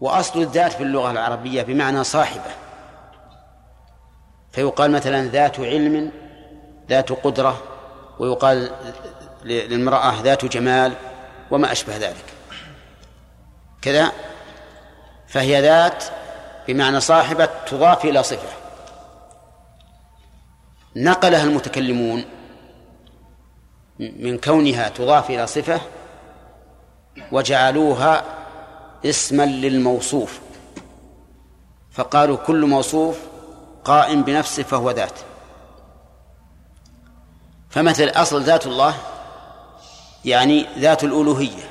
وأصل 0.00 0.40
الذات 0.40 0.72
في 0.72 0.82
اللغة 0.82 1.10
العربية 1.10 1.62
بمعنى 1.62 2.04
صاحبة. 2.04 2.50
فيقال 4.52 4.90
مثلا 4.90 5.28
ذات 5.28 5.60
علم 5.60 6.12
ذات 6.88 7.12
قدرة 7.12 7.62
ويقال 8.18 8.70
للمرأة 9.44 10.22
ذات 10.22 10.44
جمال 10.44 10.92
وما 11.50 11.72
أشبه 11.72 11.96
ذلك. 11.96 12.24
كذا. 13.82 14.12
فهي 15.28 15.62
ذات 15.62 16.04
بمعنى 16.68 17.00
صاحبة 17.00 17.48
تضاف 17.66 18.04
إلى 18.04 18.22
صفة. 18.22 18.48
نقلها 20.96 21.44
المتكلمون 21.44 22.24
من 23.98 24.38
كونها 24.38 24.88
تضاف 24.88 25.30
إلى 25.30 25.46
صفة 25.46 25.80
وجعلوها 27.32 28.37
اسما 29.04 29.46
للموصوف. 29.46 30.40
فقالوا 31.92 32.36
كل 32.36 32.66
موصوف 32.66 33.18
قائم 33.84 34.22
بنفسه 34.22 34.62
فهو 34.62 34.90
ذات. 34.90 35.18
فمثل 37.70 38.08
أصل 38.08 38.42
ذات 38.42 38.66
الله 38.66 38.94
يعني 40.24 40.66
ذات 40.78 41.04
الألوهية. 41.04 41.70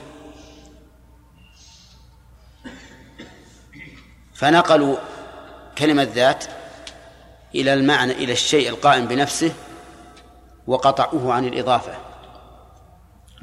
فنقلوا 4.34 4.96
كلمة 5.78 6.04
ذات 6.04 6.46
إلى 7.56 7.74
المعنى 7.74 8.12
إلى 8.12 8.34
الشيء 8.34 8.70
القائم 8.70 9.08
بنفسه 9.08 9.54
وقطعوه 10.68 11.34
عن 11.34 11.46
الإضافة. 11.46 11.94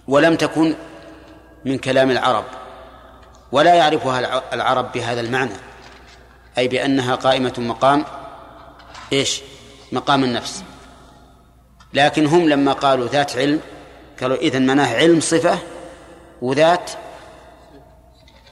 ولم 0.09 0.37
تكن 0.37 0.75
من 1.65 1.79
كلام 1.79 2.11
العرب. 2.11 2.45
ولا 3.55 3.75
يعرفها 3.75 4.43
العرب 4.53 4.93
بهذا 4.93 5.21
المعنى 5.21 5.57
أي 6.59 6.69
بأنها 6.69 7.15
قائمة 7.15 7.53
مقام 7.59 8.05
إيش؟ 9.13 9.41
مقام 9.93 10.25
النفس. 10.25 10.63
لكن 11.93 12.27
هم 12.27 12.49
لما 12.49 12.73
قالوا 12.73 13.09
ذات 13.09 13.37
علم 13.37 13.61
قالوا 14.21 14.37
إذن 14.37 14.67
معناه 14.67 14.95
علم 14.95 15.21
صفة 15.21 15.59
وذات 16.43 16.91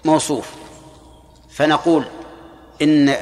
موصوف. 0.05 0.51
فنقول 1.51 2.05
إن 2.83 3.17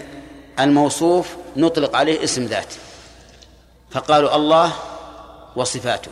الموصوف 0.61 1.37
نطلق 1.57 1.97
عليه 1.97 2.25
اسم 2.25 2.45
ذات. 2.45 2.75
فقالوا 3.91 4.37
الله 4.37 4.73
وصفاته. 5.57 6.11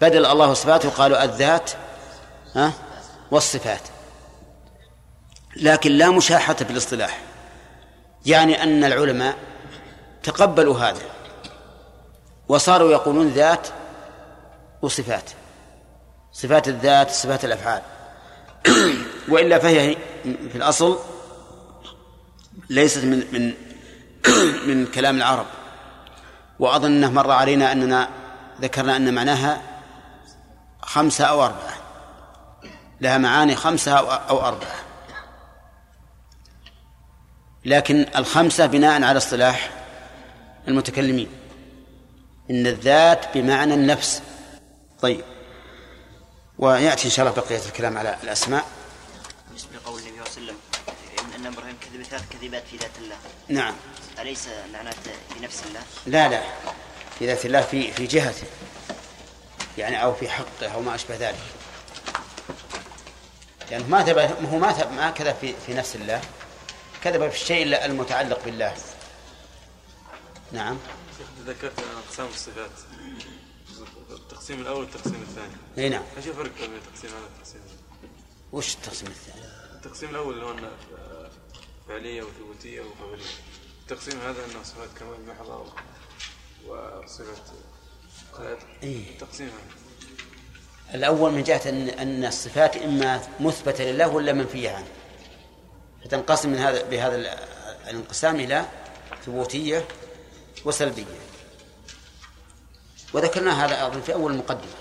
بدل 0.00 0.26
الله 0.26 0.50
وصفاته 0.50 0.90
قالوا 0.90 1.24
الذات 1.24 1.70
ها؟ 2.54 2.72
والصفات. 3.30 3.95
لكن 5.56 5.92
لا 5.92 6.10
مشاحة 6.10 6.54
في 6.54 6.70
الاصطلاح. 6.70 7.20
يعني 8.26 8.62
أن 8.62 8.84
العلماء 8.84 9.36
تقبلوا 10.22 10.78
هذا 10.78 11.02
وصاروا 12.48 12.92
يقولون 12.92 13.28
ذات 13.28 13.68
وصفات. 14.82 15.30
صفات 16.32 16.68
الذات 16.68 17.10
صفات 17.10 17.44
الأفعال. 17.44 17.82
وإلا 19.28 19.58
فهي 19.58 19.96
في 20.22 20.56
الأصل 20.56 20.98
ليست 22.70 23.04
من 23.04 23.24
من 23.32 23.54
من 24.68 24.86
كلام 24.86 25.16
العرب. 25.16 25.46
وأظن 26.58 26.86
أنه 26.86 27.10
مر 27.10 27.30
علينا 27.30 27.72
أننا 27.72 28.08
ذكرنا 28.60 28.96
أن 28.96 29.14
معناها 29.14 29.62
خمسة 30.82 31.24
أو 31.24 31.44
أربعة. 31.44 31.76
لها 33.00 33.18
معاني 33.18 33.56
خمسة 33.56 33.92
أو 33.92 34.40
أربعة. 34.40 34.85
لكن 37.66 38.06
الخمسة 38.16 38.66
بناء 38.66 39.02
على 39.02 39.16
اصطلاح 39.16 39.70
المتكلمين. 40.68 41.28
إن 42.50 42.66
الذات 42.66 43.36
بمعنى 43.38 43.74
النفس. 43.74 44.22
طيب. 45.00 45.24
ويأتي 46.58 47.04
إن 47.04 47.10
شاء 47.10 47.26
الله 47.26 47.42
بقية 47.42 47.60
الكلام 47.66 47.98
على 47.98 48.16
الأسماء. 48.22 48.64
بالنسبة 49.48 49.70
لقول 49.76 50.00
النبي 50.00 50.30
صلى 50.30 50.42
الله 50.42 50.52
عليه 50.52 50.52
وسلم. 50.52 50.56
أن 51.36 51.46
إبراهيم 51.46 51.76
كذب 51.80 52.02
ثلاث 52.02 52.22
كذبات 52.30 52.62
في 52.70 52.76
ذات 52.76 52.90
الله. 53.02 53.16
نعم. 53.48 53.74
أليس 54.18 54.48
معناته 54.72 55.10
في 55.34 55.44
نفس 55.44 55.62
الله؟ 55.68 55.80
لا 56.06 56.28
لا. 56.28 56.42
في 57.18 57.26
ذات 57.26 57.46
الله 57.46 57.60
في 57.60 57.92
في 57.92 58.06
جهته. 58.06 58.46
يعني 59.78 60.02
أو 60.02 60.14
في 60.14 60.28
حقه 60.28 60.68
أو 60.74 60.82
ما 60.82 60.94
أشبه 60.94 61.16
ذلك. 61.16 61.36
لأنه 63.70 63.98
يعني 63.98 64.14
ما 64.14 64.48
هو 64.52 64.58
ما 64.58 64.90
ما 64.96 65.10
كذب 65.10 65.34
في 65.40 65.54
في 65.66 65.74
نفس 65.74 65.96
الله. 65.96 66.20
كذب 67.04 67.28
في 67.28 67.42
الشيء 67.42 67.84
المتعلق 67.84 68.44
بالله. 68.44 68.74
نعم. 70.52 70.78
ذكرت 71.46 71.72
أقسام 72.08 72.26
الصفات. 72.26 72.70
التقسيم 74.10 74.60
الأول 74.60 74.80
والتقسيم 74.80 75.22
الثاني. 75.22 75.54
أي 75.78 75.88
نعم. 75.88 76.02
إيش 76.16 76.26
الفرق 76.26 76.52
بين 76.60 76.74
التقسيم 76.74 77.10
هذا 77.10 77.22
والتقسيم 77.22 77.60
وش 78.52 78.74
التقسيم 78.74 79.08
الثاني؟ 79.08 79.46
التقسيم 79.74 80.10
الأول 80.10 80.34
اللي 80.34 80.46
هو 80.46 80.70
فعلية 81.88 82.22
وثبوتية 82.22 82.80
وخبريه 82.80 83.24
التقسيم 83.82 84.20
هذا 84.20 84.44
أنه 84.44 84.62
صفات 84.62 84.88
كمال 84.98 85.26
محضه 85.26 85.72
وصفه 86.66 87.34
إيه؟ 88.82 89.10
التقسيم 89.10 89.46
هذا. 89.46 90.94
الأول 90.94 91.32
من 91.32 91.42
جهة 91.42 91.68
أن 91.68 91.88
أن 91.88 92.24
الصفات 92.24 92.76
إما 92.76 93.28
مثبتة 93.40 93.84
لله 93.84 94.08
ولا 94.08 94.32
منفية 94.32 94.70
عنه. 94.70 94.88
فتنقسم 96.06 96.48
من 96.50 96.58
هذا 96.58 96.82
بهذا 96.82 97.38
الانقسام 97.90 98.36
إلى 98.36 98.64
ثبوتية 99.26 99.84
وسلبية. 100.64 101.04
وذكرنا 103.12 103.64
هذا 103.64 103.86
أظن 103.86 104.00
في 104.00 104.14
أول 104.14 104.32
المقدمة 104.32 104.72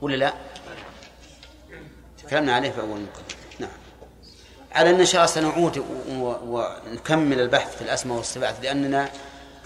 ولا 0.00 0.16
لا؟ 0.16 0.34
تكلمنا 2.26 2.54
عليه 2.54 2.70
في 2.70 2.80
أول 2.80 2.98
المقدمة 2.98 3.36
نعم. 3.58 3.70
على 4.72 4.90
أن 4.90 5.00
إن 5.00 5.06
شاء 5.06 5.24
الله 5.24 5.34
سنعود 5.34 5.84
ونكمل 6.44 7.40
البحث 7.40 7.76
في 7.76 7.82
الأسماء 7.82 8.16
والصفات 8.16 8.60
لأننا 8.62 9.10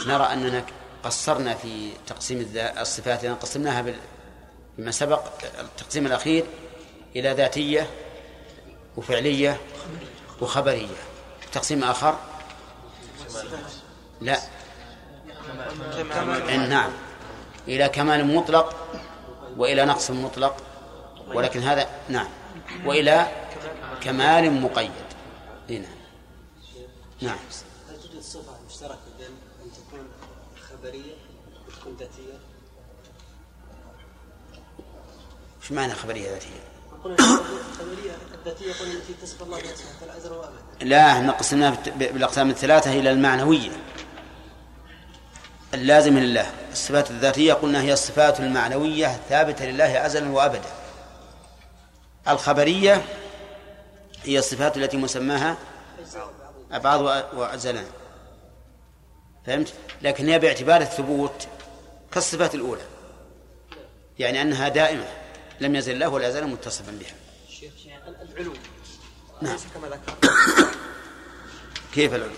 نرى 0.07 0.25
أننا 0.25 0.65
قصرنا 1.03 1.55
في 1.55 1.91
تقسيم 2.07 2.53
الصفات 2.57 3.23
لأن 3.23 3.35
قسمناها 3.35 3.85
بما 4.79 4.91
سبق 4.91 5.23
التقسيم 5.61 6.07
الأخير 6.07 6.45
إلى 7.17 7.33
ذاتية 7.33 7.91
وفعلية 8.97 9.61
وخبرية. 10.41 10.97
تقسيم 11.53 11.85
آخر؟ 11.85 12.19
لا. 14.21 14.41
نعم. 16.69 16.91
إلى 17.69 17.89
كمال 17.89 18.35
مطلق 18.35 18.77
وإلى 19.57 19.85
نقص 19.85 20.11
مطلق. 20.11 20.57
ولكن 21.29 21.61
هذا 21.61 21.91
نعم. 22.09 22.29
وإلى 22.85 23.27
كمال 24.01 24.53
مقيد. 24.53 24.91
هنا 25.71 25.89
نعم. 27.23 27.39
هل 27.89 28.01
توجد 28.03 28.21
صفة 28.23 28.53
مشتركة 28.69 28.99
بين 29.19 29.27
أن 29.65 29.71
تكون 29.73 30.09
خبرية 30.71 31.15
وتكون 31.69 31.97
ذاتية؟ 31.97 32.39
إيش 35.63 35.73
معنى 35.73 35.95
خبرية 35.95 36.31
ذاتية؟ 36.31 36.66
لا 40.81 41.13
إحنا 41.13 41.33
قسمناها 41.33 41.77
بالأقسام 41.97 42.51
الثلاثة 42.51 42.93
إلى 42.93 43.11
المعنوية. 43.11 43.71
اللازم 45.75 46.19
لله. 46.19 46.51
الصفات 46.73 47.11
الذاتية 47.11 47.53
قلنا 47.53 47.83
هي 47.83 47.93
الصفات 47.93 48.41
المعنوية 48.41 49.15
الثابتة 49.15 49.65
لله 49.65 50.07
أزلا 50.07 50.31
وأبدا. 50.31 50.69
الخبرية 52.29 53.05
هي 54.25 54.39
الصفات 54.39 54.77
التي 54.77 54.97
مسماها 54.97 55.57
أبعاد 56.73 57.01
وأزلان. 57.35 57.85
فهمت؟ 59.47 59.73
لكن 60.03 60.29
هي 60.29 60.39
باعتبار 60.39 60.81
الثبوت 60.81 61.49
كالصفات 62.13 62.55
الأولى. 62.55 62.83
يعني 64.19 64.43
أنها 64.43 64.69
دائمة. 64.69 65.26
لم 65.61 65.77
يزل 65.77 65.93
الله 65.93 66.09
ولا 66.09 66.29
يزال 66.29 66.47
متصفا 66.47 66.93
بها. 66.93 67.15
العلو. 68.33 68.53
نعم. 69.43 69.53
أليس 69.53 69.65
كما 69.75 69.89
ذكر 69.89 70.31
كيف 71.95 72.15
العلو؟ 72.15 72.33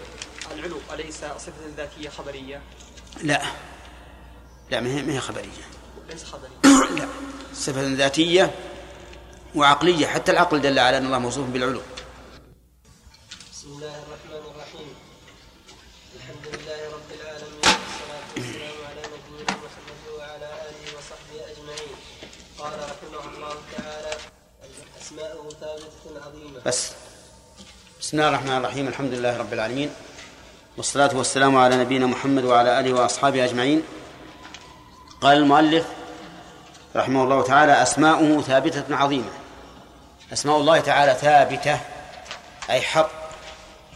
العلو 0.54 0.76
أليس 0.92 1.16
صفة 1.16 1.52
ذاتية 1.76 2.08
خبرية؟ 2.08 2.62
لا. 3.22 3.42
لا 4.70 4.80
ما 4.80 4.88
هي 4.88 5.02
ما 5.02 5.12
هي 5.12 5.20
خبرية. 5.20 5.64
ليس 6.10 6.24
خبرية. 6.24 6.50
لا. 6.98 7.08
صفة 7.54 7.94
ذاتية 7.94 8.54
وعقلية. 9.54 10.06
حتى 10.06 10.32
العقل 10.32 10.60
دل 10.60 10.78
على 10.78 10.98
أن 10.98 11.06
الله 11.06 11.18
موصوف 11.18 11.48
بالعلو. 11.48 11.80
بسم 13.52 13.68
الله 13.68 14.07
بس. 26.66 26.92
بسم 28.00 28.18
الله 28.18 28.28
الرحمن 28.28 28.56
الرحيم. 28.56 28.88
الحمد 28.88 29.12
لله 29.12 29.36
رب 29.36 29.52
العالمين. 29.52 29.90
والصلاة 30.76 31.16
والسلام 31.16 31.56
على 31.56 31.76
نبينا 31.76 32.06
محمد 32.06 32.44
وعلى 32.44 32.80
آله 32.80 32.92
وأصحابه 32.92 33.44
أجمعين. 33.44 33.82
قال 35.20 35.36
المؤلف 35.36 35.86
رحمه 36.96 37.24
الله 37.24 37.42
تعالى 37.42 37.82
أسماؤه 37.82 38.42
ثابتة 38.42 38.96
عظيمة. 38.96 39.30
أسماء 40.32 40.56
الله 40.56 40.80
تعالى 40.80 41.14
ثابتة 41.20 41.80
أي 42.70 42.80
حق 42.80 43.10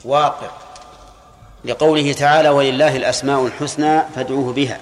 واقع. 0.04 0.50
لقوله 1.64 2.12
تعالى 2.12 2.48
ولله 2.48 2.96
الأسماء 2.96 3.46
الحسنى 3.46 4.02
فادعوه 4.14 4.52
بها. 4.52 4.80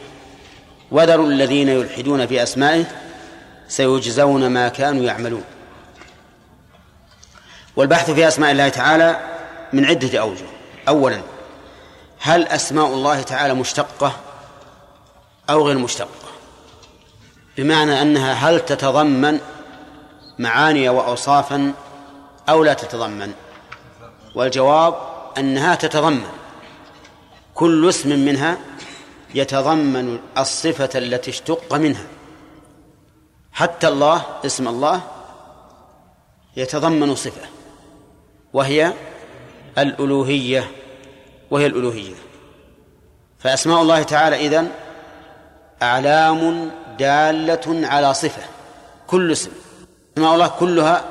وذروا 0.90 1.26
الذين 1.26 1.68
يلحدون 1.68 2.26
في 2.26 2.42
أسمائه 2.42 2.84
سيجزون 3.68 4.46
ما 4.46 4.68
كانوا 4.68 5.04
يعملون. 5.04 5.44
والبحث 7.76 8.10
في 8.10 8.28
أسماء 8.28 8.50
الله 8.50 8.68
تعالى 8.68 9.20
من 9.72 9.84
عدة 9.84 10.20
أوجه. 10.20 10.46
أولا 10.88 11.20
هل 12.20 12.46
أسماء 12.46 12.86
الله 12.86 13.22
تعالى 13.22 13.54
مشتقة 13.54 14.12
أو 15.50 15.66
غير 15.66 15.78
مشتقة؟ 15.78 16.30
بمعنى 17.56 18.02
أنها 18.02 18.32
هل 18.32 18.60
تتضمن 18.60 19.40
معاني 20.38 20.88
وأوصافا 20.88 21.72
أو 22.48 22.64
لا 22.64 22.72
تتضمن؟ 22.72 23.32
والجواب 24.34 24.94
أنها 25.38 25.74
تتضمن. 25.74 26.26
كل 27.54 27.88
اسم 27.88 28.08
منها 28.08 28.58
يتضمن 29.34 30.18
الصفة 30.38 30.98
التي 30.98 31.30
اشتق 31.30 31.74
منها. 31.74 32.06
حتى 33.52 33.88
الله 33.88 34.22
اسم 34.46 34.68
الله 34.68 35.00
يتضمن 36.56 37.14
صفة. 37.14 37.59
وهي 38.52 38.92
الألوهية 39.78 40.70
وهي 41.50 41.66
الألوهية. 41.66 42.14
فأسماء 43.38 43.82
الله 43.82 44.02
تعالى 44.02 44.46
إذن 44.46 44.70
أعلام 45.82 46.70
دالة 46.98 47.88
على 47.88 48.14
صفة 48.14 48.42
كل 49.06 49.32
اسم. 49.32 49.50
أسماء 50.16 50.34
الله 50.34 50.48
كلها 50.48 51.04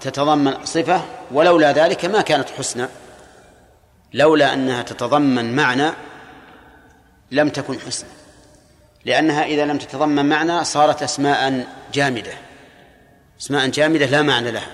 تتضمن 0.00 0.64
صفة 0.64 1.00
ولولا 1.32 1.72
ذلك 1.72 2.04
ما 2.04 2.20
كانت 2.20 2.50
حسنى. 2.50 2.86
لولا 4.14 4.54
أنها 4.54 4.82
تتضمن 4.82 5.56
معنى 5.56 5.90
لم 7.30 7.48
تكن 7.48 7.80
حسنى. 7.80 8.08
لأنها 9.04 9.44
إذا 9.44 9.64
لم 9.64 9.78
تتضمن 9.78 10.28
معنى 10.28 10.64
صارت 10.64 11.02
أسماء 11.02 11.66
جامدة. 11.92 12.32
أسماء 13.40 13.66
جامدة 13.66 14.06
لا 14.06 14.22
معنى 14.22 14.50
لها. 14.50 14.72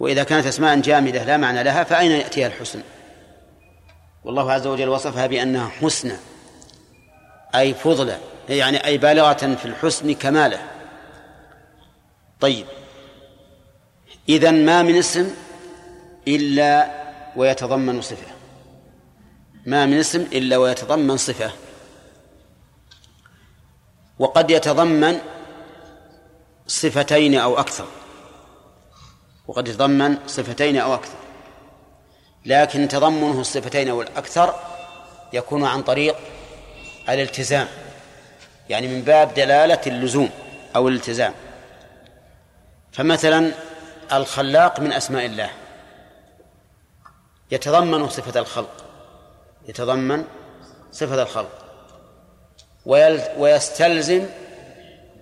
وإذا 0.00 0.24
كانت 0.24 0.46
أسماء 0.46 0.80
جامدة 0.80 1.24
لا 1.24 1.36
معنى 1.36 1.62
لها 1.62 1.84
فأين 1.84 2.10
يأتيها 2.10 2.46
الحسن؟ 2.46 2.80
والله 4.24 4.52
عز 4.52 4.66
وجل 4.66 4.88
وصفها 4.88 5.26
بأنها 5.26 5.68
حسنى 5.68 6.16
أي 7.54 7.74
فضلة 7.74 8.20
يعني 8.48 8.86
أي 8.86 8.98
بالغة 8.98 9.54
في 9.54 9.64
الحسن 9.64 10.14
كماله. 10.14 10.58
طيب. 12.40 12.66
إذا 14.28 14.50
ما 14.50 14.82
من 14.82 14.96
اسم 14.96 15.30
إلا 16.28 16.90
ويتضمن 17.36 18.02
صفة. 18.02 18.26
ما 19.66 19.86
من 19.86 19.98
اسم 19.98 20.20
إلا 20.20 20.56
ويتضمن 20.56 21.16
صفة. 21.16 21.50
وقد 24.18 24.50
يتضمن 24.50 25.18
صفتين 26.66 27.34
أو 27.34 27.58
أكثر. 27.58 27.86
وقد 29.48 29.68
يتضمن 29.68 30.18
صفتين 30.26 30.76
أو 30.76 30.94
أكثر. 30.94 31.18
لكن 32.46 32.88
تضمنه 32.88 33.40
الصفتين 33.40 33.88
أو 33.88 34.02
الأكثر 34.02 34.54
يكون 35.32 35.64
عن 35.64 35.82
طريق 35.82 36.16
الالتزام 37.08 37.68
يعني 38.68 38.88
من 38.88 39.02
باب 39.02 39.34
دلالة 39.34 39.80
اللزوم 39.86 40.30
أو 40.76 40.88
الالتزام. 40.88 41.34
فمثلا 42.92 43.52
الخلاق 44.12 44.80
من 44.80 44.92
أسماء 44.92 45.26
الله. 45.26 45.50
يتضمن 47.50 48.08
صفة 48.08 48.40
الخلق. 48.40 48.84
يتضمن 49.68 50.24
صفة 50.92 51.22
الخلق. 51.22 51.64
ويستلزم 53.38 54.26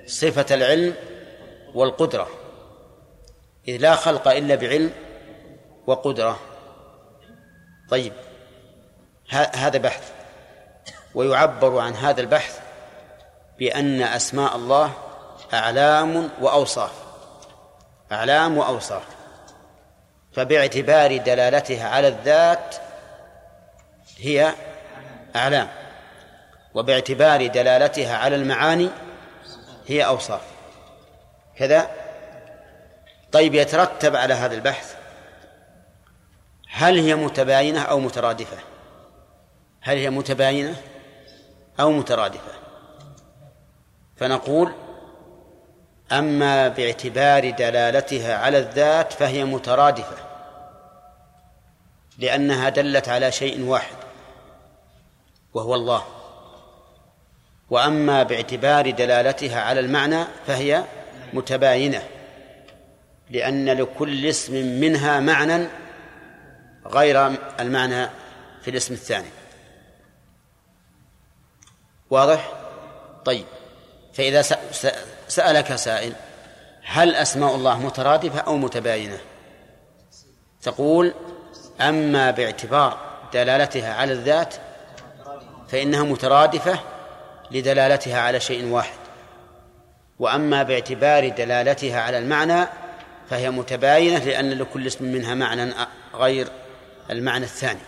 صفة 0.06 0.54
العلم 0.54 0.94
والقدرة. 1.74 2.28
إذ 3.68 3.76
لا 3.76 3.94
خلق 3.94 4.28
إلا 4.28 4.54
بعلم 4.54 4.90
وقدرة. 5.86 6.40
طيب 7.90 8.12
هذا 9.30 9.78
بحث. 9.78 10.12
ويعبر 11.14 11.78
عن 11.78 11.94
هذا 11.94 12.20
البحث 12.20 12.60
بأن 13.58 14.02
أسماء 14.02 14.56
الله 14.56 14.92
أعلام 15.54 16.30
وأوصاف. 16.40 16.92
أعلام 18.12 18.58
وأوصاف. 18.58 19.02
فباعتبار 20.32 21.16
دلالتها 21.16 21.88
على 21.88 22.08
الذات 22.08 22.76
هي 24.18 24.52
أعلام. 25.36 25.68
وباعتبار 26.74 27.46
دلالتها 27.46 28.16
على 28.16 28.36
المعاني 28.36 28.90
هي 29.86 30.06
أوصاف. 30.06 30.40
كذا 31.56 32.03
طيب 33.34 33.54
يترتب 33.54 34.16
على 34.16 34.34
هذا 34.34 34.54
البحث 34.54 34.94
هل 36.68 36.98
هي 36.98 37.14
متباينة 37.14 37.82
أو 37.82 38.00
مترادفة؟ 38.00 38.56
هل 39.80 39.96
هي 39.96 40.10
متباينة 40.10 40.76
أو 41.80 41.90
مترادفة؟ 41.90 42.52
فنقول 44.16 44.72
أما 46.12 46.68
باعتبار 46.68 47.50
دلالتها 47.50 48.36
على 48.36 48.58
الذات 48.58 49.12
فهي 49.12 49.44
مترادفة 49.44 50.16
لأنها 52.18 52.68
دلت 52.68 53.08
على 53.08 53.32
شيء 53.32 53.64
واحد 53.64 53.96
وهو 55.54 55.74
الله. 55.74 56.04
وأما 57.70 58.22
باعتبار 58.22 58.90
دلالتها 58.90 59.60
على 59.60 59.80
المعنى 59.80 60.24
فهي 60.46 60.84
متباينة. 61.32 62.13
لأن 63.34 63.68
لكل 63.68 64.26
اسم 64.26 64.80
منها 64.80 65.20
معنى 65.20 65.66
غير 66.86 67.26
المعنى 67.60 68.08
في 68.62 68.70
الاسم 68.70 68.94
الثاني 68.94 69.28
واضح؟ 72.10 72.52
طيب 73.24 73.44
فإذا 74.12 74.42
سألك 75.28 75.76
سائل 75.76 76.12
هل 76.84 77.14
أسماء 77.14 77.54
الله 77.54 77.78
مترادفة 77.78 78.40
أو 78.40 78.56
متباينة؟ 78.56 79.18
تقول 80.62 81.14
أما 81.80 82.30
باعتبار 82.30 82.98
دلالتها 83.32 83.94
على 83.94 84.12
الذات 84.12 84.54
فإنها 85.68 86.02
مترادفة 86.02 86.78
لدلالتها 87.50 88.20
على 88.20 88.40
شيء 88.40 88.66
واحد 88.66 88.98
وأما 90.18 90.62
باعتبار 90.62 91.28
دلالتها 91.28 92.00
على 92.00 92.18
المعنى 92.18 92.66
فهي 93.30 93.50
متباينة 93.50 94.24
لأن 94.24 94.50
لكل 94.50 94.86
اسم 94.86 95.04
منها 95.04 95.34
معنى 95.34 95.74
غير 96.14 96.48
المعنى 97.10 97.44
الثاني. 97.44 97.80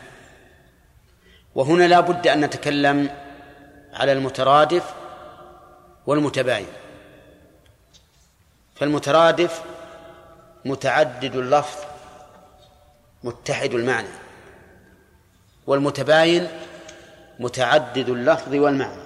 وهنا 1.54 1.84
لا 1.84 2.00
بد 2.00 2.26
أن 2.26 2.40
نتكلم 2.40 3.10
على 3.92 4.12
المترادف 4.12 4.94
والمتباين. 6.06 6.66
فالمترادف 8.74 9.62
متعدد 10.64 11.36
اللفظ 11.36 11.78
متحد 13.24 13.74
المعنى. 13.74 14.08
والمتباين 15.66 16.48
متعدد 17.38 18.08
اللفظ 18.08 18.54
والمعنى. 18.54 19.02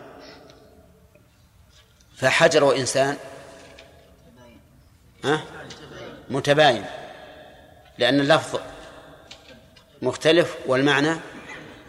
فحجر 2.17 2.65
وإنسان 2.65 3.17
ها؟ 5.25 5.41
متباين 6.31 6.85
لأن 7.99 8.21
اللفظ 8.21 8.61
مختلف 10.03 10.57
والمعنى 10.67 11.17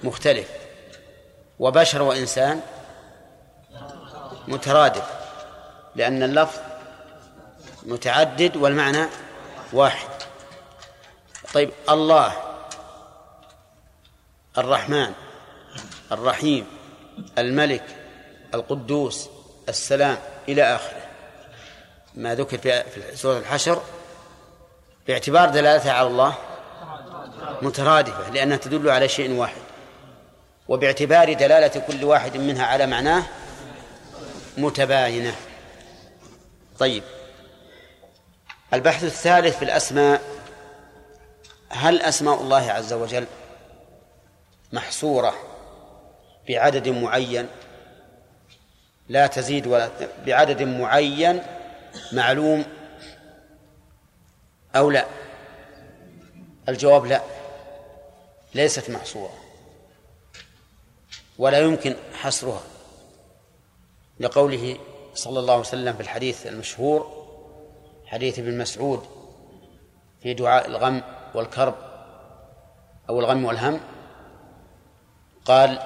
مختلف. 0.04 0.50
وبشر 1.60 2.02
وإنسان 2.02 2.62
مترادف 4.48 5.06
لأن 5.96 6.24
اللفظ 6.24 6.60
متعدد 7.84 8.56
والمعنى 8.56 9.06
واحد. 9.74 10.10
طيب 11.54 11.72
الله 11.90 12.34
الرحمن 14.58 15.14
الرحيم 16.12 16.68
الملك 17.38 17.84
القدوس 18.54 19.30
السلام 19.70 20.18
إلى 20.50 20.76
آخره. 20.76 21.02
ما 22.16 22.36
ذكر 22.36 22.58
في 22.58 23.16
سورة 23.16 23.38
الحشر 23.38 23.82
باعتبار 25.08 25.50
دلالتها 25.50 25.94
على 25.94 26.08
الله 26.08 26.34
مترادفة 27.62 28.30
لأنها 28.30 28.58
تدل 28.58 28.90
على 28.90 29.08
شيء 29.08 29.32
واحد. 29.34 29.62
وباعتبار 30.68 31.34
دلالة 31.34 31.82
كل 31.88 32.04
واحد 32.04 32.38
منها 32.38 32.66
على 32.66 32.88
معناه 32.88 33.24
متباينة. 34.58 35.36
طيب. 36.80 37.04
البحث 38.74 39.04
الثالث 39.04 39.58
في 39.58 39.66
الأسماء 39.66 40.22
هل 41.70 42.02
أسماء 42.02 42.42
الله 42.42 42.72
عز 42.72 42.94
وجل 42.94 43.26
محصورة 44.74 45.34
بعدد 46.50 46.90
معين؟ 46.90 47.48
لا 49.10 49.28
تزيد 49.28 49.68
ولا 49.68 49.90
بعدد 50.26 50.64
معين 50.64 51.44
معلوم 52.12 52.66
أو 54.76 54.90
لا؟ 54.90 55.06
الجواب 56.70 57.06
لا. 57.06 57.22
ليست 58.56 58.90
محصورة. 58.90 59.34
ولا 61.38 61.60
يمكن 61.60 61.96
حصرها. 62.14 62.62
لقوله 64.20 64.78
صلى 65.16 65.40
الله 65.40 65.54
عليه 65.54 65.62
وسلم 65.64 65.94
في 65.94 66.02
الحديث 66.02 66.48
المشهور 66.48 67.22
حديث 68.06 68.40
ابن 68.40 68.58
مسعود 68.58 69.04
في 70.24 70.34
دعاء 70.34 70.68
الغم 70.68 71.02
والكرب 71.34 71.76
أو 73.10 73.20
الغم 73.20 73.46
والهم 73.46 73.80
قال 75.46 75.80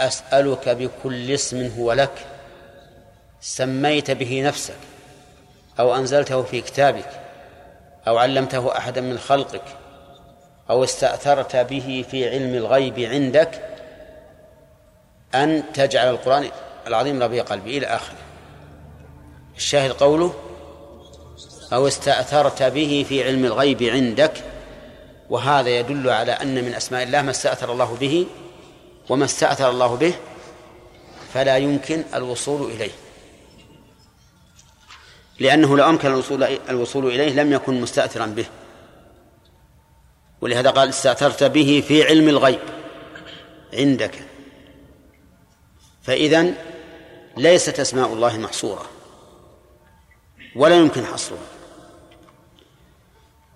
أسألك 0.00 0.68
بكل 0.68 1.30
اسم 1.30 1.66
هو 1.78 1.92
لك 1.92 2.26
سميت 3.40 4.10
به 4.10 4.42
نفسك 4.42 4.78
أو 5.80 5.94
أنزلته 5.96 6.42
في 6.42 6.60
كتابك. 6.60 7.23
أو 8.08 8.18
علمته 8.18 8.78
أحدا 8.78 9.00
من 9.00 9.18
خلقك 9.18 9.64
أو 10.70 10.84
استأثرت 10.84 11.56
به 11.56 12.04
في 12.10 12.28
علم 12.28 12.54
الغيب 12.54 12.98
عندك 12.98 13.60
أن 15.34 15.62
تجعل 15.74 16.10
القرآن 16.10 16.48
العظيم 16.86 17.22
ربيع 17.22 17.44
قلبي 17.44 17.78
إلى 17.78 17.86
آخره. 17.86 18.16
الشاهد 19.56 19.92
قوله 19.92 20.34
أو 21.72 21.86
استأثرت 21.86 22.62
به 22.62 23.06
في 23.08 23.24
علم 23.24 23.44
الغيب 23.44 23.82
عندك 23.82 24.32
وهذا 25.30 25.68
يدل 25.68 26.10
على 26.10 26.32
أن 26.32 26.64
من 26.64 26.74
أسماء 26.74 27.02
الله 27.02 27.22
ما 27.22 27.30
استأثر 27.30 27.72
الله 27.72 27.96
به 28.00 28.26
وما 29.08 29.24
استأثر 29.24 29.70
الله 29.70 29.96
به 29.96 30.14
فلا 31.34 31.56
يمكن 31.56 32.04
الوصول 32.14 32.70
إليه. 32.70 32.90
لأنه 35.40 35.76
لو 35.76 35.88
أمكن 35.88 36.08
الوصول 36.08 36.42
الوصول 36.42 37.06
إليه 37.06 37.32
لم 37.32 37.52
يكن 37.52 37.80
مستأثرا 37.80 38.26
به. 38.26 38.46
ولهذا 40.40 40.70
قال 40.70 40.88
استأثرت 40.88 41.44
به 41.44 41.84
في 41.88 42.04
علم 42.04 42.28
الغيب. 42.28 42.60
عندك. 43.74 44.22
فإذا 46.02 46.54
ليست 47.36 47.80
أسماء 47.80 48.12
الله 48.12 48.38
محصورة. 48.38 48.86
ولا 50.56 50.76
يمكن 50.76 51.04
حصرها. 51.04 51.38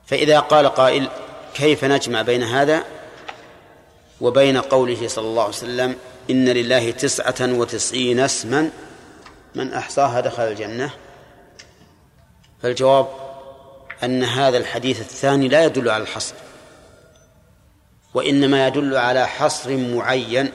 فإذا 0.06 0.40
قال 0.40 0.68
قائل 0.68 1.08
كيف 1.54 1.84
نجمع 1.84 2.22
بين 2.22 2.42
هذا 2.42 2.84
وبين 4.20 4.56
قوله 4.56 5.08
صلى 5.08 5.26
الله 5.26 5.42
عليه 5.42 5.52
وسلم 5.52 5.96
إن 6.30 6.48
لله 6.48 6.90
تسعة 6.90 7.34
وتسعين 7.40 8.20
اسما 8.20 8.70
من 9.54 9.72
أحصاها 9.72 10.20
دخل 10.20 10.42
الجنة. 10.42 10.90
فالجواب 12.62 13.08
أن 14.02 14.24
هذا 14.24 14.58
الحديث 14.58 15.00
الثاني 15.00 15.48
لا 15.48 15.64
يدل 15.64 15.90
على 15.90 16.02
الحصر 16.02 16.34
وإنما 18.14 18.66
يدل 18.66 18.96
على 18.96 19.26
حصر 19.26 19.76
معين 19.76 20.52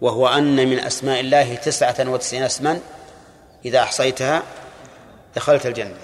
وهو 0.00 0.28
أن 0.28 0.68
من 0.68 0.78
أسماء 0.78 1.20
الله 1.20 1.54
تسعة 1.54 2.08
وتسعين 2.08 2.42
اسما 2.42 2.80
إذا 3.64 3.82
أحصيتها 3.82 4.42
دخلت 5.36 5.66
الجنة. 5.66 5.96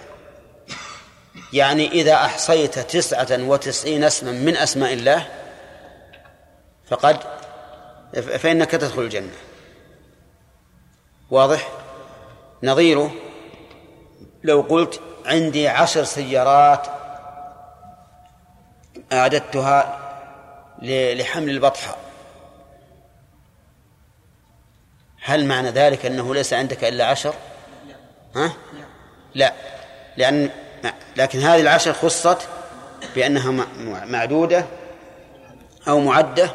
يعني 1.53 1.89
إذا 1.89 2.15
أحصيت 2.15 2.79
تسعة 2.79 3.29
وتسعين 3.31 4.05
اسما 4.05 4.33
من 4.33 4.57
أسماء 4.57 4.93
الله 4.93 5.27
فقد 6.87 7.19
فإنك 8.39 8.71
تدخل 8.71 9.03
الجنة. 9.03 9.33
واضح؟ 11.31 11.69
نظيره 12.63 13.15
لو 14.45 14.61
قلت 14.61 15.01
عندي 15.27 15.69
عشر 15.69 16.05
سيارات 16.05 16.87
أعددتها 19.13 19.99
لحمل 20.83 21.51
البطحة. 21.51 21.97
هل 25.23 25.47
معنى 25.47 25.71
ذلك 25.71 26.07
أنه 26.07 26.35
ليس 26.35 26.53
عندك 26.53 26.85
إلا 26.85 27.07
عشر؟ 27.07 27.35
ها؟ 28.37 28.53
لا. 29.35 29.53
لأن 30.17 30.51
لكن 31.17 31.39
هذه 31.39 31.61
العشر 31.61 31.93
خصت 31.93 32.39
بأنها 33.15 33.67
معدودة 34.07 34.67
أو 35.89 36.01
معدة 36.01 36.51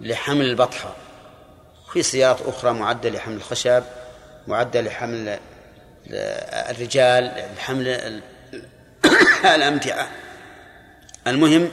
لحمل 0.00 0.44
البطحة. 0.44 0.94
في 1.92 2.02
سيارات 2.02 2.42
أخرى 2.42 2.72
معدة 2.72 3.10
لحمل 3.10 3.36
الخشب 3.36 3.82
معدة 4.46 4.80
لحمل 4.80 5.38
الرجال 6.10 7.44
لحمل 7.56 7.88
الأمتعة. 9.56 10.08
المهم 11.26 11.70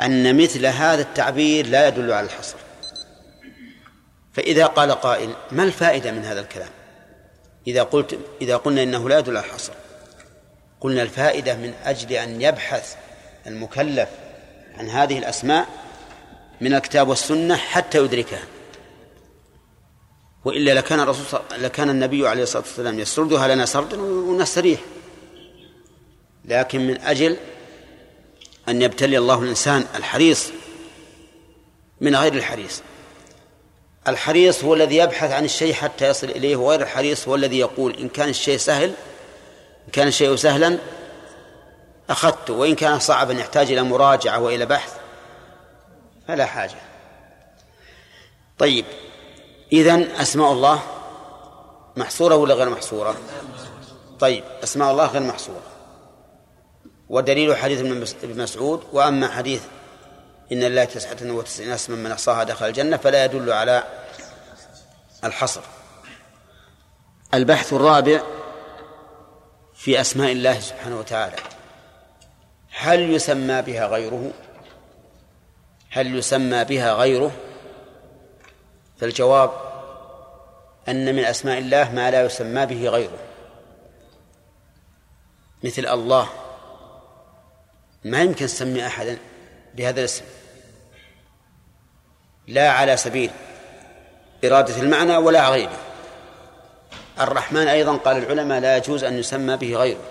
أن 0.00 0.42
مثل 0.42 0.66
هذا 0.66 1.02
التعبير 1.02 1.66
لا 1.66 1.88
يدل 1.88 2.12
على 2.12 2.26
الحصر. 2.26 2.56
فإذا 4.32 4.66
قال 4.66 4.92
قائل 4.92 5.34
ما 5.52 5.62
الفائدة 5.62 6.10
من 6.10 6.24
هذا 6.24 6.40
الكلام؟ 6.40 6.70
إذا 7.66 7.82
قلت 7.82 8.18
إذا 8.40 8.56
قلنا 8.56 8.82
إنه 8.82 9.08
لا 9.08 9.18
يدل 9.18 9.36
على 9.36 9.46
الحصر 9.46 9.72
قلنا 10.80 11.02
الفائدة 11.02 11.54
من 11.54 11.74
أجل 11.84 12.12
أن 12.12 12.42
يبحث 12.42 12.96
المكلف 13.46 14.08
عن 14.78 14.88
هذه 14.88 15.18
الأسماء 15.18 15.66
من 16.60 16.74
الكتاب 16.74 17.08
والسنة 17.08 17.56
حتى 17.56 17.98
يدركها. 17.98 18.42
وإلا 20.44 20.74
لكان 20.74 21.00
الرسول 21.00 21.40
لكان 21.58 21.90
النبي 21.90 22.28
عليه 22.28 22.42
الصلاة 22.42 22.62
والسلام 22.62 22.98
يسردها 22.98 23.54
لنا 23.54 23.66
سردا 23.66 24.00
ونستريح 24.00 24.80
لكن 26.44 26.86
من 26.86 27.00
أجل 27.00 27.36
أن 28.68 28.82
يبتلي 28.82 29.18
الله 29.18 29.42
الإنسان 29.42 29.86
الحريص 29.94 30.50
من 32.00 32.16
غير 32.16 32.34
الحريص. 32.34 32.82
الحريص 34.08 34.64
هو 34.64 34.74
الذي 34.74 34.96
يبحث 34.96 35.30
عن 35.30 35.44
الشيء 35.44 35.72
حتى 35.72 36.08
يصل 36.08 36.30
إليه 36.30 36.56
وغير 36.56 36.82
الحريص 36.82 37.28
هو 37.28 37.34
الذي 37.34 37.58
يقول 37.58 37.96
إن 37.96 38.08
كان 38.08 38.28
الشيء 38.28 38.56
سهل 38.56 38.88
إن 39.86 39.92
كان 39.92 40.08
الشيء 40.08 40.36
سهلا 40.36 40.78
أخذته 42.10 42.54
وإن 42.54 42.74
كان 42.74 42.98
صعبا 42.98 43.32
يحتاج 43.32 43.72
إلى 43.72 43.82
مراجعة 43.82 44.40
وإلى 44.40 44.66
بحث 44.66 44.92
فلا 46.28 46.46
حاجة. 46.46 46.78
طيب 48.58 48.84
إذن 49.72 50.02
أسماء 50.02 50.52
الله 50.52 50.82
محصورة 51.96 52.36
ولا 52.36 52.54
غير 52.54 52.70
محصورة؟ 52.70 53.16
طيب 54.20 54.44
أسماء 54.62 54.90
الله 54.90 55.06
غير 55.06 55.22
محصورة. 55.22 55.62
ودليل 57.08 57.56
حديث 57.56 57.80
ابن 58.22 58.42
مسعود 58.42 58.84
وأما 58.92 59.28
حديث 59.28 59.62
إن 60.52 60.62
الله 60.62 60.84
تسعة 60.84 61.32
وتسعين 61.32 61.70
اسما 61.70 61.96
من 61.96 62.12
أحصاها 62.12 62.44
دخل 62.44 62.66
الجنة 62.66 62.96
فلا 62.96 63.24
يدل 63.24 63.52
على 63.52 63.84
الحصر. 65.24 65.60
البحث 67.34 67.72
الرابع 67.72 68.22
في 69.74 70.00
أسماء 70.00 70.32
الله 70.32 70.60
سبحانه 70.60 70.98
وتعالى. 70.98 71.36
هل 72.70 73.10
يسمى 73.14 73.62
بها 73.62 73.86
غيره؟ 73.86 74.30
هل 75.90 76.18
يسمى 76.18 76.64
بها 76.64 76.92
غيره؟ 76.92 77.30
فالجواب 79.00 79.50
أن 80.88 81.14
من 81.16 81.24
أسماء 81.24 81.58
الله 81.58 81.92
ما 81.92 82.10
لا 82.10 82.22
يسمى 82.22 82.66
به 82.66 82.88
غيره 82.88 83.18
مثل 85.64 85.86
الله. 85.86 86.28
ما 88.04 88.22
يمكن 88.22 88.46
تسمي 88.46 88.86
أحدا 88.86 89.18
بهذا 89.74 90.00
الاسم. 90.00 90.24
لا 92.48 92.70
على 92.70 92.96
سبيل 92.96 93.30
إرادة 94.44 94.80
المعنى 94.80 95.16
ولا 95.16 95.48
غيره. 95.48 95.78
الرحمن 97.20 97.68
أيضا 97.68 97.96
قال 97.96 98.16
العلماء 98.16 98.60
لا 98.60 98.76
يجوز 98.76 99.04
أن 99.04 99.18
يسمى 99.18 99.56
به 99.56 99.76
غيره. 99.76 100.04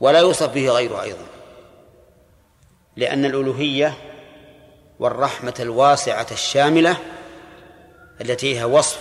ولا 0.00 0.18
يوصف 0.18 0.54
به 0.54 0.70
غيره 0.70 1.02
أيضا. 1.02 1.26
لأن 2.96 3.24
الألوهية 3.24 3.94
والرحمة 4.98 5.54
الواسعة 5.60 6.26
الشاملة 6.32 6.96
التي 8.20 8.58
هي 8.58 8.64
وصف 8.64 8.98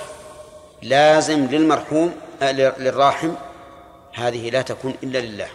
لازم 0.82 1.46
للمرحوم 1.46 2.16
آه، 2.42 2.52
للراحم 2.52 3.32
هذه 4.14 4.50
لا 4.50 4.62
تكون 4.62 4.96
إلا 5.04 5.18
لله. 5.18 5.48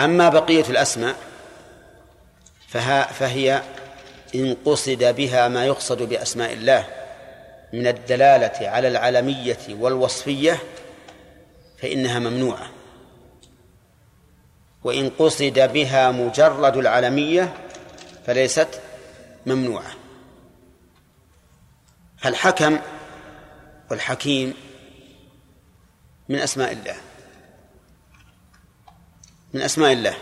أما 0.00 0.28
بقية 0.28 0.64
الأسماء 0.70 1.16
فها 2.68 3.12
فهي 3.12 3.62
إن 4.34 4.56
قصد 4.64 5.04
بها 5.04 5.48
ما 5.48 5.66
يقصد 5.66 6.02
بأسماء 6.02 6.52
الله 6.52 6.86
من 7.72 7.86
الدلالة 7.86 8.68
على 8.68 8.88
العلمية 8.88 9.58
والوصفية 9.70 10.58
فإنها 11.82 12.18
ممنوعة. 12.18 12.73
وإن 14.84 15.10
قصد 15.10 15.72
بها 15.72 16.10
مجرد 16.10 16.76
العلمية 16.76 17.54
فليست 18.26 18.80
ممنوعة. 19.46 19.92
فالحكم 22.18 22.78
والحكيم 23.90 24.54
من 26.28 26.38
أسماء 26.38 26.72
الله. 26.72 26.96
من 29.54 29.60
أسماء 29.60 29.92
الله. 29.92 30.16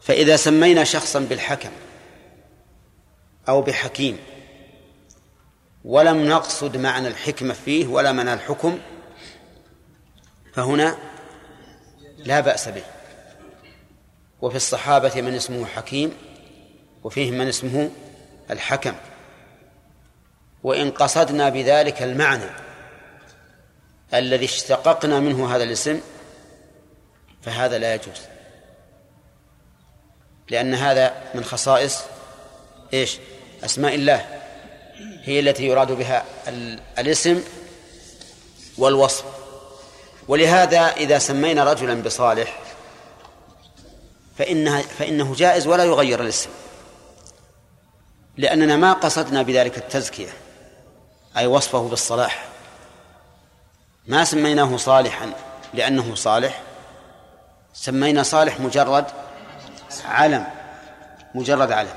فإذا 0.00 0.36
سمينا 0.36 0.84
شخصا 0.84 1.20
بالحكم 1.20 1.70
أو 3.48 3.62
بحكيم 3.62 4.18
ولم 5.84 6.28
نقصد 6.28 6.76
معنى 6.76 7.08
الحكمة 7.08 7.54
فيه 7.54 7.86
ولا 7.86 8.12
معنى 8.12 8.34
الحكم 8.34 8.78
فهنا 10.52 10.98
لا 12.18 12.40
بأس 12.40 12.68
به. 12.68 12.84
وفي 14.42 14.56
الصحابة 14.56 15.20
من 15.20 15.34
اسمه 15.34 15.66
حكيم 15.66 16.12
وفيهم 17.04 17.34
من 17.34 17.48
اسمه 17.48 17.90
الحكم. 18.50 18.94
وإن 20.62 20.90
قصدنا 20.90 21.48
بذلك 21.48 22.02
المعنى 22.02 22.50
الذي 24.14 24.44
اشتققنا 24.44 25.20
منه 25.20 25.56
هذا 25.56 25.64
الاسم 25.64 26.00
فهذا 27.42 27.78
لا 27.78 27.94
يجوز. 27.94 28.20
لأن 30.50 30.74
هذا 30.74 31.14
من 31.34 31.44
خصائص 31.44 32.02
إيش؟ 32.94 33.18
أسماء 33.64 33.94
الله. 33.94 34.26
هي 35.22 35.40
التي 35.40 35.66
يراد 35.66 35.92
بها 35.92 36.24
الاسم 36.98 37.42
والوصف. 38.78 39.24
ولهذا 40.28 40.80
إذا 40.80 41.18
سمينا 41.18 41.64
رجلا 41.64 42.02
بصالح 42.02 42.58
فإنها 44.42 44.82
فإنه 44.82 45.34
جائز 45.34 45.66
ولا 45.66 45.84
يغير 45.84 46.22
الاسم. 46.22 46.50
لأننا 48.36 48.76
ما 48.76 48.92
قصدنا 48.92 49.42
بذلك 49.42 49.78
التزكية 49.78 50.32
أي 51.36 51.46
وصفه 51.46 51.88
بالصلاح. 51.88 52.44
ما 54.06 54.24
سميناه 54.24 54.76
صالحا 54.76 55.32
لأنه 55.74 56.14
صالح. 56.14 56.62
سمينا 57.74 58.22
صالح 58.22 58.60
مجرد 58.60 59.04
علم 60.04 60.46
مجرد 61.34 61.72
علم. 61.72 61.94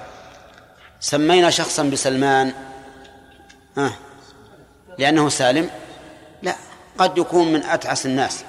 سمينا 1.00 1.50
شخصا 1.50 1.84
بسلمان 1.84 2.54
آه 3.78 3.94
لأنه 4.98 5.30
سالم؟ 5.30 5.70
لا 6.42 6.56
قد 6.98 7.18
يكون 7.18 7.54
من 7.54 7.64
أتعس 7.64 8.06
الناس. 8.06 8.44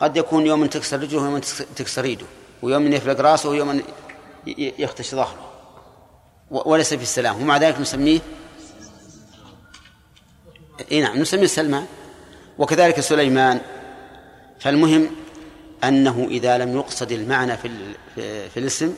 قد 0.00 0.16
يكون 0.16 0.46
يوم 0.46 0.66
تكسر 0.66 1.00
رجله 1.00 1.22
ويوم 1.22 1.40
تكسر 1.76 2.04
يده. 2.04 2.26
ويوم 2.66 2.92
يفلق 2.92 3.20
راسه 3.20 3.48
ويوم 3.48 3.82
يختش 4.56 5.14
ظهره. 5.14 5.52
وليس 6.50 6.94
في 6.94 7.02
السلام. 7.02 7.42
ومع 7.42 7.56
ذلك 7.56 7.80
نسميه 7.80 8.20
إي 10.92 11.00
نعم 11.00 11.18
نسميه 11.18 11.46
سلمان 11.46 11.86
وكذلك 12.58 13.00
سليمان. 13.00 13.60
فالمهم 14.60 15.10
أنه 15.84 16.26
إذا 16.30 16.58
لم 16.58 16.76
يقصد 16.76 17.12
المعنى 17.12 17.56
في, 17.56 17.94
في 18.48 18.56
الاسم 18.56 18.94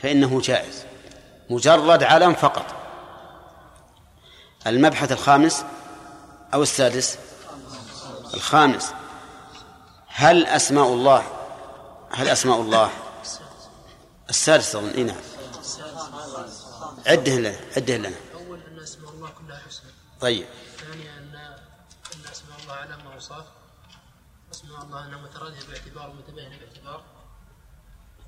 فإنه 0.00 0.40
جائز. 0.40 0.84
مجرد 1.50 2.02
علم 2.02 2.34
فقط. 2.34 2.66
المبحث 4.66 5.12
الخامس 5.12 5.64
أو 6.54 6.62
السادس؟ 6.62 7.18
الخامس. 8.34 8.92
هل 10.06 10.46
أسماء 10.46 10.86
الله 10.86 11.22
هل 12.14 12.28
أسماء 12.28 12.60
الله؟ 12.60 12.90
السادس 14.30 14.76
أظن. 14.76 14.88
إيه 14.88 15.04
نعم. 15.04 15.16
عده 17.06 17.36
لنا 17.36 17.56
عده 17.76 17.96
لنا. 17.96 18.16
أول 18.34 18.60
أن 18.60 18.78
أسماء 18.78 19.10
الله 19.10 19.30
كلها 19.30 19.58
حسنى. 19.68 19.90
طيب. 20.20 20.46
ثانيا 20.80 21.18
أن 21.18 21.34
أن 22.14 22.30
أسماء 22.32 22.58
الله 22.62 22.74
على 22.74 22.96
ما 22.96 23.14
أوصاف 23.14 23.44
أسماء 24.52 24.82
الله 24.82 25.06
أنها 25.06 25.18
مترادفة 25.18 25.68
باعتبار 25.68 26.10
ومتباينة 26.10 26.58
باعتبار. 26.58 27.04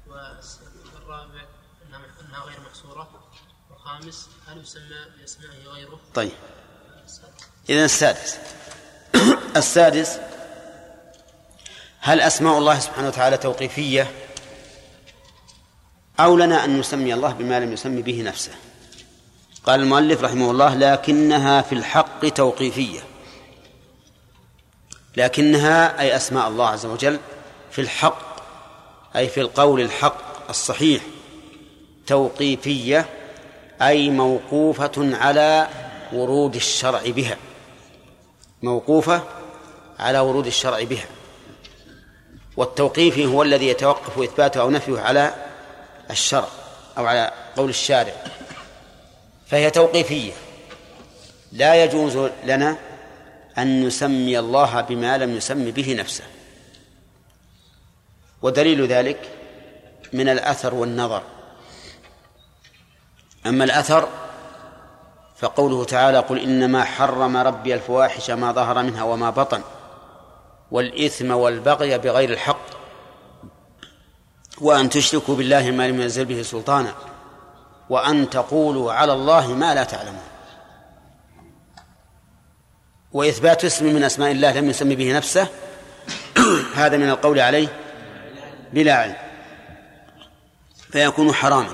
والرابع 0.07 1.45
أنها 2.21 2.45
غير 2.45 2.61
محصورة 2.61 3.09
والخامس 3.71 4.29
هل 4.47 4.61
يسمى 4.61 4.83
بأسمائه 5.19 5.67
غيره؟ 5.67 6.01
طيب. 6.15 6.33
إذا 7.69 7.85
السادس. 7.85 8.39
السادس 9.57 10.19
هل 12.07 12.21
أسماء 12.21 12.59
الله 12.59 12.79
سبحانه 12.79 13.09
وتعالى 13.09 13.37
توقيفية؟ 13.37 14.11
أو 16.21 16.37
لنا 16.37 16.65
أن 16.65 16.79
نسمي 16.79 17.15
الله 17.15 17.33
بما 17.33 17.61
لم 17.61 17.73
يسمي 17.73 18.03
به 18.03 18.23
نفسه. 18.23 18.53
قال 19.67 19.81
المؤلف 19.81 20.23
رحمه 20.23 20.51
الله 20.51 20.75
لكنها 20.75 21.63
في 21.63 21.75
الحق 21.75 22.29
توقيفية. 22.29 23.01
لكنها 25.17 26.01
أي 26.01 26.17
أسماء 26.17 26.49
الله 26.49 26.69
عز 26.69 26.87
وجل 26.87 27.21
في 27.71 27.81
الحق 27.81 28.37
أي 29.17 29.29
في 29.29 29.41
القول 29.41 29.81
الحق 29.81 30.49
الصحيح 30.51 31.03
توقيفية 32.07 33.07
أي 33.83 34.11
موقوفة 34.11 35.17
على 35.17 35.69
ورود 36.13 36.55
الشرع 36.55 37.03
بها. 37.07 37.37
موقوفة 38.63 39.23
على 39.99 40.19
ورود 40.21 40.47
الشرع 40.47 40.83
بها. 40.83 41.07
والتوقيف 42.57 43.19
هو 43.19 43.43
الذي 43.43 43.69
يتوقف 43.69 44.19
إثباته 44.19 44.61
أو 44.61 44.71
نفيه 44.71 45.01
على 45.01 45.35
الشرع 46.11 46.49
أو 46.99 47.07
على 47.07 47.31
قول 47.57 47.69
الشارع. 47.69 48.13
فهي 49.47 49.71
توقيفية. 49.71 50.33
لا 51.53 51.85
يجوز 51.85 52.31
لنا 52.45 52.77
أن 53.59 53.87
نسمي 53.87 54.39
الله 54.39 54.81
بما 54.81 55.19
لم 55.19 55.37
يسم 55.37 55.71
به 55.71 55.95
نفسه. 55.95 56.25
ودليل 58.43 58.87
ذلك 58.87 59.19
من 60.13 60.29
الأثر 60.29 60.75
والنظر. 60.75 61.23
أما 63.47 63.65
الأثر 63.65 64.09
فقوله 65.37 65.85
تعالى 65.85 66.19
قل 66.19 66.39
إنما 66.39 66.85
حرم 66.85 67.37
ربي 67.37 67.75
الفواحش 67.75 68.31
ما 68.31 68.53
ظهر 68.53 68.83
منها 68.83 69.03
وما 69.03 69.31
بطن. 69.31 69.63
والإثم 70.71 71.31
والبغي 71.31 71.99
بغير 71.99 72.31
الحق 72.31 72.67
وأن 74.61 74.91
تشركوا 74.91 75.37
بالله 75.37 75.71
ما 75.71 75.89
لم 75.89 76.01
ينزل 76.01 76.25
به 76.25 76.43
سلطانا 76.43 76.95
وأن 77.91 78.31
تقولوا 78.31 78.93
على 78.93 79.13
الله 79.13 79.55
ما 79.55 79.75
لا 79.75 79.85
تعلمون. 79.85 80.23
وإثبات 83.13 83.65
اسم 83.65 83.95
من 83.95 84.05
أسماء 84.05 84.31
الله 84.31 84.53
لم 84.53 84.71
يسمي 84.71 84.97
به 84.97 85.17
نفسه 85.17 85.49
هذا 86.75 86.97
من 86.97 87.11
القول 87.11 87.41
عليه 87.41 87.69
بلا 88.73 88.95
علم 88.95 89.17
فيكون 90.93 91.35
حراما. 91.35 91.73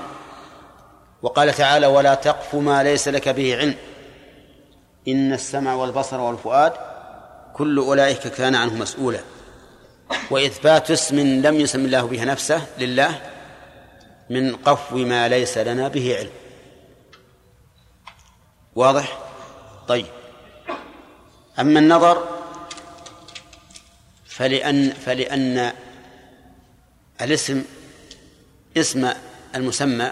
وقال 1.21 1.53
تعالى 1.53 1.87
ولا 1.87 2.13
تقف 2.13 2.55
ما 2.55 2.83
ليس 2.83 3.07
لك 3.07 3.29
به 3.29 3.57
علم 3.57 3.75
إن 5.07 5.33
السمع 5.33 5.73
والبصر 5.73 6.19
والفؤاد 6.19 6.73
كل 7.61 7.77
أولئك 7.77 8.27
كان 8.27 8.55
عنه 8.55 8.73
مسؤولا. 8.73 9.19
وإثبات 10.31 10.91
اسم 10.91 11.19
لم 11.19 11.59
يسم 11.59 11.85
الله 11.85 12.01
به 12.01 12.23
نفسه 12.23 12.67
لله 12.79 13.21
من 14.29 14.55
قفو 14.55 14.97
ما 14.97 15.27
ليس 15.27 15.57
لنا 15.57 15.87
به 15.87 16.17
علم. 16.17 16.29
واضح؟ 18.75 19.19
طيب. 19.87 20.05
أما 21.59 21.79
النظر 21.79 22.27
فلأن 24.25 24.89
فلأن 24.89 25.73
الاسم 27.21 27.63
اسم 28.77 29.13
المسمى 29.55 30.11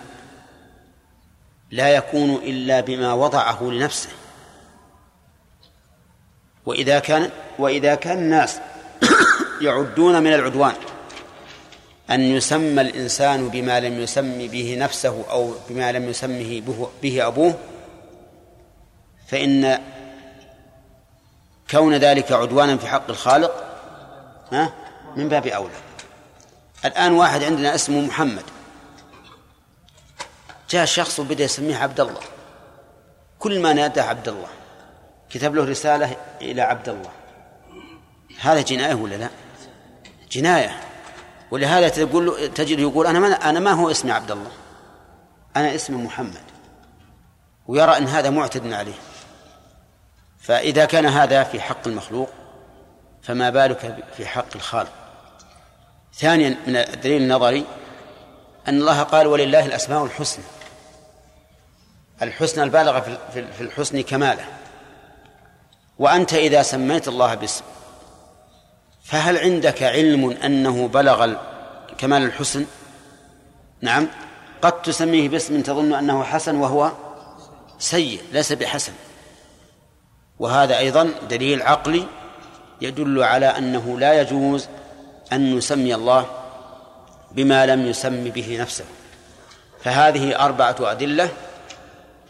لا 1.71 1.89
يكون 1.89 2.35
إلا 2.35 2.81
بما 2.81 3.13
وضعه 3.13 3.63
لنفسه. 3.63 4.18
وإذا 6.69 6.99
كان 6.99 7.29
وإذا 7.59 7.95
كان 7.95 8.17
الناس 8.17 8.59
يعدون 9.61 10.23
من 10.23 10.33
العدوان 10.33 10.73
أن 12.11 12.21
يسمى 12.21 12.81
الإنسان 12.81 13.49
بما 13.49 13.79
لم 13.79 13.99
يسم 13.99 14.47
به 14.47 14.75
نفسه 14.79 15.23
أو 15.31 15.53
بما 15.69 15.91
لم 15.91 16.09
يسمه 16.09 16.61
به 17.01 17.27
أبوه 17.27 17.53
فإن 19.27 19.81
كون 21.71 21.95
ذلك 21.95 22.31
عدوانا 22.31 22.77
في 22.77 22.87
حق 22.87 23.09
الخالق 23.09 23.63
ها 24.51 24.73
من 25.15 25.29
باب 25.29 25.47
أولى. 25.47 25.73
الآن 26.85 27.11
واحد 27.11 27.43
عندنا 27.43 27.75
اسمه 27.75 28.01
محمد. 28.01 28.43
جاء 30.69 30.85
شخص 30.85 31.19
وبدأ 31.19 31.43
يسميه 31.43 31.77
عبد 31.77 31.99
الله. 31.99 32.21
كل 33.39 33.59
ما 33.59 33.73
نادى 33.73 34.01
عبد 34.01 34.27
الله. 34.27 34.58
كتب 35.29 35.55
له 35.55 35.65
رسالة 35.65 36.15
إلى 36.41 36.61
عبد 36.61 36.89
الله 36.89 37.11
هذا 38.39 38.61
جناية 38.61 38.93
ولا 38.93 39.15
لا؟ 39.15 39.29
جناية. 40.31 40.79
ولهذا 41.51 41.89
تقول 41.89 42.53
تجد 42.53 42.79
يقول 42.79 43.07
أنا 43.07 43.19
ما 43.19 43.49
أنا 43.49 43.59
ما 43.59 43.71
هو 43.71 43.91
اسمي 43.91 44.11
عبد 44.11 44.31
الله 44.31 44.51
أنا 45.55 45.75
اسمي 45.75 45.97
محمد. 46.03 46.41
ويرى 47.67 47.97
أن 47.97 48.07
هذا 48.07 48.29
معتد 48.29 48.73
عليه. 48.73 48.99
فإذا 50.39 50.85
كان 50.85 51.05
هذا 51.05 51.43
في 51.43 51.61
حق 51.61 51.87
المخلوق 51.87 52.29
فما 53.21 53.49
بالك 53.49 54.05
في 54.17 54.25
حق 54.25 54.55
الخالق؟ 54.55 54.91
ثانيا 56.13 56.57
من 56.67 56.75
الدليل 56.75 57.21
النظري 57.21 57.65
أن 58.67 58.79
الله 58.79 59.03
قال 59.03 59.27
ولله 59.27 59.65
الأسماء 59.65 60.05
الحسنى. 60.05 60.45
الحسنى 62.21 62.63
البالغة 62.63 62.99
في 63.33 63.61
الحسن 63.61 64.01
كماله. 64.01 64.45
وأنت 65.99 66.33
إذا 66.33 66.61
سميت 66.61 67.07
الله 67.07 67.35
باسم 67.35 67.63
فهل 69.03 69.37
عندك 69.37 69.83
علم 69.83 70.31
أنه 70.31 70.87
بلغ 70.87 71.33
كمال 71.97 72.23
الحسن؟ 72.23 72.65
نعم. 73.81 74.07
قد 74.61 74.81
تسميه 74.81 75.29
باسم 75.29 75.61
تظن 75.61 75.93
أنه 75.93 76.23
حسن 76.23 76.55
وهو 76.55 76.91
سيء 77.79 78.21
ليس 78.31 78.53
بحسن. 78.53 78.93
وهذا 80.39 80.77
أيضا 80.77 81.09
دليل 81.29 81.61
عقلي 81.61 82.05
يدل 82.81 83.23
على 83.23 83.45
أنه 83.45 83.99
لا 83.99 84.21
يجوز 84.21 84.67
أن 85.33 85.55
نسمي 85.55 85.95
الله 85.95 86.25
بما 87.31 87.65
لم 87.65 87.87
يسم 87.87 88.23
به 88.23 88.57
نفسه. 88.61 88.85
فهذه 89.83 90.45
أربعة 90.45 90.75
أدلة 90.81 91.29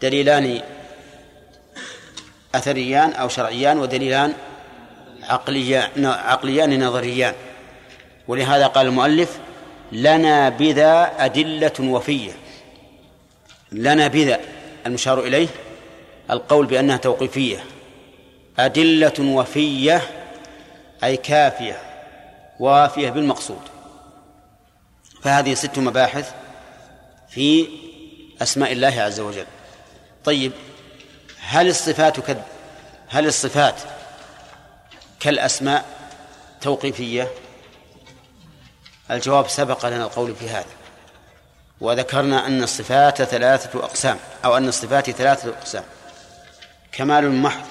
دليلان 0.02 0.62
أثريان 2.54 3.12
أو 3.12 3.28
شرعيان 3.28 3.78
ودليلان 3.78 4.34
عقليان 5.22 6.06
عقليان 6.06 6.84
نظريان. 6.84 7.34
ولهذا 8.28 8.66
قال 8.66 8.86
المؤلف 8.86 9.38
لنا 9.92 10.48
بذا 10.48 11.12
أدلة 11.18 11.72
وفية. 11.80 12.32
لنا 13.72 14.08
بذا 14.08 14.40
المشار 14.86 15.20
إليه 15.20 15.48
القول 16.30 16.66
بأنها 16.66 16.96
توقيفية. 16.96 17.64
أدلة 18.58 19.14
وفية 19.20 20.02
أي 21.04 21.16
كافية 21.16 21.78
وافية 22.60 23.10
بالمقصود. 23.10 23.62
فهذه 25.22 25.54
ست 25.54 25.78
مباحث 25.78 26.32
في 27.28 27.68
أسماء 28.42 28.72
الله 28.72 29.02
عز 29.02 29.20
وجل. 29.20 29.46
طيب 30.24 30.52
هل 31.50 31.68
الصفات 31.68 32.20
كد 32.20 32.42
هل 33.08 33.26
الصفات 33.26 33.74
كالأسماء 35.20 35.84
توقيفية؟ 36.60 37.28
الجواب 39.10 39.48
سبق 39.48 39.86
لنا 39.86 40.04
القول 40.04 40.34
في 40.34 40.48
هذا. 40.48 40.70
وذكرنا 41.80 42.46
أن 42.46 42.62
الصفات 42.62 43.22
ثلاثة 43.22 43.84
أقسام 43.84 44.18
أو 44.44 44.56
أن 44.56 44.68
الصفات 44.68 45.10
ثلاثة 45.10 45.48
أقسام. 45.48 45.84
كمال 46.92 47.32
محض 47.32 47.66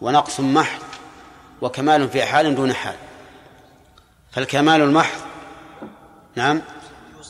ونقص 0.00 0.40
محض 0.40 0.82
وكمال 1.62 2.08
في 2.08 2.24
حال 2.24 2.54
دون 2.54 2.74
حال. 2.74 2.96
فالكمال 4.32 4.80
المحض 4.80 5.20
نعم 6.36 6.62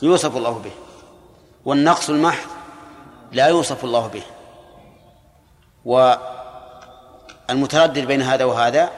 يوصف 0.01 0.37
الله 0.37 0.59
به. 0.59 0.71
والنقص 1.65 2.09
المحض 2.09 2.49
لا 3.31 3.47
يوصف 3.47 3.83
الله 3.83 4.07
به. 4.07 4.23
والمتردد 7.49 7.99
بين 7.99 8.21
هذا 8.21 8.45
وهذا 8.45 8.89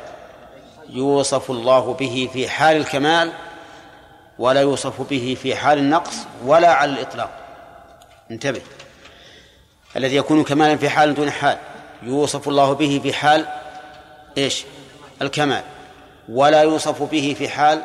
يوصف 0.89 1.51
الله 1.51 1.93
به 1.93 2.29
في 2.33 2.49
حال 2.49 2.77
الكمال 2.77 3.31
ولا 4.39 4.61
يوصف 4.61 5.01
به 5.09 5.37
في 5.41 5.55
حال 5.55 5.77
النقص 5.77 6.15
ولا 6.45 6.73
على 6.73 6.91
الإطلاق. 6.91 7.29
انتبه. 8.31 8.61
الذي 9.95 10.15
يكون 10.15 10.43
كمالا 10.43 10.77
في 10.77 10.89
حال 10.89 11.15
دون 11.15 11.31
حال 11.31 11.57
يوصف 12.03 12.47
الله 12.47 12.73
به 12.73 12.99
في 13.03 13.13
حال 13.13 13.47
إيش؟ 14.37 14.65
الكمال. 15.21 15.63
ولا 16.29 16.61
يوصف 16.61 17.03
به 17.03 17.35
في 17.37 17.49
حال 17.49 17.83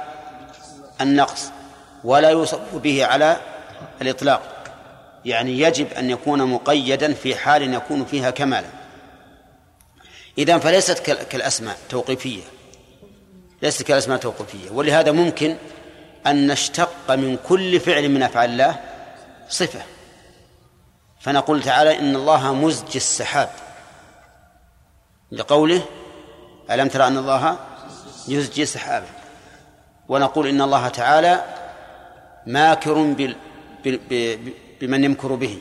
النقص 1.01 1.51
ولا 2.05 2.31
يوصف 2.31 2.75
به 2.75 3.07
على 3.07 3.37
الإطلاق. 4.03 4.43
يعني 5.25 5.61
يجب 5.61 5.93
أن 5.93 6.11
يكون 6.11 6.45
مقيدا 6.45 7.15
في 7.15 7.37
حال 7.37 7.75
يكون 7.75 8.05
فيها 8.05 8.31
كمالا. 8.31 8.84
إذا 10.39 10.59
فليست 10.59 10.99
كالأسماء 11.01 11.79
توقيفية. 11.89 12.43
ليست 13.63 13.83
كالأسماء 13.83 14.19
توقيفية. 14.19 14.71
ولهذا 14.71 15.13
ممكن 15.13 15.57
أن 16.27 16.47
نشتق 16.47 17.11
من 17.11 17.39
كل 17.49 17.81
فعل 17.81 18.09
من 18.09 18.23
أفعال 18.23 18.51
الله 18.51 18.81
صفة. 19.49 19.83
فنقول 21.21 21.63
تعالى 21.63 21.99
إن 21.99 22.17
الله 22.17 22.55
مزج 22.55 22.97
السحاب. 22.97 23.51
لقوله 25.33 25.83
ألم 26.71 26.89
ترى 26.89 27.07
أن 27.07 27.19
الله 27.19 27.59
يزجي 28.29 28.67
سحابا 28.67 29.07
ونقول 30.09 30.47
إن 30.49 30.63
الله 30.63 30.89
تعالى 30.89 31.45
ماكر. 32.47 33.15
بمن 34.81 35.05
يمكر 35.05 35.35
به. 35.35 35.59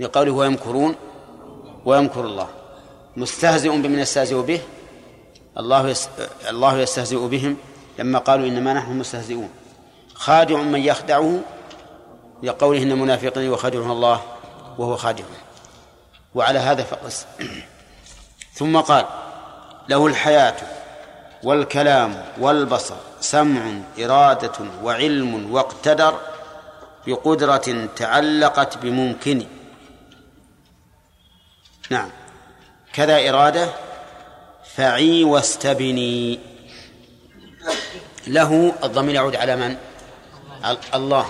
لقوله 0.00 0.32
ويمكرون 0.32 0.94
ويمكر 1.84 2.20
الله. 2.20 2.48
مستهزئ 3.16 3.68
بمن 3.68 3.98
يستهزئ 3.98 4.42
به؟ 4.42 4.60
الله. 5.58 5.96
الله 6.48 6.78
يستهزئ 6.78 7.28
بهم. 7.28 7.56
لما 7.98 8.18
قالوا 8.18 8.46
إنما 8.46 8.72
نحن 8.72 8.92
مستهزئون. 8.98 9.50
خادع 10.14 10.56
من 10.56 10.80
يخدعه 10.80 11.40
لقوله 12.42 12.82
إن 12.82 12.92
المنافقين 12.92 13.52
يخادعون 13.52 13.90
الله 13.90 14.20
وهو 14.78 14.96
خادع. 14.96 15.24
وعلى 16.34 16.58
هذا 16.58 16.82
فقس. 16.82 17.26
ثم 18.58 18.80
قال 18.80 19.06
له 19.88 20.06
الحياة 20.06 20.56
والكلام 21.42 22.24
والبصر 22.40 22.94
سمع 23.20 23.72
إرادة 23.98 24.52
وعلم 24.82 25.54
واقتدر 25.54 26.14
بقدرة 27.06 27.88
تعلقت 27.96 28.78
بممكن. 28.78 29.46
نعم. 31.90 32.10
كذا 32.94 33.28
إرادة 33.30 33.68
فعي 34.74 35.24
واستبني. 35.24 36.40
له 38.26 38.74
الضمير 38.84 39.14
يعود 39.14 39.36
على 39.36 39.56
من؟ 39.56 39.76
الله. 40.94 41.26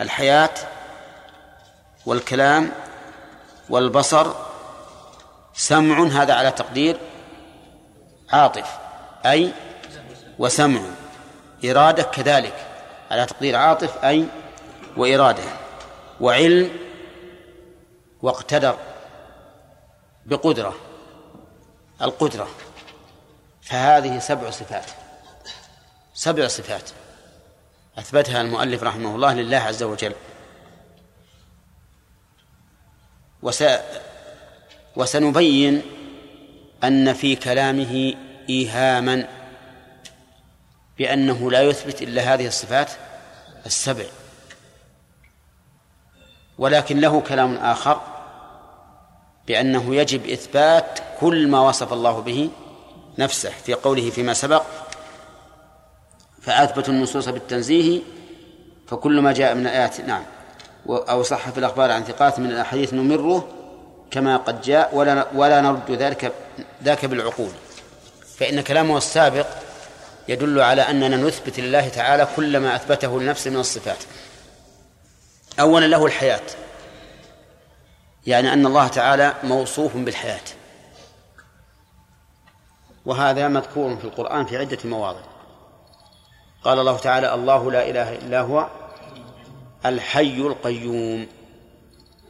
الحياة 0.00 0.54
والكلام 2.06 2.72
والبصر. 3.70 4.32
سمع 5.54 6.06
هذا 6.06 6.34
على 6.34 6.50
تقدير. 6.50 6.96
عاطف. 8.32 8.78
أي 9.26 9.52
وسمع. 10.38 10.80
إرادة 11.64 12.02
كذلك. 12.02 12.66
على 13.10 13.26
تقدير 13.26 13.56
عاطف 13.56 14.04
أي 14.04 14.26
وإرادة. 14.96 15.44
وعلم 16.20 16.70
واقتدر. 18.22 18.76
بقدرة 20.26 20.74
القدرة 22.02 22.48
فهذه 23.62 24.18
سبع 24.18 24.50
صفات 24.50 24.90
سبع 26.14 26.48
صفات 26.48 26.90
أثبتها 27.98 28.40
المؤلف 28.40 28.82
رحمه 28.82 29.14
الله 29.14 29.34
لله 29.34 29.56
عز 29.56 29.82
وجل. 29.82 30.14
وس 33.42 33.64
وسنبين 34.96 35.82
أن 36.84 37.12
في 37.12 37.36
كلامه 37.36 38.14
إيهاما 38.48 39.28
بأنه 40.98 41.50
لا 41.50 41.62
يثبت 41.62 42.02
إلا 42.02 42.34
هذه 42.34 42.46
الصفات 42.46 42.90
السبع. 43.66 44.04
ولكن 46.58 47.00
له 47.00 47.20
كلام 47.20 47.56
آخر 47.56 48.13
بأنه 49.48 49.96
يجب 49.96 50.26
إثبات 50.26 50.98
كل 51.20 51.48
ما 51.48 51.60
وصف 51.60 51.92
الله 51.92 52.20
به 52.20 52.50
نفسه 53.18 53.50
في 53.64 53.74
قوله 53.74 54.10
فيما 54.10 54.34
سبق 54.34 54.62
فأثبتوا 56.42 56.94
النصوص 56.94 57.28
بالتنزيه 57.28 58.00
فكل 58.86 59.20
ما 59.20 59.32
جاء 59.32 59.54
من 59.54 59.66
الآيات 59.66 60.00
نعم 60.00 60.24
أو 60.88 61.22
صح 61.22 61.50
في 61.50 61.58
الأخبار 61.58 61.90
عن 61.90 62.04
ثقات 62.04 62.38
من 62.38 62.50
الأحاديث 62.50 62.94
نمره 62.94 63.48
كما 64.10 64.36
قد 64.36 64.60
جاء 64.60 64.94
ولا 64.94 65.26
ولا 65.34 65.60
نرد 65.60 65.90
ذلك 65.90 66.32
ذاك 66.84 67.04
بالعقول. 67.04 67.50
فإن 68.38 68.60
كلامه 68.60 68.98
السابق 68.98 69.46
يدل 70.28 70.60
على 70.60 70.82
أننا 70.82 71.16
نثبت 71.16 71.60
لله 71.60 71.88
تعالى 71.88 72.28
كل 72.36 72.56
ما 72.56 72.76
أثبته 72.76 73.20
لنفسه 73.20 73.50
من 73.50 73.56
الصفات. 73.56 73.98
أولا 75.60 75.86
له 75.86 76.06
الحياة. 76.06 76.40
يعني 78.26 78.52
أن 78.52 78.66
الله 78.66 78.88
تعالى 78.88 79.34
موصوف 79.42 79.96
بالحياة. 79.96 80.40
وهذا 83.06 83.48
مذكور 83.48 83.96
في 83.96 84.04
القرآن 84.04 84.46
في 84.46 84.56
عدة 84.56 84.78
مواضع. 84.84 85.20
قال 86.64 86.78
الله 86.78 86.98
تعالى 86.98 87.34
الله 87.34 87.70
لا 87.70 87.90
إله 87.90 88.14
إلا 88.14 88.40
هو 88.40 88.68
الحي 89.86 90.36
القيوم. 90.36 91.26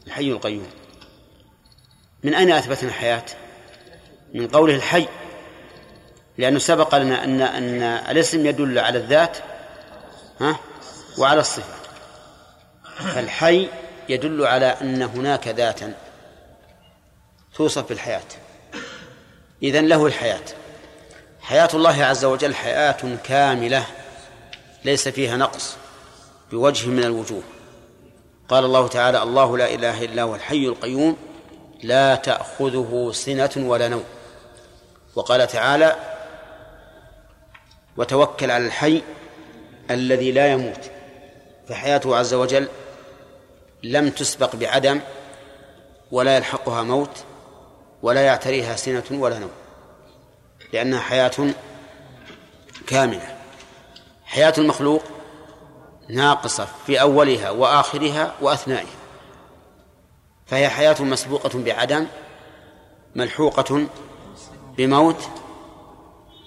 الحي 0.07 0.31
القيوم. 0.31 0.71
من 2.23 2.35
أين 2.35 2.51
أثبتنا 2.51 2.89
الحياة؟ 2.89 3.25
من 4.35 4.49
قوله 4.49 4.75
الحي. 4.75 5.09
لأنه 6.39 6.59
سبق 6.59 6.95
لنا 6.95 7.25
أن 7.25 7.41
أن 7.41 7.83
الاسم 7.83 8.47
يدل 8.47 8.79
على 8.79 8.99
الذات 8.99 9.37
ها 10.41 10.57
وعلى 11.19 11.41
الصفة. 11.41 11.75
فالحي 13.15 13.69
يدل 14.09 14.47
على 14.47 14.67
أن 14.67 15.03
هناك 15.03 15.49
ذاتا 15.49 15.95
توصف 17.55 17.89
بالحياة. 17.89 18.23
إذن 19.63 19.89
له 19.89 20.07
الحياة. 20.07 20.45
حياة 21.41 21.69
الله 21.75 22.05
عز 22.05 22.25
وجل 22.25 22.55
حياة 22.55 23.17
كاملة 23.25 23.87
ليس 24.85 25.09
فيها 25.09 25.37
نقص 25.37 25.77
بوجه 26.51 26.89
من 26.89 27.05
الوجوه. 27.05 27.43
قال 28.49 28.65
الله 28.65 28.89
تعالى 28.89 29.23
الله 29.23 29.59
لا 29.59 29.75
إله 29.75 30.05
إلا 30.05 30.23
هو 30.23 30.35
الحي 30.35 30.67
القيوم 30.67 31.17
لا 31.83 32.15
تأخذه 32.15 33.11
سنة 33.15 33.51
ولا 33.57 33.89
نوم. 33.89 34.05
وقال 35.15 35.47
تعالى 35.47 35.97
وتوكل 37.97 38.51
على 38.51 38.67
الحي 38.67 39.03
الذي 39.91 40.33
لا 40.33 40.53
يموت. 40.53 40.91
فحياته 41.69 42.17
عز 42.17 42.35
وجل 42.35 42.69
لم 43.85 44.11
تسبق 44.11 44.57
بعدم 44.57 45.01
ولا 46.11 46.37
يلحقها 46.37 46.83
موت 46.83 47.25
ولا 48.03 48.21
يعتريها 48.21 48.77
سنة 48.77 49.05
ولا 49.11 49.39
نوم 49.39 49.51
لأنها 50.73 51.01
حياة 51.01 51.55
كاملة 52.87 53.37
حياة 54.25 54.55
المخلوق 54.59 55.03
ناقصة 56.09 56.69
في 56.87 57.01
أولها 57.01 57.51
وآخرها 57.51 58.35
وأثنائها 58.41 58.87
فهي 60.47 60.69
حياة 60.69 61.03
مسبوقة 61.03 61.59
بعدم 61.59 62.07
ملحوقة 63.15 63.87
بموت 64.77 65.29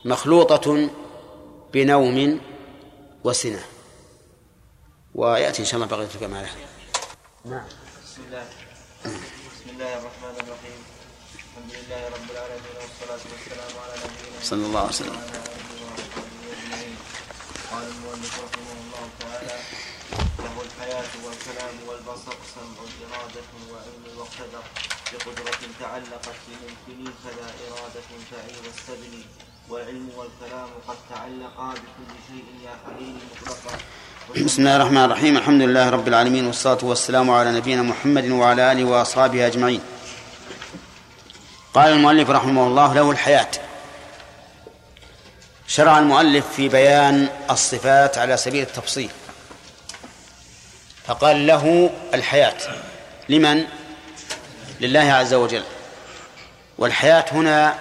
مخلوطة 0.06 0.90
بنوم 1.74 2.40
وسنة. 3.24 3.60
ويأتي 5.16 5.62
إن 5.62 5.66
شاء 5.66 5.76
الله 5.76 5.88
بقية 5.98 6.08
الكمال 6.16 6.46
نعم. 7.48 7.64
بسم 8.04 8.22
الله. 8.28 8.46
بسم 9.56 9.68
الله 9.70 9.92
الرحمن 10.00 10.36
الرحيم. 10.44 10.80
الحمد 11.36 11.72
لله 11.80 12.02
رب 12.16 12.28
العالمين 12.36 12.76
والصلاة 12.76 13.24
والسلام 13.32 13.74
على 13.84 13.94
نبينا 14.04 14.40
صلى 14.44 14.66
الله 14.68 14.84
عليه 14.88 14.98
وسلم. 15.00 15.16
وعلى 15.16 15.40
آله 15.56 15.70
وصحبه 15.88 16.42
أجمعين. 16.56 16.96
قال 17.72 17.86
المؤلف 17.88 18.34
رحمه 18.46 18.72
الله 18.84 19.04
تعالى 19.20 19.58
له 20.44 20.56
الحياة 20.68 21.12
والكلام 21.24 21.76
والبصر 21.88 22.38
سمع 22.56 22.80
إرادة 23.06 23.50
وعلم 23.72 24.04
واقتدر 24.18 24.66
بقدرة 25.12 25.62
تعلقت 25.80 26.40
بممكن 26.48 27.00
فلا 27.24 27.50
إرادة 27.68 28.10
تعيب 28.32 28.66
السبل. 28.76 29.14
والعلم 29.70 30.08
والكلام 30.18 30.70
قد 30.88 31.00
تعلقا 31.10 31.70
بكل 31.74 32.12
شيء 32.28 32.48
يا 32.68 32.74
خليل 32.86 33.16
مطلقا. 33.32 33.76
بسم 34.36 34.62
الله 34.62 34.76
الرحمن 34.76 35.04
الرحيم. 35.04 35.38
الحمد 35.38 35.62
لله 35.62 35.90
رب 35.90 36.08
العالمين 36.08 36.46
والصلاة 36.46 36.78
والسلام 36.82 37.32
على 37.32 37.52
نبينا 37.52 37.82
محمد 37.82 38.30
وعلى 38.30 38.72
آله 38.72 38.84
وأصحابه 38.84 39.48
أجمعين. 39.48 39.82
قال 41.74 41.94
المؤلف 41.94 42.30
رحمه 42.30 42.68
الله 42.68 42.94
له 42.94 43.12
الحياة. 43.12 43.48
شرع 45.68 46.00
المؤلف 46.00 46.46
في 46.56 46.70
بيان 46.70 47.30
الصفات 47.50 48.18
على 48.18 48.38
سبيل 48.38 48.62
التفصيل. 48.62 49.10
فقال 51.06 51.48
له 51.48 51.90
الحياة. 52.14 52.58
لمن؟ 53.30 53.64
لله 54.82 55.14
عز 55.14 55.34
وجل. 55.34 55.64
والحياة 56.78 57.26
هنا 57.32 57.76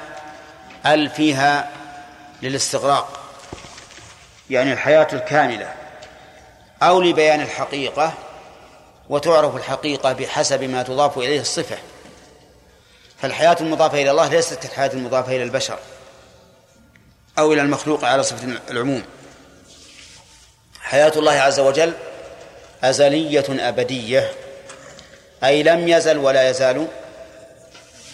ال 0.86 1.10
فيها 1.10 1.70
للاستغراق؟ 2.42 3.20
يعني 4.50 4.72
الحياة 4.72 5.08
الكاملة. 5.12 5.85
أو 6.82 7.00
لبيان 7.02 7.40
الحقيقة 7.40 8.14
وتعرف 9.08 9.56
الحقيقة 9.56 10.12
بحسب 10.12 10.62
ما 10.62 10.82
تضاف 10.82 11.18
إليه 11.18 11.40
الصفة. 11.40 11.78
فالحياة 13.22 13.56
المضافة 13.60 14.02
إلى 14.02 14.10
الله 14.10 14.28
ليست 14.28 14.54
كالحياة 14.54 14.90
المضافة 14.92 15.36
إلى 15.36 15.42
البشر 15.42 15.78
أو 17.38 17.52
إلى 17.52 17.62
المخلوق 17.62 18.04
على 18.04 18.22
صفة 18.22 18.60
العموم. 18.70 19.02
حياة 20.80 21.12
الله 21.16 21.32
عز 21.32 21.60
وجل 21.60 21.92
أزلية 22.84 23.68
أبدية 23.68 24.32
أي 25.44 25.62
لم 25.62 25.88
يزل 25.88 26.18
ولا 26.18 26.50
يزال 26.50 26.88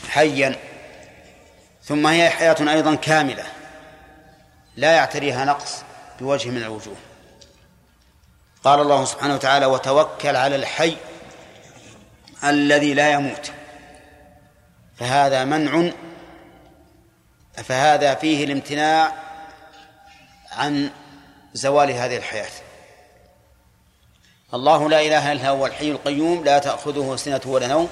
حيا. 0.09 0.57
ثم 1.85 2.07
هي 2.07 2.31
حياة 2.31 2.57
أيضا 2.61 2.95
كاملة 2.95 3.45
لا 4.77 4.93
يعتريها 4.93 5.45
نقص 5.45 5.73
بوجه 6.21 6.49
من 6.49 6.63
الوجوه. 6.63 6.97
قال 8.65 8.81
الله 8.81 9.05
سبحانه 9.05 9.35
وتعالى 9.35 9.67
وتوكل 9.67 10.37
على 10.37 10.57
الحي 10.57 10.97
الذي 12.45 12.95
لا 12.95 13.11
يموت 13.11 13.53
فهذا 14.97 15.45
منع 15.45 15.93
فهذا 17.55 18.15
فيه 18.15 18.45
الامتناع 18.45 19.13
عن 20.53 20.91
زوال 21.53 21.91
هذه 21.91 22.17
الحياة. 22.17 22.51
الله 24.55 24.89
لا 24.89 25.01
إله 25.01 25.33
إلا 25.33 25.49
هو 25.49 25.67
الحي 25.67 25.91
القيوم 25.91 26.45
لا 26.45 26.59
تأخذه 26.59 27.17
سنة 27.17 27.41
ولا 27.47 27.67
نوم 27.67 27.89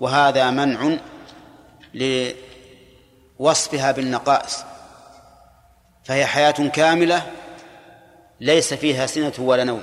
وهذا 0.00 0.50
منع 0.50 0.96
لوصفها 3.38 3.92
بالنقائص. 3.92 4.58
فهي 6.04 6.26
حياة 6.26 6.68
كاملة 6.72 7.22
ليس 8.40 8.74
فيها 8.74 9.06
سنة 9.06 9.32
ولا 9.38 9.64
نوم. 9.64 9.82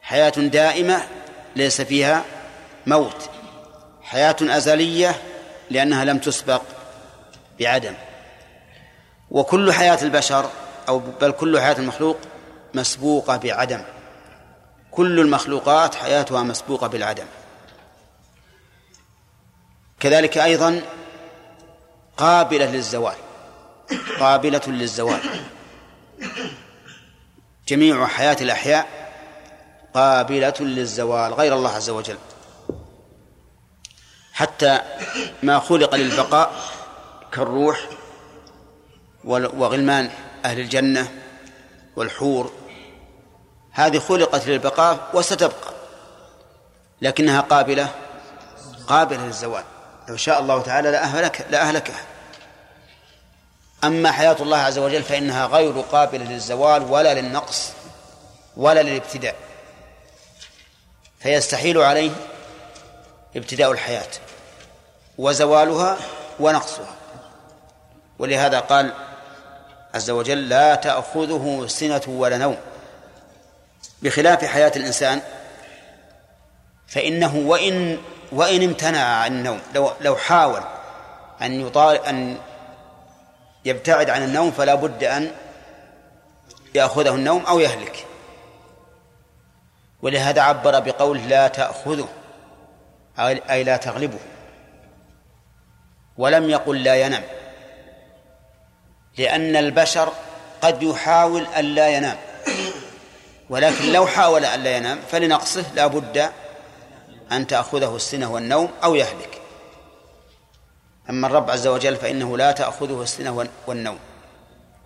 حياة 0.00 0.30
دائمة 0.30 1.02
ليس 1.56 1.80
فيها 1.80 2.24
موت. 2.86 3.30
حياة 4.02 4.36
أزلية 4.42 5.22
لأنها 5.70 6.04
لم 6.04 6.18
تسبق 6.18 6.62
بعدم. 7.60 7.94
وكل 9.30 9.72
حياة 9.72 10.02
البشر 10.02 10.50
أو 10.88 10.98
بل 10.98 11.32
كل 11.32 11.60
حياة 11.60 11.78
المخلوق 11.78 12.16
مسبوقة 12.74 13.36
بعدم. 13.36 13.82
كل 14.90 15.20
المخلوقات 15.20 15.94
حياتها 15.94 16.42
مسبوقة 16.42 16.86
بالعدم. 16.86 17.26
كذلك 20.00 20.38
أيضا 20.38 20.82
قابلة 22.16 22.70
للزوال. 22.70 23.16
قابلة 24.20 24.62
للزوال. 24.66 25.20
جميع 27.68 28.06
حياة 28.06 28.36
الأحياء 28.40 28.86
قابلة 29.94 30.54
للزوال 30.60 31.34
غير 31.34 31.54
الله 31.54 31.70
عز 31.70 31.90
وجل. 31.90 32.18
حتى 34.32 34.80
ما 35.42 35.58
خلق 35.58 35.94
للبقاء 35.94 36.52
كالروح 37.32 37.88
وغلمان 39.24 40.10
أهل 40.44 40.60
الجنة 40.60 41.08
والحور. 41.96 42.52
هذه 43.72 43.98
خلقت 43.98 44.46
للبقاء 44.46 45.10
وستبقى 45.14 45.74
لكنها 47.02 47.40
قابلة 47.40 47.88
قابلة 48.86 49.26
للزوال. 49.26 49.64
لو 50.08 50.16
شاء 50.16 50.40
الله 50.40 50.62
تعالى 50.62 50.90
لأهلك 50.90 51.46
لأهلكها. 51.50 52.04
أما 53.84 54.12
حياة 54.12 54.36
الله 54.40 54.58
عز 54.58 54.78
وجل 54.78 55.02
فإنها 55.02 55.46
غير 55.46 55.80
قابلة 55.80 56.24
للزوال 56.24 56.82
ولا 56.82 57.14
للنقص 57.14 57.72
ولا 58.56 58.82
للابتداء 58.82 59.34
فيستحيل 61.20 61.78
عليه 61.78 62.10
ابتداء 63.36 63.72
الحياة 63.72 64.08
وزوالها 65.18 65.96
ونقصها. 66.40 66.94
ولهذا 68.18 68.60
قال 68.60 68.92
عز 69.94 70.10
وجل 70.10 70.48
لا 70.48 70.74
تأخذه 70.74 71.64
سنة 71.68 72.02
ولا 72.06 72.38
نوم. 72.38 72.56
بخلاف 74.02 74.44
حياة 74.44 74.72
الإنسان 74.76 75.22
فإنه 76.86 77.36
وإن 77.36 77.98
وإن 78.32 78.62
امتنع 78.62 79.04
عن 79.04 79.32
النوم 79.32 79.60
لو 79.74 79.92
لو 80.00 80.16
حاول 80.16 80.62
أن 81.42 81.66
يطال 81.66 82.06
أن 82.06 82.36
يبتعد 83.66 84.10
عن 84.10 84.22
النوم 84.22 84.50
فلا 84.50 84.74
بد 84.74 85.04
أن 85.04 85.30
يأخذه 86.74 87.14
النوم 87.14 87.46
أو 87.46 87.60
يهلك. 87.60 88.06
ولهذا 90.02 90.42
عبر 90.42 90.80
بقول 90.80 91.28
لا 91.28 91.48
تأخذه 91.48 92.08
أي 93.18 93.64
لا 93.64 93.76
تغلبه. 93.76 94.18
ولم 96.16 96.50
يقل 96.50 96.82
لا 96.82 96.96
ينام 96.96 97.22
لأن 99.18 99.56
البشر 99.56 100.12
قد 100.62 100.82
يحاول 100.82 101.46
أن 101.46 101.64
لا 101.64 101.88
ينام. 101.88 102.16
ولكن 103.50 103.92
لو 103.92 104.06
حاول 104.06 104.44
أن 104.44 104.60
لا 104.60 104.76
ينام 104.76 104.98
فلنقصه 105.10 105.64
لا 105.74 105.86
بد 105.86 106.30
أن 107.32 107.46
تأخذه 107.46 107.96
السنة 107.96 108.32
والنوم 108.32 108.70
أو 108.84 108.94
يهلك. 108.94 109.35
أما 111.10 111.26
الرب 111.26 111.50
عز 111.50 111.66
وجل 111.66 111.96
فإنه 111.96 112.38
لا 112.38 112.52
تأخذه 112.52 113.02
السنة 113.02 113.48
والنوم. 113.66 113.98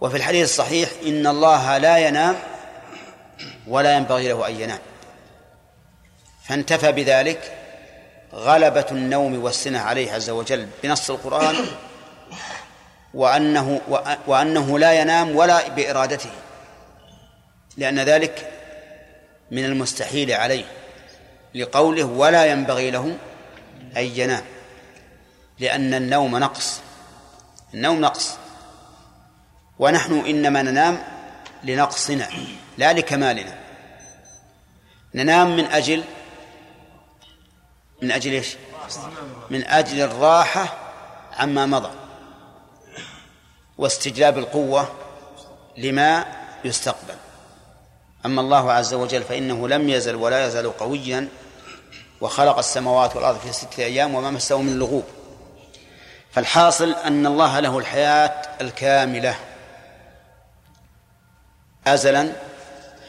وفي 0.01 0.17
الحديث 0.17 0.45
الصحيح 0.45 0.91
إن 1.07 1.27
الله 1.27 1.79
لا 1.79 1.99
ينام 1.99 2.37
ولا 3.67 3.97
ينبغي 3.97 4.29
له 4.29 4.49
أن 4.49 4.61
ينام. 4.61 4.79
فانتفى 6.45 6.93
بذلك 6.93 7.57
غلبة 8.35 8.87
النوم 8.93 9.45
والسنة 9.45 9.79
عليه 9.79 10.13
عز 10.13 10.31
وجل 10.31 10.69
بنص 10.83 11.11
القرآن 11.11 11.57
وأنه 13.15 13.81
وأنه 14.27 14.79
لا 14.79 14.93
ينام 14.93 15.37
ولا 15.37 15.69
بإرادته 15.69 16.31
لأن 17.77 18.01
ذلك 18.01 18.51
من 19.51 19.65
المستحيل 19.65 20.33
عليه 20.33 20.65
لقوله 21.55 22.05
ولا 22.05 22.47
ينبغي 22.47 22.91
له 22.91 23.17
أن 23.97 24.03
ينام. 24.05 24.43
لأن 25.61 25.95
النوم 25.95 26.37
نقص. 26.37 26.81
النوم 27.75 28.01
نقص. 28.01 28.37
ونحن 29.79 30.13
إنما 30.27 30.63
ننام 30.63 31.03
لنقصنا 31.65 32.29
لا 32.79 32.93
لكمالنا. 32.93 33.59
ننام 35.15 35.57
من 35.57 35.65
أجل 35.65 36.05
من 38.03 38.11
أجل 38.11 38.33
إيش؟ 38.33 38.57
من 39.51 39.65
أجل 39.65 40.01
الراحة 40.01 40.79
عما 41.33 41.67
مضى. 41.67 41.91
واستجلاب 43.79 44.39
القوة 44.39 44.89
لما 45.79 46.25
يستقبل. 46.65 47.15
أما 48.27 48.41
الله 48.41 48.73
عز 48.73 48.95
وجل 48.95 49.23
فإنه 49.23 49.69
لم 49.69 49.89
يزل 49.89 50.15
ولا 50.15 50.47
يزال 50.47 50.77
قويا 50.77 51.29
وخلق 52.21 52.59
السماوات 52.59 53.17
والأرض 53.17 53.39
في 53.39 53.53
ستة 53.53 53.85
أيام 53.85 54.15
وما 54.15 54.31
مسه 54.31 54.63
من 54.63 54.79
لغوب. 54.79 55.05
فالحاصل 56.33 56.93
أن 56.93 57.27
الله 57.27 57.61
له 57.61 57.79
الحياة 57.79 58.43
الكاملة. 58.61 59.35
أزلا 61.87 62.33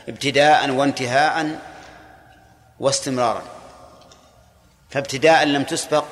ابتداء 0.10 0.70
وانتهاء 0.70 1.60
واستمرارا. 2.80 3.42
فابتداء 4.90 5.44
لم 5.44 5.64
تسبق 5.64 6.06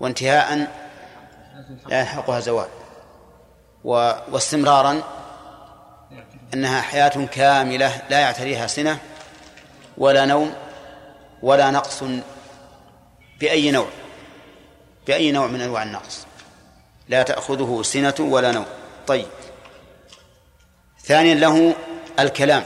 وانتهاء 0.00 0.66
لا 1.86 2.00
يلحقها 2.00 2.40
زوال. 2.40 2.68
واستمرارا 3.84 5.02
أنها 6.54 6.80
حياة 6.80 7.26
كاملة 7.26 8.02
لا 8.10 8.18
يعتريها 8.18 8.66
سنة 8.66 8.98
ولا 9.98 10.26
نوم 10.26 10.54
ولا 11.42 11.70
نقص 11.70 12.04
بأي 13.40 13.70
نوع. 13.70 13.86
بأي 15.10 15.32
نوع 15.32 15.46
من 15.46 15.60
أنواع 15.60 15.82
النقص. 15.82 16.26
لا 17.08 17.22
تأخذه 17.22 17.82
سنة 17.82 18.14
ولا 18.18 18.52
نوم. 18.52 18.66
طيب. 19.06 19.26
ثانيا 21.04 21.34
له 21.34 21.74
الكلام. 22.18 22.64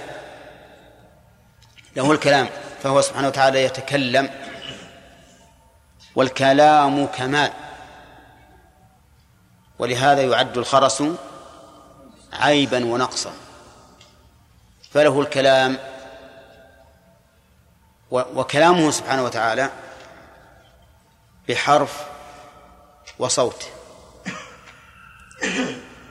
له 1.97 2.13
الكلام. 2.13 2.49
فهو 2.83 3.01
سبحانه 3.01 3.29
وتعالى 3.29 3.65
يتكلم. 3.65 4.31
والكلام 6.17 7.07
كمال. 7.07 7.53
ولهذا 9.79 10.23
يعد 10.23 10.59
الخرس 10.59 11.03
عيبا 12.33 12.85
ونقصا. 12.85 13.33
فله 14.91 15.21
الكلام. 15.21 15.79
وكلامه 18.11 18.91
سبحانه 18.91 19.25
وتعالى 19.25 19.71
بحرف 21.49 22.14
وصوت. 23.19 23.67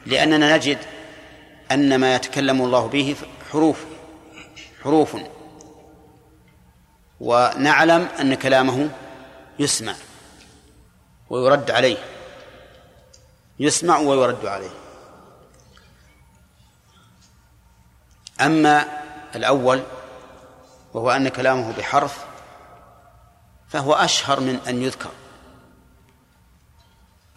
لأننا 0.05 0.57
نجد 0.57 0.77
أن 1.71 1.95
ما 1.95 2.15
يتكلم 2.15 2.61
الله 2.61 2.87
به 2.87 3.15
حروف 3.51 3.85
حروف. 4.83 5.17
ونعلم 7.19 8.01
أن 8.19 8.33
كلامه 8.35 8.89
يسمع 9.59 9.95
ويرد 11.29 11.71
عليه. 11.71 11.97
يسمع 13.59 13.97
ويرد 13.97 14.45
عليه. 14.45 14.69
أما 18.41 18.85
الأول 19.35 19.83
وهو 20.93 21.11
أن 21.11 21.27
كلامه 21.27 21.71
بحرف 21.77 22.25
فهو 23.69 23.93
أشهر 23.93 24.39
من 24.39 24.59
أن 24.67 24.83
يذكر. 24.83 25.11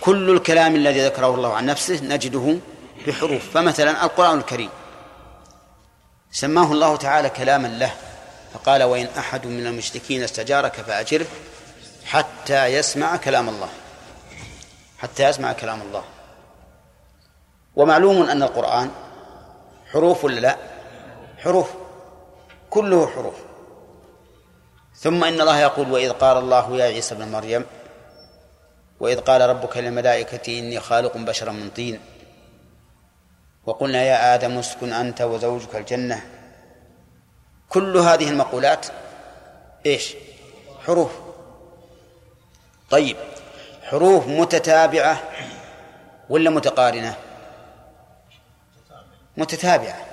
كل 0.07 0.31
الكلام 0.31 0.75
الذي 0.75 1.07
ذكره 1.07 1.35
الله 1.35 1.55
عن 1.55 1.67
نفسه 1.67 2.01
نجده 2.05 2.57
بحروف. 3.07 3.51
فمثلا 3.55 4.05
القرآن 4.05 4.39
الكريم. 4.39 4.71
سماه 6.31 6.73
الله 6.73 6.97
تعالى 6.97 7.31
كلاما 7.31 7.69
له 7.69 7.93
فقال 8.55 8.83
وإن 8.83 9.09
أحد 9.19 9.47
من 9.47 9.67
المشركين 9.67 10.23
استجارك 10.23 10.73
فأجره 10.73 11.27
حتى 12.05 12.67
يسمع 12.67 13.17
كلام 13.17 13.49
الله. 13.49 13.69
حتى 14.99 15.23
يسمع 15.25 15.53
كلام 15.53 15.83
الله. 15.83 16.05
ومعلوم 17.77 18.23
أن 18.23 18.43
القرآن 18.43 18.91
حروف 19.93 20.25
ولا 20.25 20.41
لا؟ 20.41 20.57
حروف. 21.39 21.69
كله 22.71 23.07
حروف. 23.07 23.35
ثم 24.97 25.25
إن 25.25 25.41
الله 25.41 25.59
يقول 25.59 25.93
وإذ 25.93 26.11
قال 26.11 26.37
الله 26.37 26.77
يا 26.77 26.85
عيسى 26.85 27.15
ابن 27.15 27.29
مريم 27.29 27.65
وإذ 29.01 29.21
قال 29.21 29.41
ربك 29.41 29.77
للملائكة 29.77 30.59
إني 30.59 30.81
خالق 30.81 31.17
بشرا 31.17 31.53
من 31.53 31.71
طين. 31.71 32.01
وقلنا 33.67 34.03
يا 34.03 34.35
آدم 34.35 34.59
اسكن 34.59 34.93
أنت 34.93 35.23
وزوجك 35.23 35.77
الجنة. 35.77 36.23
كل 37.69 37.97
هذه 37.97 38.31
المقولات 38.31 38.87
إيش؟ 39.87 40.15
حروف. 40.87 41.13
طيب 42.91 43.17
حروف 43.83 44.27
متتابعة 44.27 45.23
ولا 46.29 46.51
متقارنة؟ 46.51 47.17
متتابعة. 49.37 50.07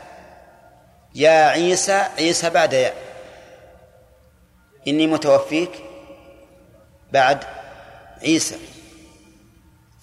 يا 1.15 1.47
عيسى 1.47 1.93
عيسى 2.17 2.49
بعد 2.49 2.73
يا. 2.73 2.93
إني 4.87 5.07
متوفيك 5.07 5.71
بعد 7.11 7.43
عيسى. 8.21 8.72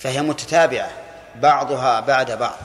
فهي 0.00 0.22
متتابعة 0.22 0.90
بعضها 1.36 2.00
بعد 2.00 2.30
بعض. 2.30 2.56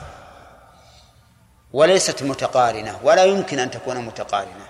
وليست 1.72 2.22
متقارنة 2.22 3.00
ولا 3.02 3.24
يمكن 3.24 3.58
أن 3.58 3.70
تكون 3.70 3.96
متقارنة. 3.96 4.66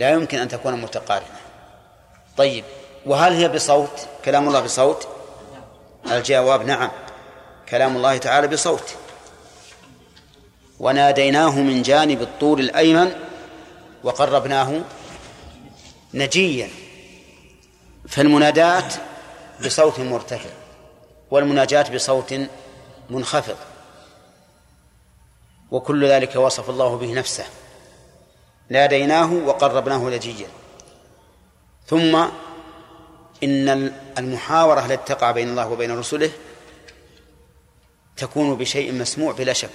لا 0.00 0.10
يمكن 0.10 0.38
أن 0.38 0.48
تكون 0.48 0.80
متقارنة. 0.80 1.40
طيب 2.36 2.64
وهل 3.06 3.32
هي 3.32 3.48
بصوت؟ 3.48 4.08
كلام 4.24 4.48
الله 4.48 4.60
بصوت؟ 4.60 5.08
الجواب 6.10 6.66
نعم. 6.66 6.90
كلام 7.68 7.96
الله 7.96 8.16
تعالى 8.16 8.48
بصوت. 8.48 8.94
وناديناه 10.80 11.60
من 11.60 11.82
جانب 11.82 12.22
الطور 12.22 12.58
الأيمن 12.58 13.12
وقربناه 14.04 14.80
نجيا. 16.14 16.68
فالمنادات 18.08 18.94
بصوت 19.64 20.00
مرتفع 20.00 20.50
والمناجاة 21.30 21.94
بصوت 21.94 22.34
منخفض 23.10 23.56
وكل 25.70 26.06
ذلك 26.06 26.36
وصف 26.36 26.70
الله 26.70 26.96
به 26.96 27.12
نفسه 27.12 27.44
ناديناه 28.68 29.32
وقربناه 29.32 29.98
نجيا 29.98 30.48
ثم 31.86 32.16
إن 33.42 33.92
المحاورة 34.18 34.86
التي 34.86 35.14
تقع 35.14 35.30
بين 35.30 35.48
الله 35.48 35.68
وبين 35.68 35.98
رسله 35.98 36.30
تكون 38.16 38.56
بشيء 38.56 38.92
مسموع 38.92 39.32
بلا 39.32 39.52
شك 39.52 39.70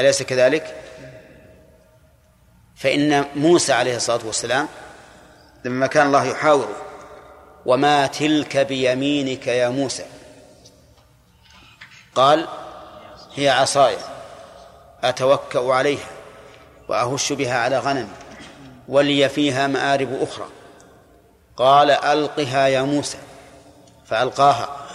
أليس 0.00 0.22
كذلك؟ 0.22 0.82
فإن 2.76 3.24
موسى 3.36 3.72
عليه 3.72 3.96
الصلاة 3.96 4.26
والسلام 4.26 4.68
لما 5.64 5.86
كان 5.86 6.06
الله 6.06 6.24
يحاوره 6.24 6.85
وما 7.66 8.06
تلك 8.06 8.56
بيمينك 8.56 9.46
يا 9.46 9.68
موسى. 9.68 10.04
قال 12.14 12.48
هي 13.34 13.48
عصاي 13.48 13.96
أتوكأ 15.04 15.72
عليها 15.72 16.08
وأهش 16.88 17.32
بها 17.32 17.58
على 17.58 17.78
غنمي 17.78 18.08
ولي 18.88 19.28
فيها 19.28 19.66
مآرب 19.66 20.22
أخرى. 20.22 20.46
قال 21.56 21.90
ألقها 21.90 22.66
يا 22.66 22.82
موسى. 22.82 23.18
فألقاها 24.06 24.86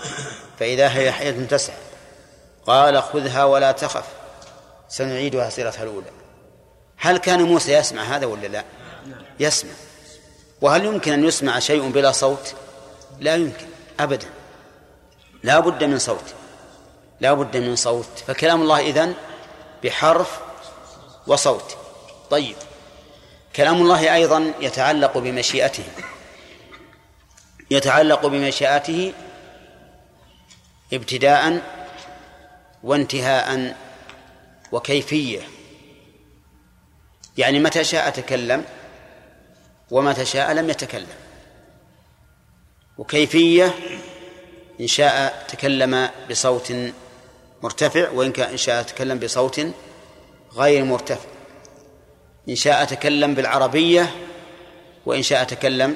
فإذا 0.60 0.98
هي 0.98 1.12
حية 1.12 1.46
تسعى. 1.46 1.78
قال 2.66 3.04
خذها 3.04 3.44
ولا 3.44 3.72
تخف 3.72 4.06
سنعيدها 4.90 5.50
سيرتها 5.50 5.84
الأولى. 5.84 6.12
هل 6.98 7.18
كان 7.18 7.42
موسى 7.42 7.74
يسمع 7.74 8.04
هذا 8.04 8.26
ولا 8.26 8.48
لا؟ 8.48 8.64
يسمع. 9.40 9.72
وهل 10.62 10.86
يمكن 10.86 11.14
أن 11.14 11.26
يسمع 11.26 11.60
شيء 11.60 11.90
بلا 11.90 12.12
صوت؟ 12.12 12.56
لا 13.20 13.36
يمكن 13.36 13.66
أبدا. 14.00 14.28
لا 15.44 15.60
بد 15.60 15.84
من 15.84 16.00
صوت. 16.00 16.34
لا 17.20 17.34
بد 17.34 17.58
من 17.58 17.76
صوت. 17.76 18.24
فكلام 18.28 18.62
الله 18.62 18.80
إذن 18.80 19.16
بحرف 19.84 20.40
وصوت. 21.28 21.78
طيب. 22.30 22.56
كلام 23.56 23.82
الله 23.82 24.16
أيضا 24.16 24.54
يتعلق 24.62 25.18
بمشيئته. 25.18 25.84
يتعلق 27.72 28.26
بمشيئته 28.26 29.14
ابتداء 30.94 31.62
وانتهاء 32.84 33.78
وكيفية. 34.72 35.42
يعني 37.38 37.60
متى 37.60 37.84
شاء 37.84 38.10
تكلم 38.10 38.66
ومتى 39.92 40.26
شاء 40.26 40.54
لم 40.54 40.70
يتكلم. 40.70 41.08
وكيفية 42.98 43.76
إن 44.82 44.88
شاء 44.88 45.46
تكلم 45.48 46.10
بصوت 46.30 46.74
مرتفع 47.64 48.10
وإن 48.10 48.32
كان 48.32 48.50
إن 48.50 48.58
شاء 48.58 48.84
تكلم 48.84 49.20
بصوت 49.20 49.62
غير 50.56 50.86
مرتفع. 50.86 51.30
إن 52.50 52.56
شاء 52.56 52.86
تكلم 52.86 53.36
بالعربية 53.36 54.16
وإن 55.06 55.24
شاء 55.24 55.44
تكلم 55.44 55.96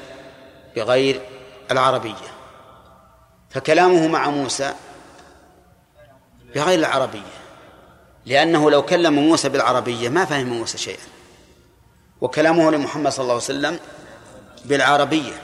بغير 0.76 1.20
العربية. 1.70 2.36
فكلامه 3.50 4.08
مع 4.08 4.30
موسى 4.30 4.74
بغير 6.54 6.78
العربية 6.78 7.20
لأنه 8.26 8.70
لو 8.70 8.82
كلم 8.82 9.12
موسى 9.12 9.48
بالعربية 9.48 10.08
ما 10.08 10.24
فهم 10.24 10.46
موسى 10.46 10.78
شيئا. 10.78 11.15
وكلامه 12.20 12.70
لمحمد 12.70 13.12
صلى 13.12 13.22
الله 13.22 13.34
عليه 13.34 13.44
وسلم 13.44 13.78
بالعربية. 14.64 15.42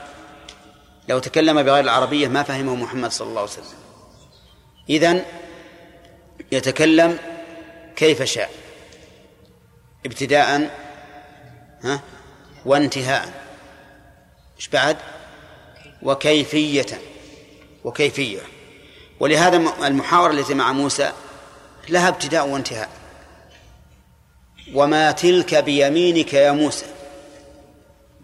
لو 1.09 1.19
تكلم 1.19 1.63
بغير 1.63 1.83
العربية 1.83 2.27
ما 2.27 2.43
فهمه 2.43 2.75
محمد 2.75 3.11
صلى 3.11 3.27
الله 3.27 3.41
عليه 3.41 3.51
وسلم. 3.51 3.79
إذن 4.89 5.25
يتكلم 6.51 7.19
كيف 7.95 8.23
شاء. 8.23 8.49
ابتداء 10.05 10.69
ها 11.83 12.01
وانتهاء. 12.65 13.43
إيش 14.57 14.67
بعد؟ 14.67 14.97
وكيفية 16.01 17.01
وكيفية. 17.83 18.39
ولهذا 19.19 19.57
المحاورة 19.87 20.31
التي 20.31 20.53
مع 20.53 20.71
موسى 20.71 21.11
لها 21.89 22.07
ابتداء 22.07 22.47
وانتهاء. 22.47 22.89
وما 24.73 25.11
تلك 25.11 25.55
بيمينك 25.55 26.33
يا 26.33 26.51
موسى. 26.51 26.85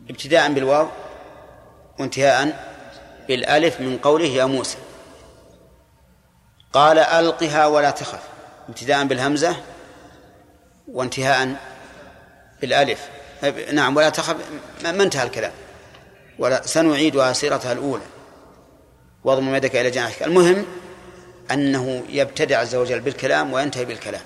ابتداء 0.09 0.53
بالواو 0.53 0.87
وانتهاء 1.99 2.69
بالألف 3.27 3.81
من 3.81 3.97
قوله 3.97 4.25
يا 4.25 4.45
موسى. 4.45 4.77
قال 6.73 6.99
ألقها 6.99 7.65
ولا 7.65 7.91
تخف. 7.91 8.23
ابتداء 8.69 9.05
بالهمزة 9.05 9.55
وانتهاء 10.87 11.55
بالألف. 12.61 13.09
نعم 13.71 13.97
ولا 13.97 14.09
تخف 14.09 14.35
ما 14.83 15.03
انتهى 15.03 15.23
الكلام. 15.23 15.51
ولا 16.39 16.61
سنعيدها 16.67 17.33
سيرتها 17.33 17.71
الأولى. 17.71 18.03
واضم 19.23 19.55
يدك 19.55 19.75
إلى 19.75 19.91
جناحك. 19.91 20.23
المهم 20.23 20.65
أنه 21.51 22.03
يبتدع 22.09 22.59
عز 22.59 22.75
وجل 22.75 22.99
بالكلام 22.99 23.53
وينتهي 23.53 23.85
بالكلام. 23.85 24.21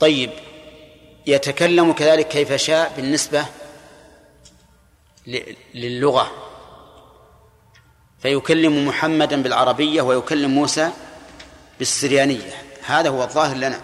طيب 0.00 0.30
يتكلم 1.26 1.92
كذلك 1.92 2.28
كيف 2.28 2.52
شاء 2.52 2.92
بالنسبة 2.96 3.44
للغة. 5.74 6.30
فيكلم 8.22 8.88
محمدا 8.88 9.42
بالعربية 9.42 10.02
ويكلم 10.02 10.50
موسى 10.50 10.90
بالسريانية. 11.78 12.52
هذا 12.86 13.08
هو 13.08 13.22
الظاهر 13.22 13.56
لنا. 13.56 13.80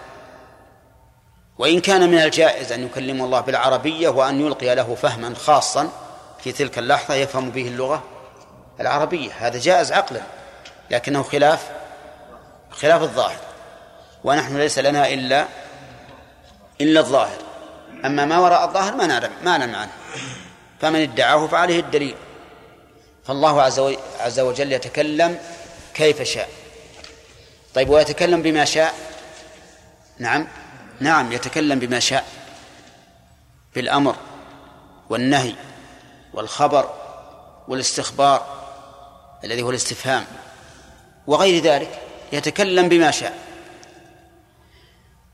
وإن 1.57 1.79
كان 1.79 2.11
من 2.11 2.17
الجائز 2.17 2.71
أن 2.71 2.85
يكلم 2.85 3.21
الله 3.21 3.41
بالعربية 3.41 4.09
وأن 4.09 4.41
يلقي 4.41 4.75
له 4.75 4.95
فهما 4.95 5.35
خاصا 5.35 5.89
في 6.43 6.51
تلك 6.51 6.77
اللحظة 6.77 7.13
يفهم 7.13 7.49
به 7.49 7.67
اللغة 7.67 8.03
العربية. 8.79 9.31
هذا 9.37 9.59
جائز 9.59 9.91
عقلا 9.91 10.21
لكنه 10.91 11.23
خلاف 11.23 11.71
خلاف 12.71 13.01
الظاهر. 13.01 13.39
ونحن 14.23 14.57
ليس 14.57 14.79
لنا 14.79 15.13
إلا 15.13 15.47
إلا 16.81 16.99
الظاهر. 16.99 17.37
أما 18.05 18.25
ما 18.25 18.39
وراء 18.39 18.65
الظاهر 18.65 18.95
ما 18.95 19.07
نعلم 19.07 19.31
ما 19.43 19.57
نعلم 19.57 19.75
عنه. 19.75 19.91
فمن 20.81 21.01
ادعاه 21.01 21.47
فعليه 21.47 21.79
الدليل. 21.79 22.15
فالله 23.25 23.61
عز 24.19 24.39
وجل 24.39 24.71
يتكلم 24.71 25.39
كيف 25.93 26.21
شاء. 26.21 26.49
طيب 27.73 27.89
ويتكلم 27.89 28.41
بما 28.41 28.65
شاء؟ 28.65 28.93
نعم. 30.19 30.47
نعم 30.99 31.31
يتكلم 31.31 31.79
بما 31.79 31.99
شاء. 31.99 32.25
بالأمر 33.75 34.15
والنهي 35.09 35.55
والخبر 36.33 36.93
والاستخبار 37.67 38.45
الذي 39.43 39.61
هو 39.61 39.69
الاستفهام. 39.69 40.25
وغير 41.27 41.63
ذلك 41.63 42.01
يتكلم 42.31 42.89
بما 42.89 43.11
شاء. 43.11 43.46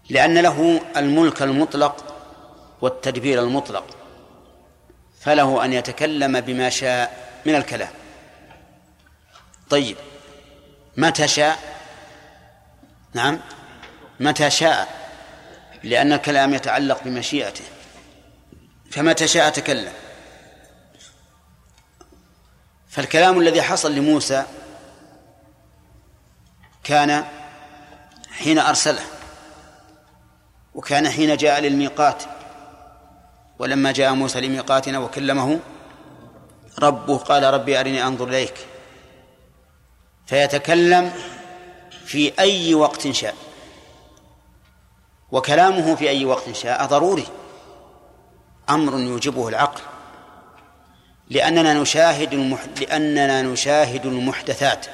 لأن 0.10 0.38
له 0.38 0.82
الملك 0.97 1.41
المطلق 1.41 2.16
والتدبير 2.82 3.41
المطلق 3.41 3.97
فله 5.22 5.66
أن 5.66 5.74
يتكلم 5.74 6.41
بما 6.41 6.70
شاء 6.70 7.34
من 7.45 7.56
الكلام. 7.56 7.91
طيب 9.70 9.97
متى 10.97 11.28
شاء؟ 11.28 11.60
نعم 13.14 13.39
متى 14.20 14.49
شاء؟ 14.49 15.04
لأن 15.84 16.14
الكلام 16.14 16.54
يتعلق 16.54 17.04
بمشيئته. 17.04 17.64
فمتى 18.91 19.28
شاء 19.28 19.49
تكلم؟ 19.49 19.93
فالكلام 22.89 23.39
الذي 23.39 23.62
حصل 23.62 23.95
لموسى 23.95 24.43
كان 26.84 27.26
حين 28.32 28.60
أرسله. 28.60 29.12
وكان 30.76 31.09
حين 31.09 31.38
جاء 31.38 31.61
للميقات 31.61 32.24
ولما 33.59 33.91
جاء 33.91 34.13
موسى 34.13 34.41
لميقاتنا 34.41 34.99
وكلمه 34.99 35.59
ربه 36.80 37.17
قال 37.17 37.43
ربي 37.43 37.80
أرني 37.80 38.03
أنظر 38.03 38.28
إليك. 38.28 38.67
فيتكلم 40.26 41.13
في 42.05 42.39
أي 42.39 42.74
وقت 42.74 43.07
شاء. 43.11 43.36
وكلامه 45.32 45.95
في 45.95 46.09
أي 46.09 46.26
وقت 46.26 46.51
شاء 46.51 46.86
ضروري. 46.86 47.28
أمر 48.69 48.99
يوجبه 48.99 49.47
العقل. 49.47 49.82
لأننا 51.30 51.74
نشاهد 51.74 52.34
المح... 52.34 52.65
لأننا 52.82 53.41
نشاهد 53.41 54.05
المحدثات. 54.05 54.86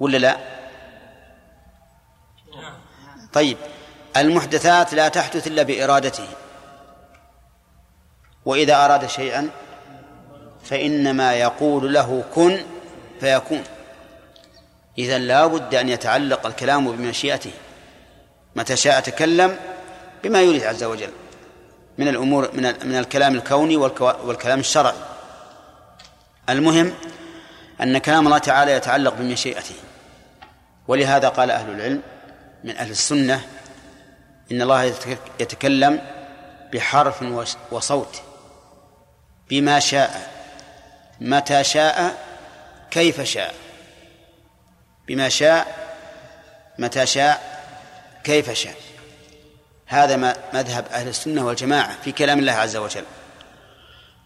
ولا 0.00 0.18
لا؟ 0.18 0.63
طيب 3.34 3.56
المحدثات 4.16 4.94
لا 4.94 5.08
تحدث 5.08 5.46
إلا 5.46 5.62
بإرادته. 5.62 6.26
وإذا 8.44 8.84
أراد 8.84 9.06
شيئا 9.06 9.50
فإنما 10.64 11.34
يقول 11.34 11.94
له 11.94 12.24
كن 12.34 12.62
فيكون. 13.20 13.64
إذا 14.98 15.18
لا 15.18 15.46
بد 15.46 15.74
أن 15.74 15.88
يتعلق 15.88 16.46
الكلام 16.46 16.92
بمشيئته. 16.92 17.50
متى 18.56 18.76
شاء 18.76 19.00
تكلم 19.00 19.58
بما 20.24 20.42
يريد 20.42 20.64
عز 20.64 20.84
وجل 20.84 21.10
من 21.98 22.08
الأمور 22.08 22.50
من 22.52 22.62
من 22.62 22.98
الكلام 22.98 23.34
الكوني 23.34 23.76
والكلام 23.76 24.60
الشرعي. 24.60 24.94
المهم 26.48 26.94
أن 27.80 27.98
كلام 27.98 28.26
الله 28.26 28.38
تعالى 28.38 28.72
يتعلق 28.72 29.14
بمشيئته. 29.14 29.74
ولهذا 30.88 31.28
قال 31.28 31.50
أهل 31.50 31.70
العلم 31.70 32.02
من 32.64 32.76
أهل 32.76 32.90
السنة 32.90 33.46
إن 34.52 34.62
الله 34.62 34.82
يتكلم 35.40 36.00
بحرف 36.72 37.24
وصوت 37.70 38.22
بما 39.50 39.78
شاء 39.78 40.30
متى 41.20 41.64
شاء 41.64 42.24
كيف 42.90 43.20
شاء. 43.20 43.54
بما 45.08 45.28
شاء 45.28 45.88
متى 46.78 47.06
شاء 47.06 47.64
كيف 48.24 48.50
شاء. 48.50 48.74
هذا 49.86 50.16
مذهب 50.52 50.86
أهل 50.90 51.08
السنة 51.08 51.46
والجماعة 51.46 52.02
في 52.02 52.12
كلام 52.12 52.38
الله 52.38 52.52
عز 52.52 52.76
وجل. 52.76 53.04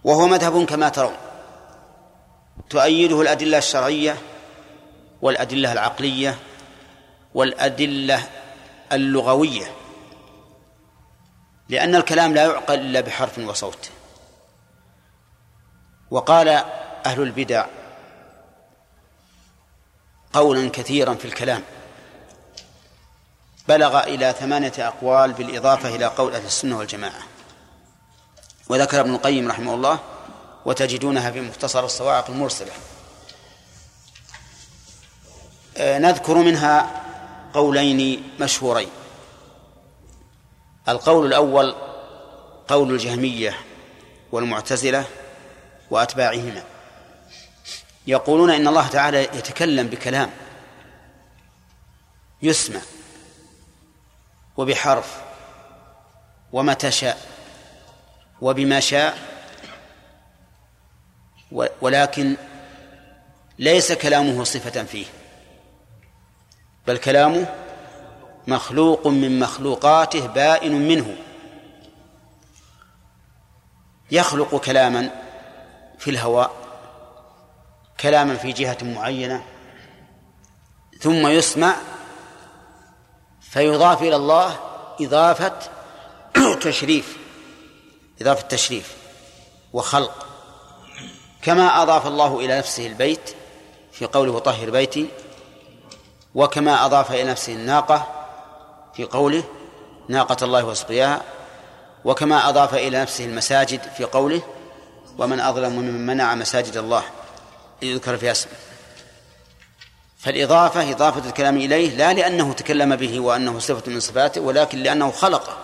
وهو 0.04 0.26
مذهب 0.26 0.64
كما 0.64 0.88
ترون. 0.88 1.16
تؤيده 2.70 3.22
الأدلة 3.22 3.58
الشرعية 3.58 4.16
والأدلة 5.22 5.72
العقلية 5.72 6.38
والأدلة 7.34 8.28
اللغوية 8.92 9.72
لأن 11.68 11.94
الكلام 11.94 12.34
لا 12.34 12.46
يعقل 12.46 12.74
إلا 12.74 13.00
بحرف 13.00 13.38
وصوت. 13.38 13.90
وقال 16.10 16.48
أهل 17.06 17.22
البدع 17.22 17.66
قولا 20.32 20.70
كثيرا 20.70 21.14
في 21.14 21.24
الكلام 21.24 21.62
بلغ 23.68 24.04
إلى 24.04 24.34
ثمانية 24.40 24.72
أقوال 24.78 25.32
بالإضافة 25.32 25.94
إلى 25.94 26.06
قول 26.06 26.34
أهل 26.34 26.46
السنة 26.46 26.78
والجماعة. 26.78 27.22
وذكر 28.68 29.00
ابن 29.00 29.14
القيم 29.14 29.48
رحمه 29.48 29.74
الله 29.74 29.98
وتجدونها 30.64 31.30
في 31.30 31.40
مختصر 31.40 31.84
الصواعق 31.84 32.30
المرسلة 32.30 32.72
آه، 35.76 35.98
نذكر 35.98 36.34
منها 36.34 37.07
قولين 37.54 38.30
مشهورين. 38.40 38.88
القول 40.88 41.26
الأول 41.26 41.74
قول 42.68 42.90
الجهمية 42.90 43.58
والمعتزلة 44.32 45.04
وأتباعهما. 45.90 46.62
يقولون 48.06 48.50
إن 48.50 48.68
الله 48.68 48.88
تعالى 48.88 49.22
يتكلم 49.22 49.86
بكلام 49.86 50.30
يسمع 52.42 52.80
وبحرف 54.56 55.20
ومتى 56.52 56.90
شاء 56.90 57.18
وبما 58.40 58.80
شاء 58.80 59.18
ولكن 61.80 62.36
ليس 63.58 63.92
كلامه 63.92 64.44
صفة 64.44 64.84
فيه. 64.84 65.06
بل 66.88 66.98
كلامه 66.98 67.54
مخلوق 68.46 69.06
من 69.06 69.38
مخلوقاته 69.38 70.26
بائن 70.26 70.88
منه. 70.88 71.16
يخلق 74.10 74.56
كلاما 74.56 75.10
في 75.98 76.10
الهواء 76.10 76.50
كلاما 78.00 78.36
في 78.36 78.52
جهة 78.52 78.78
معينة 78.82 79.44
ثم 81.00 81.26
يسمع 81.26 81.76
فيضاف 83.40 84.02
إلى 84.02 84.16
الله 84.16 84.56
إضافة 85.00 85.58
تشريف 86.62 87.16
إضافة 88.20 88.48
تشريف 88.48 88.96
وخلق. 89.72 90.26
كما 91.42 91.82
أضاف 91.82 92.06
الله 92.06 92.40
إلى 92.40 92.58
نفسه 92.58 92.86
البيت 92.86 93.34
في 93.92 94.06
قوله 94.06 94.38
طهر 94.38 94.70
بيتي 94.70 95.08
وكما 96.38 96.86
أضاف 96.86 97.12
إلى 97.12 97.24
نفسه 97.24 97.52
الناقة 97.52 98.06
في 98.94 99.04
قوله 99.04 99.44
ناقة 100.08 100.44
الله 100.44 100.64
وسقياها 100.64 101.22
وكما 102.04 102.48
أضاف 102.48 102.74
إلى 102.74 103.02
نفسه 103.02 103.24
المساجد 103.24 103.80
في 103.82 104.04
قوله 104.04 104.42
ومن 105.18 105.40
أظلم 105.40 105.72
ممن 105.72 106.06
منع 106.06 106.34
مساجد 106.34 106.76
الله 106.76 107.02
يذكر 107.82 108.16
فيها 108.16 108.32
اسمه. 108.32 108.52
فالإضافة 110.18 110.92
إضافة 110.92 111.28
الكلام 111.28 111.56
إليه 111.56 111.96
لا 111.96 112.12
لأنه 112.12 112.52
تكلم 112.52 112.96
به 112.96 113.20
وأنه 113.20 113.58
صفة 113.58 113.92
من 113.92 114.00
صفاته 114.00 114.40
ولكن 114.40 114.78
لأنه 114.78 115.10
خلقه 115.10 115.56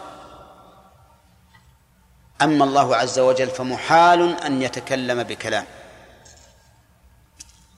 أما 2.42 2.64
الله 2.64 2.96
عز 2.96 3.18
وجل 3.18 3.48
فمحال 3.48 4.40
أن 4.40 4.62
يتكلم 4.62 5.22
بكلام. 5.22 5.64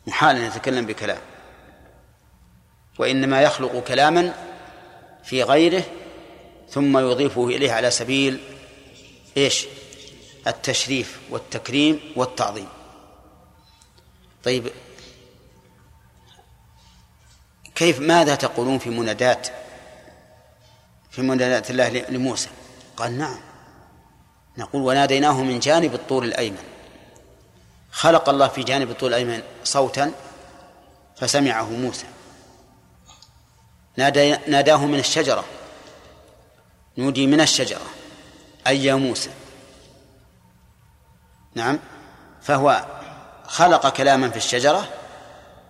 محال 0.07 0.36
أن 0.36 0.42
يتكلم 0.42 0.86
بكلام. 0.86 1.18
وإنما 2.99 3.42
يخلق 3.42 3.84
كلاما 3.84 4.34
في 5.24 5.42
غيره 5.42 5.84
ثم 6.70 6.99
يضيفه 6.99 7.47
إليه 7.49 7.72
على 7.72 7.90
سبيل 7.90 8.40
إيش؟ 9.36 9.66
التشريف 10.47 11.20
والتكريم 11.30 12.01
والتعظيم. 12.16 12.68
طيب 14.44 14.70
كيف 17.74 18.01
ماذا 18.01 18.34
تقولون 18.34 18.78
في 18.78 18.90
منادات 18.90 19.49
في 21.11 21.22
منادات 21.22 21.70
الله 21.70 21.88
لموسى؟ 21.88 22.49
قال 22.97 23.18
نعم. 23.18 23.40
نقول 24.59 24.82
وناديناه 24.82 25.42
من 25.42 25.59
جانب 25.59 25.94
الطور 25.94 26.24
الأيمن. 26.24 26.64
خلق 27.90 28.28
الله 28.28 28.49
في 28.49 28.62
جانب 28.62 28.90
الطور 28.90 29.09
الأيمن 29.09 29.42
صوتا 29.64 30.12
فسمعه 31.16 31.70
موسى. 31.70 32.07
نادى 33.97 34.36
ناداه 34.47 34.86
من 34.86 34.99
الشجرة. 34.99 35.44
نودي 36.99 37.26
من 37.26 37.40
الشجرة. 37.40 37.86
أي 38.66 38.84
يا 38.84 38.94
موسى. 38.94 39.30
نعم. 41.55 41.78
فهو 42.42 42.86
خلق 43.47 43.88
كلاما 43.88 44.30
في 44.30 44.36
الشجرة 44.36 44.88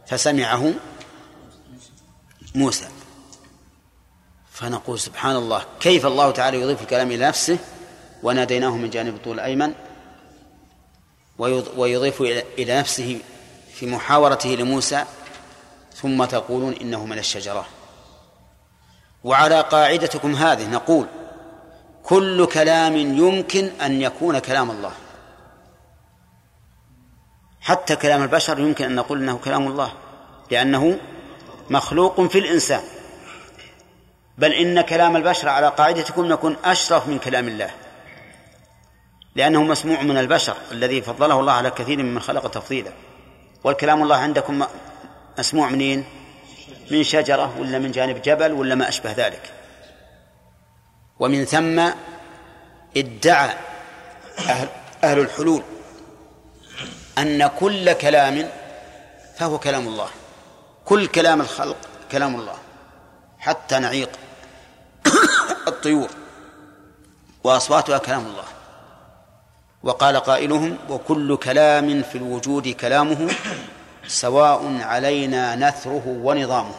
فسمعه 0.06 0.72
موسى. 2.54 2.88
فنقول 4.52 5.00
سبحان 5.00 5.36
الله 5.36 5.64
كيف 5.80 6.06
الله 6.06 6.30
تعالى 6.30 6.60
يضيف 6.60 6.82
الكلام 6.82 7.10
إلى 7.10 7.26
نفسه؟ 7.26 7.58
وناديناه 8.22 8.76
من 8.76 8.90
جانب 8.90 9.14
الطول 9.14 9.34
الأيمن. 9.34 9.74
ويضيف 11.76 12.22
إلى 12.58 12.78
نفسه 12.78 13.20
في 13.74 13.86
محاورته 13.86 14.48
لموسى. 14.48 15.04
ثم 15.94 16.24
تقولون 16.24 16.72
إنه 16.72 17.06
من 17.06 17.18
الشجرة. 17.18 17.66
وعلى 19.26 19.60
قاعدتكم 19.60 20.34
هذه 20.34 20.68
نقول 20.68 21.06
كل 22.02 22.46
كلام 22.46 22.96
يمكن 22.96 23.70
أن 23.82 24.02
يكون 24.02 24.38
كلام 24.38 24.70
الله. 24.70 24.92
حتى 27.60 27.96
كلام 27.96 28.22
البشر 28.22 28.58
يمكن 28.58 28.84
أن 28.84 28.94
نقول 28.94 29.18
أنه 29.22 29.38
كلام 29.38 29.66
الله 29.66 29.92
لأنه 30.50 30.98
مخلوق 31.70 32.20
في 32.20 32.38
الإنسان. 32.38 32.82
بل 34.38 34.52
إن 34.52 34.80
كلام 34.80 35.16
البشر 35.16 35.48
على 35.48 35.68
قاعدتكم 35.68 36.32
يكون 36.32 36.56
أشرف 36.64 37.08
من 37.08 37.18
كلام 37.18 37.48
الله 37.48 37.70
لأنه 39.34 39.62
مسموع 39.62 40.02
من 40.02 40.18
البشر 40.18 40.56
الذي 40.72 41.02
فضله 41.02 41.40
الله 41.40 41.52
على 41.52 41.70
كثير 41.70 42.02
ممن 42.02 42.20
خلق 42.20 42.50
تفضيلا. 42.50 42.92
والكلام 43.64 44.02
الله 44.02 44.16
عندكم 44.16 44.66
مسموع 45.38 45.68
منين؟ 45.68 46.04
من 46.90 47.02
شجرة 47.02 47.60
ولا 47.60 47.78
من 47.78 47.92
جانب 47.92 48.22
جبل 48.22 48.52
ولا 48.52 48.74
ما 48.74 48.88
أشبه 48.88 49.12
ذلك. 49.12 49.52
ومن 51.20 51.44
ثم 51.44 51.90
ادعى 52.96 53.54
أهل, 54.38 54.68
أهل 55.04 55.18
الحلول 55.18 55.62
أن 57.18 57.46
كل 57.46 57.92
كلام 57.92 58.48
فهو 59.36 59.58
كلام 59.58 59.88
الله. 59.88 60.08
كل 60.84 61.06
كلام 61.06 61.40
الخلق 61.40 61.76
كلام 62.12 62.34
الله. 62.34 62.56
حتى 63.38 63.78
نعيق 63.78 64.10
الطيور. 65.68 66.08
وأصواتها 67.44 67.98
كلام 67.98 68.26
الله. 68.26 68.44
وقال 69.82 70.16
قائلهم 70.16 70.78
وكل 70.90 71.36
كلام 71.36 72.02
في 72.02 72.18
الوجود 72.18 72.68
كلامه 72.68 73.30
سواء 74.08 74.82
علينا 74.82 75.56
نثره 75.56 76.02
ونظامه. 76.06 76.74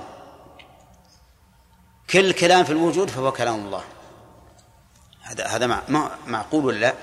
كل 2.10 2.32
كلام 2.32 2.64
في 2.64 2.72
الوجود 2.72 3.10
فهو 3.10 3.32
كلام 3.32 3.56
الله. 3.56 3.82
هذا 5.22 5.48
هذا 5.48 5.82
معقول 6.28 6.66
ولا 6.66 6.78
لا؟ 6.78 6.94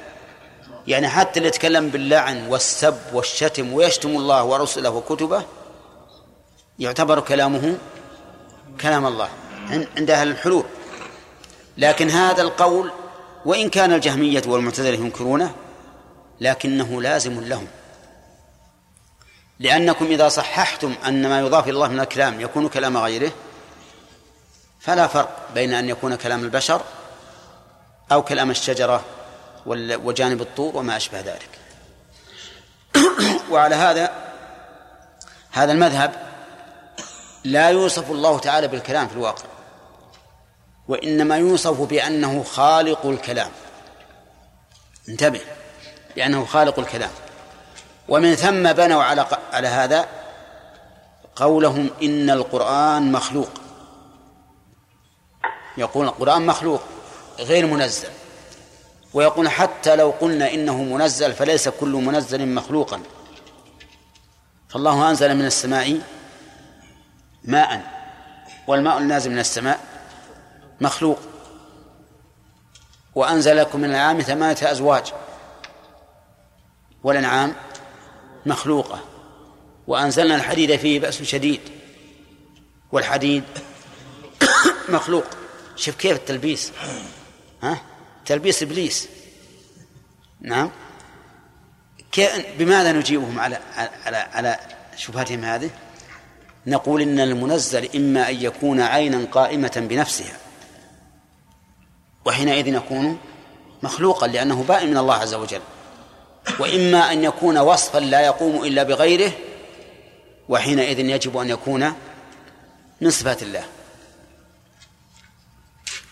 يعني 0.87 1.09
حتى 1.09 1.39
اللي 1.39 1.49
يتكلم 1.49 1.89
باللعن 1.89 2.47
والسب 2.47 2.99
والشتم 3.12 3.72
ويشتم 3.72 4.09
الله 4.09 4.45
ورسله 4.45 4.91
وكتبه 4.91 5.45
يعتبر 6.79 7.20
كلامه 7.20 7.79
كلام 8.81 9.07
الله 9.07 9.29
عند 9.70 10.11
أهل 10.11 10.29
الحلول. 10.29 10.64
لكن 11.79 12.11
هذا 12.11 12.43
القول 12.43 12.91
وإن 13.45 13.68
كان 13.70 13.93
الجهمية 13.93 14.43
والمعتزلة 14.47 14.95
ينكرونه 14.95 15.55
لكنه 16.41 17.03
لازم 17.03 17.41
لهم. 17.41 17.66
لأنكم 19.65 20.05
إذا 20.05 20.29
صححتم 20.29 20.95
أن 21.07 21.29
ما 21.29 21.41
يضاف 21.41 21.65
إلى 21.65 21.73
الله 21.73 21.89
من 21.89 22.01
الكلام 22.01 22.41
يكون 22.41 22.69
كلام 22.69 22.97
غيره 22.97 23.33
فلا 24.81 25.07
فرق 25.07 25.49
بين 25.55 25.75
أن 25.75 25.89
يكون 25.89 26.15
كلام 26.15 26.45
البشر 26.45 26.83
أو 28.12 28.23
كلام 28.23 28.51
الشجرة 28.51 29.05
وجانب 29.67 30.41
الطور 30.41 30.77
وما 30.77 30.97
أشبه 30.97 31.21
ذلك. 31.21 31.49
وعلى 33.51 33.75
هذا 33.75 34.12
هذا 35.53 35.73
المذهب 35.73 36.12
لا 37.45 37.69
يوصف 37.69 38.11
الله 38.11 38.39
تعالى 38.39 38.69
بالكلام 38.69 39.09
في 39.09 39.15
الواقع 39.15 39.45
وإنما 40.89 41.37
يوصف 41.37 41.81
بأنه 41.81 42.43
خالق 42.43 43.07
الكلام. 43.07 43.51
انتبه 45.09 45.41
بأنه 46.17 46.45
خالق 46.45 46.79
الكلام. 46.79 47.11
ومن 48.09 48.35
ثم 48.35 48.73
بنوا 48.73 49.03
على 49.03 49.27
على 49.53 49.69
هذا 49.69 50.09
قولهم 51.37 51.91
إن 52.03 52.31
القرآن 52.31 53.13
مخلوق. 53.13 53.51
يقول 55.77 56.07
القرآن 56.07 56.47
مخلوق 56.47 56.83
غير 57.39 57.67
منزل. 57.67 58.09
ويقول 59.15 59.49
حتى 59.49 59.97
لو 59.97 60.11
قلنا 60.11 60.55
إنه 60.55 60.83
منزل 60.83 61.33
فليس 61.33 61.69
كل 61.69 61.93
منزل 61.93 62.49
مخلوقا. 62.49 63.01
فالله 64.69 65.11
أنزل 65.11 65.35
من 65.37 65.47
السماء 65.47 66.01
ماء 67.45 67.83
والماء 68.67 68.99
النازل 68.99 69.31
من 69.31 69.39
السماء 69.39 69.81
مخلوق. 70.81 71.19
وأنزل 73.15 73.57
لكم 73.57 73.79
من 73.79 73.85
الأنعام 73.85 74.21
ثمانية 74.21 74.71
أزواج. 74.71 75.13
والأنعام 77.05 77.55
مخلوقة. 78.47 79.01
وأنزلنا 79.86 80.36
الحديد 80.36 80.76
فيه 80.76 81.01
بأس 81.01 81.22
شديد. 81.22 81.61
والحديد 82.92 83.45
مخلوق. 84.88 85.24
شوف 85.76 85.95
كيف 85.95 86.16
التلبيس. 86.16 86.72
ها؟ 87.62 87.82
تلبيس 88.26 88.62
إبليس. 88.62 89.09
نعم. 90.40 90.70
بماذا 92.59 92.92
نجيبهم 92.92 93.40
على 93.40 93.59
على 94.07 94.16
على 94.16 94.59
شبهتهم 94.97 95.45
هذه؟ 95.45 95.70
نقول 96.66 97.03
إن 97.03 97.20
المنزل 97.20 97.97
إما 97.97 98.28
أن 98.30 98.34
يكون 98.34 98.80
عينا 98.80 99.26
قائمة 99.32 99.86
بنفسها. 99.90 100.36
وحينئذ 102.24 102.66
يكون 102.66 103.18
مخلوقا 103.82 104.26
لأنه 104.26 104.62
بائن 104.62 104.90
من 104.90 104.97
الله 104.97 105.14
عز 105.14 105.34
وجل. 105.34 105.61
وإما 106.59 107.12
أن 107.12 107.24
يكون 107.24 107.59
وصفا 107.59 107.99
لا 107.99 108.20
يقوم 108.20 108.64
إلا 108.64 108.82
بغيره 108.82 109.32
وحينئذ 110.49 110.99
يجب 110.99 111.36
أن 111.36 111.49
يكون 111.51 111.92
من 113.01 113.11
صفات 113.11 113.42
الله. 113.42 113.64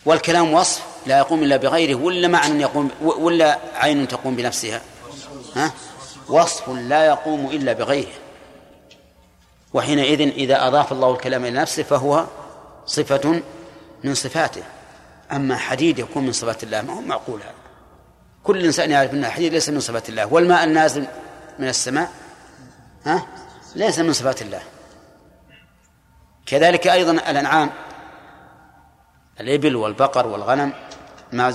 والكلام 0.04 0.54
وصف 0.54 0.82
لا 1.06 1.18
يقوم 1.18 1.42
إلا 1.42 1.56
بغيره 1.56 1.94
ولا 1.94 2.28
معنى 2.28 2.62
يقوم 2.62 2.90
ولا 3.00 3.58
عين 3.74 4.08
تقوم 4.08 4.36
بنفسها. 4.36 4.80
ها؟ 5.56 5.72
وصف 6.28 6.68
لا 6.68 7.06
يقوم 7.06 7.50
إلا 7.50 7.72
بغيره. 7.72 8.12
وحينئذ 9.74 10.20
إذا 10.20 10.66
أضاف 10.66 10.92
الله 10.92 11.12
الكلام 11.12 11.44
إلى 11.44 11.60
نفسه 11.60 11.82
فهو 11.82 12.26
صفة 12.86 13.42
من 14.04 14.14
صفاته. 14.14 14.62
أما 15.32 15.56
حديد 15.56 15.98
يكون 15.98 16.26
من 16.26 16.32
صفات 16.32 16.62
الله 16.62 16.82
ما 16.82 16.92
هو 16.92 17.00
معقول 17.00 17.40
هذا 17.40 17.61
كل 18.45 18.64
إنسان 18.64 18.90
يعرف 18.90 19.12
أن 19.12 19.24
الحديد 19.24 19.53
ليس 19.53 19.68
من 19.68 19.80
صفات 19.80 20.09
الله 20.09 20.26
والماء 20.26 20.64
النازل 20.64 21.07
من 21.59 21.68
السماء 21.68 22.11
ها؟ 23.05 23.26
ليس 23.74 23.99
من 23.99 24.12
صفات 24.12 24.43
الله. 24.43 24.62
كذلك 26.47 26.86
أيضا 26.86 27.12
الأنعام 27.12 27.70
الإبل 29.40 29.76
والبقر 29.76 30.26
والغنم 30.26 30.72
مع 31.32 31.51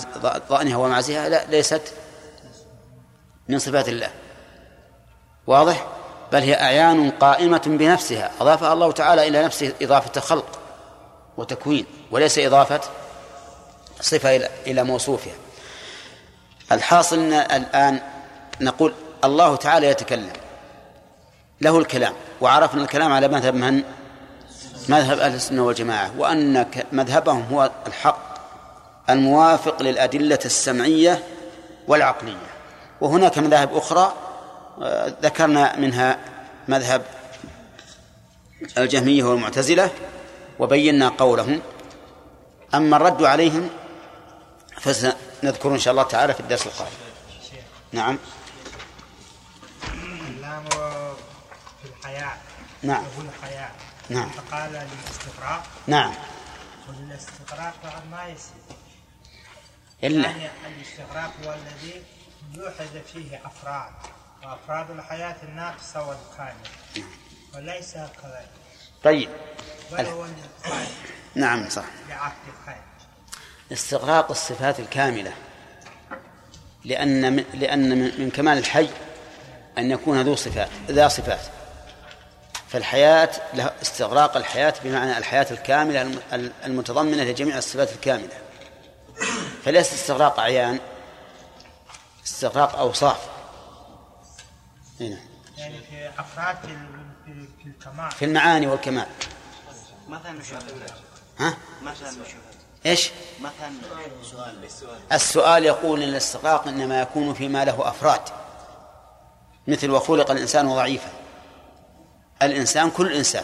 ضأنها 0.49 0.77
ومعزها 0.77 1.29
لا 1.29 1.45
ليست 1.45 1.93
من 3.47 3.59
صفات 3.59 3.89
الله. 3.89 4.09
واضح؟ 5.47 5.87
بل 6.31 6.41
هي 6.41 6.53
أعيان 6.61 7.11
قائمة 7.11 7.61
بنفسها 7.65 8.31
أضافها 8.39 8.73
الله 8.73 8.91
تعالى 8.91 9.27
إلى 9.27 9.43
نفسه 9.43 9.73
إضافة 9.81 10.21
خلق 10.21 10.59
وتكوين 11.37 11.85
وليس 12.11 12.39
إضافة 12.39 12.81
صفة 14.01 14.35
إلى 14.67 14.83
موصوفها. 14.83 15.33
الحاصل 16.71 17.19
أن 17.19 17.33
الآن 17.33 17.99
نقول 18.61 18.93
الله 19.23 19.55
تعالى 19.55 19.87
يتكلم 19.87 20.33
له 21.61 21.79
الكلام 21.79 22.13
وعرفنا 22.41 22.81
الكلام 22.81 23.13
على 23.13 23.27
مذهب 23.27 23.55
من؟ 23.55 23.83
مذهب 24.89 25.19
أهل 25.19 25.35
السنة 25.35 25.65
والجماعة 25.65 26.11
وأن 26.17 26.65
مذهبهم 26.91 27.45
هو 27.51 27.71
الحق 27.87 28.37
الموافق 29.09 29.81
للأدلة 29.81 30.39
السمعية 30.45 31.23
والعقلية. 31.87 32.47
وهناك 33.01 33.37
مذاهب 33.37 33.75
أخرى 33.77 34.13
آه، 34.81 35.13
ذكرنا 35.21 35.75
منها 35.75 36.17
مذهب 36.67 37.01
الجهمية 38.77 39.23
والمعتزلة 39.23 39.89
وبينا 40.59 41.09
قولهم. 41.09 41.61
أما 42.75 42.97
الرد 42.97 43.23
عليهم 43.23 43.69
فسنذكر 45.37 45.73
إن 45.73 45.79
شاء 45.79 45.91
الله 45.91 46.03
تعالى 46.03 46.33
في 46.33 46.39
الدرس 46.39 46.67
القادم. 46.67 46.91
نعم. 47.91 48.17
اللام 50.27 50.63
في 51.81 51.89
الحياة. 51.99 52.37
نعم. 52.83 53.03
يقول 53.03 53.25
نعم. 54.09 54.29
فقال 54.29 54.71
للاستقراء 54.71 55.63
نعم. 55.87 56.13
والاستقراء 56.87 57.73
طبعا 57.83 58.01
ما 58.11 58.27
يصير. 58.27 58.77
إلا. 60.03 60.29
يعني 60.29 60.49
الاستغراق 60.67 61.31
هو 61.45 61.53
الذي 61.53 62.03
يوحد 62.53 63.01
فيه 63.13 63.41
أفراد. 63.45 63.91
وأفراد 64.43 64.91
الحياة 64.91 65.35
الناقصة 65.43 66.07
والكاملة. 66.07 66.69
وليس 67.55 67.93
كذلك. 67.93 68.49
طيب. 69.03 69.29
بل 69.91 70.05
هو 70.05 70.25
نعم 71.35 71.69
صح. 71.69 71.85
بعقد 72.09 72.33
الحياة 72.61 72.86
استغراق 73.71 74.29
الصفات 74.31 74.79
الكاملة 74.79 75.33
لأن 76.85 77.35
من 77.35 77.43
لأن 77.53 77.89
من 77.89 78.21
من 78.21 78.29
كمال 78.31 78.57
الحي 78.57 78.89
أن 79.77 79.91
يكون 79.91 80.21
ذو 80.21 80.35
صفات 80.35 80.69
ذا 80.89 81.07
صفات. 81.07 81.39
فالحياة 82.69 83.29
له 83.53 83.71
استغراق 83.81 84.37
الحياة 84.37 84.73
بمعنى 84.83 85.17
الحياة 85.17 85.47
الكاملة 85.51 86.01
الم- 86.01 86.51
المتضمنة 86.65 87.23
لجميع 87.23 87.57
الصفات 87.57 87.91
الكاملة. 87.91 88.29
فليس 89.65 89.93
استغراق 89.93 90.39
أعيان 90.39 90.79
استغراق 92.25 92.75
أوصاف. 92.79 93.19
هنا. 95.01 95.17
يعني 95.57 95.77
في 95.89 96.09
أفراد 96.19 96.57
في, 97.25 97.67
الكمال. 97.67 98.11
في 98.11 98.25
المعاني 98.25 98.67
والكمال. 98.67 99.07
مثلا 100.07 100.41
ها؟ 101.39 101.57
مثلا 101.83 102.11
إيش؟ 102.87 103.11
مثلا 103.39 103.71
سؤال 104.23 104.63
السؤال 105.11 105.65
يقول 105.65 106.03
إن 106.03 106.09
الاستغراق 106.09 106.67
إنما 106.67 107.01
يكون 107.01 107.33
فيما 107.33 107.65
له 107.65 107.89
أفراد. 107.89 108.21
مثل 109.67 109.91
وخلق 109.91 110.31
الإنسان 110.31 110.75
ضعيفا. 110.75 111.09
الإنسان 112.41 112.89
كل 112.89 113.13
إنسان. 113.13 113.43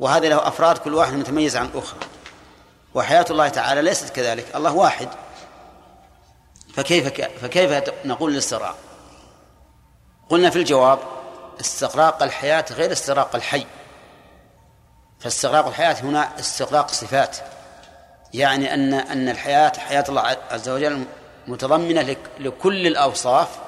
وهذا 0.00 0.28
له 0.28 0.48
أفراد 0.48 0.78
كل 0.78 0.94
واحد 0.94 1.12
متميز 1.12 1.56
عن 1.56 1.66
الأخرى. 1.66 2.00
وحياة 2.94 3.24
الله 3.30 3.48
تعالى 3.48 3.82
ليست 3.82 4.08
كذلك. 4.08 4.56
الله 4.56 4.72
واحد. 4.72 5.08
فكيف 6.74 7.08
فكيف 7.42 7.90
نقول 8.04 8.32
الاستغراق؟ 8.32 8.76
قلنا 10.28 10.50
في 10.50 10.58
الجواب 10.58 10.98
استغراق 11.60 12.22
الحياة 12.22 12.64
غير 12.70 12.92
استغراق 12.92 13.34
الحي. 13.34 13.66
فاستغراق 15.20 15.66
الحياة 15.66 15.94
هنا 15.94 16.40
استغراق 16.40 16.90
صفات. 16.90 17.36
يعني 18.34 18.74
أن 18.74 18.94
أن 18.94 19.28
الحياة 19.28 19.72
حياة 19.78 20.04
الله 20.08 20.36
عز 20.50 20.68
وجل 20.68 21.04
متضمنة 21.46 22.02
لك- 22.02 22.30
لكل 22.38 22.86
الأوصاف 22.86 23.58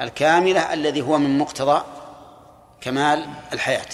الكاملة 0.00 0.72
الذي 0.72 1.02
هو 1.02 1.18
من 1.18 1.38
مقتضى 1.38 1.84
كمال 2.80 3.26
الحياة. 3.52 3.86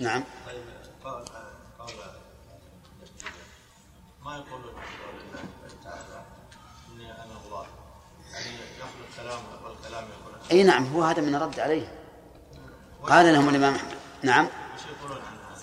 نعم. 0.00 0.24
ما 4.24 4.36
الله 4.36 4.44
تعالى 5.84 6.22
إني 6.94 7.12
أنا 7.12 7.34
الله؟ 7.46 7.66
يعني 8.32 8.46
يخلق 8.78 9.16
كلام 9.16 9.40
والكلام 9.64 10.04
يكون 10.04 10.50
أي 10.50 10.62
نعم 10.62 10.92
هو 10.94 11.02
هذا 11.02 11.20
من 11.22 11.34
الرد 11.34 11.60
عليه. 11.60 11.92
قال 13.02 13.32
لهم 13.34 13.48
الإمام 13.48 13.74
أحمد. 13.74 13.94
نعم؟ 14.22 14.48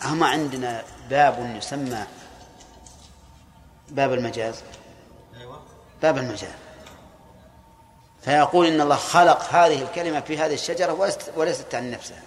هم 0.04 0.24
عندنا 0.24 0.84
باب 1.10 1.56
يسمى 1.58 2.04
باب 3.90 4.14
المجاز. 4.14 4.64
أيوه. 5.40 5.60
باب 6.02 6.18
المجاز. 6.18 6.54
فيقول 8.22 8.66
إن 8.68 8.82
الله 8.82 8.96
خلق 8.96 9.42
هذه 9.42 9.82
الكلمة 9.84 10.20
في 10.20 10.38
هذه 10.38 10.54
الشجرة 10.54 11.12
وليست 11.36 11.76
عن 11.76 11.92
نفسها. 11.92 12.22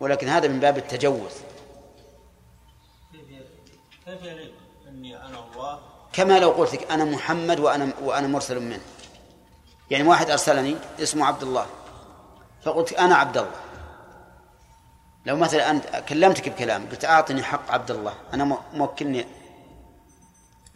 ولكن 0.00 0.28
هذا 0.28 0.48
من 0.48 0.60
باب 0.60 0.78
التجوز. 0.78 1.32
كيف 4.06 4.22
يليق 4.22 4.52
إني 4.88 5.16
أنا 5.16 5.38
الله؟ 5.38 5.80
كما 6.12 6.38
لو 6.38 6.50
قلت 6.50 6.74
لك 6.74 6.90
أنا 6.92 7.04
محمد 7.04 7.60
وأنا 7.60 7.92
وأنا 8.02 8.26
مرسل 8.26 8.60
منه. 8.60 8.80
يعني 9.90 10.08
واحد 10.08 10.30
أرسلني 10.30 10.76
اسمه 11.02 11.26
عبد 11.26 11.42
الله. 11.42 11.66
فقلت 12.62 12.92
أنا 12.92 13.14
عبد 13.16 13.36
الله. 13.36 13.60
لو 15.26 15.36
مثلا 15.36 15.70
أنت 15.70 16.04
كلمتك 16.08 16.48
بكلام 16.48 16.86
قلت 16.90 17.04
أعطني 17.04 17.42
حق 17.42 17.70
عبد 17.70 17.90
الله. 17.90 18.14
أنا 18.34 18.44
مو- 18.44 18.58
موكلني 18.74 19.26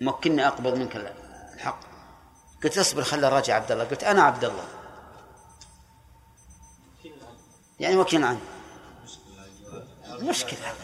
موكلني 0.01 0.47
أقبض 0.47 0.75
منك 0.75 0.97
الحق. 1.55 1.81
قلت 2.65 2.79
اصبر 2.79 3.03
خلى 3.03 3.29
الراجع 3.29 3.55
عبد 3.55 3.73
الله 3.73 3.85
قلت 3.85 4.05
أنا 4.05 4.23
عبد 4.23 4.45
الله 4.45 4.65
يعني 7.81 7.97
وكيل 7.97 8.25
عنه. 8.25 8.41
مشكلة. 10.21 10.75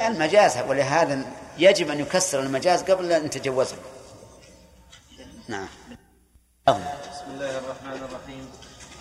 المجاز 0.00 0.58
ولهذا 0.58 1.32
يجب 1.58 1.90
أن 1.90 2.00
يكسر 2.00 2.40
المجاز 2.40 2.82
قبل 2.82 3.12
أن 3.12 3.24
نتجوزه 3.24 3.76
نعم. 5.48 5.68
بسم 6.66 7.30
الله 7.34 7.58
الرحمن 7.58 8.08
الرحيم. 8.08 8.50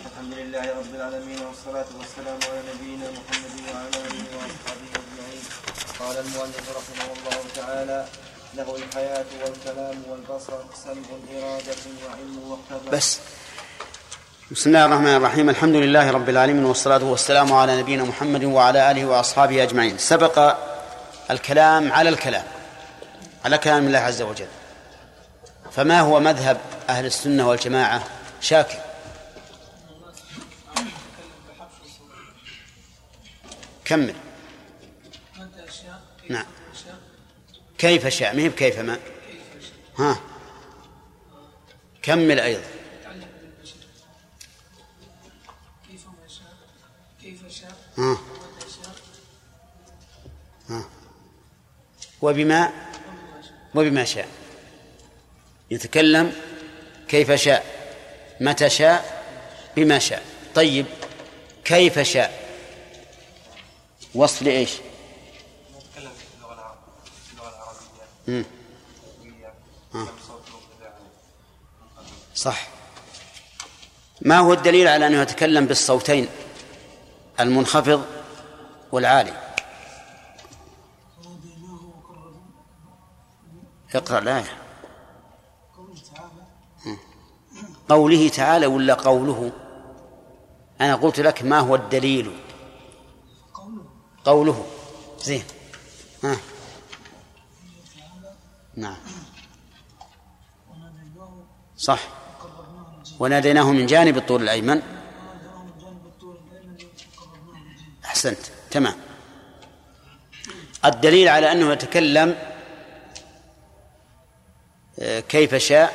الحمد 0.05 0.33
لله 0.33 0.79
رب 0.79 0.95
العالمين 0.95 1.39
والصلاة 1.45 1.85
والسلام 1.97 2.39
على 2.49 2.61
نبينا 2.73 3.11
محمد 3.11 3.53
وعلى 3.67 3.87
آله 4.07 4.23
وأصحابه 4.37 4.89
أجمعين. 5.01 5.43
قال 5.99 6.17
المؤلف 6.17 6.65
رحمه 6.77 7.13
الله 7.13 7.39
تعالى 7.55 8.07
له 8.55 8.75
الحياة 8.75 9.25
والكلام 9.43 10.03
والبصر 10.09 10.53
سمع 10.83 10.93
إرادة 11.33 11.75
وعلم 12.07 12.37
واختبار 12.51 12.93
بس. 12.93 13.19
بسم 14.51 14.69
الله 14.69 14.85
الرحمن 14.85 15.15
الرحيم. 15.15 15.49
الحمد 15.49 15.75
لله 15.75 16.11
رب 16.11 16.29
العالمين 16.29 16.65
والصلاة 16.65 17.03
والسلام 17.03 17.53
على 17.53 17.79
نبينا 17.81 18.03
محمد 18.03 18.43
وعلى 18.43 18.91
آله 18.91 19.05
وأصحابه 19.05 19.63
أجمعين. 19.63 19.97
سبق 19.97 20.57
الكلام 21.31 21.91
على 21.91 22.09
الكلام 22.09 22.43
على 23.45 23.57
كلام 23.57 23.87
الله 23.87 23.99
عز 23.99 24.21
وجل. 24.21 24.47
فما 25.71 25.99
هو 25.99 26.19
مذهب 26.19 26.57
أهل 26.89 27.05
السنة 27.05 27.49
والجماعة؟ 27.49 28.03
شاكر. 28.41 28.79
كمل 33.85 34.15
متى 35.37 35.69
أشياء 35.69 36.01
كيف 36.21 36.31
نعم. 36.31 36.45
أشياء 36.73 36.95
كيف 37.81 38.07
شاء؟ 38.07 38.35
ما 38.35 38.41
هي 38.41 38.49
بكيف 38.49 38.79
ما؟ 38.79 38.99
ها؟ 39.97 40.19
كمل 42.01 42.39
أيضا. 42.39 42.63
ها؟ 47.97 48.17
ها؟ 50.69 50.85
وبما؟ 52.21 52.71
وبما 53.75 54.05
شاء. 54.05 54.27
يتكلم 55.71 56.33
كيف 57.07 57.31
شاء. 57.31 57.65
متى 58.39 58.69
شاء؟ 58.69 59.23
بما 59.75 59.99
شاء. 59.99 60.25
طيب 60.55 60.85
كيف 61.65 61.99
شاء؟ 61.99 62.41
وصف 64.15 64.41
لإيش 64.41 64.71
نتكلم 64.71 66.11
في 66.11 66.35
اللغة 66.37 66.53
العربية 66.53 67.11
في 67.27 67.33
اللغة 67.33 67.49
صح. 72.35 72.67
ما 74.21 74.37
هو 74.37 74.53
الدليل 74.53 74.87
على 74.87 75.07
أنه 75.07 75.21
يتكلم 75.21 75.65
بالصوتين 75.65 76.27
المنخفض 77.39 78.05
والعالي؟ 78.91 79.33
اقرأ 83.95 84.19
الآية. 84.19 84.57
قوله 87.89 88.29
تعالى 88.29 88.65
ولا 88.65 88.93
قوله؟ 88.93 89.51
أنا 90.81 90.95
قلت 90.95 91.19
لك 91.19 91.43
ما 91.43 91.59
هو 91.59 91.75
الدليل. 91.75 92.39
قوله. 94.25 94.65
زين. 95.19 95.43
ها. 96.23 96.37
نعم. 98.75 98.97
صح. 101.77 101.99
وناديناه 103.19 103.71
من 103.71 103.85
جانب 103.85 104.17
الطور 104.17 104.41
الأيمن. 104.41 104.81
أحسنت. 108.05 108.37
تمام. 108.71 108.95
الدليل 110.85 111.27
على 111.27 111.51
أنه 111.51 111.71
يتكلم 111.71 112.35
آه، 114.99 115.19
كيف 115.19 115.55
شاء 115.55 115.93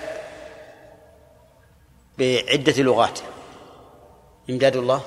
بعدة 2.18 2.83
لغات. 2.83 3.18
إمداد 4.51 4.77
الله. 4.77 5.03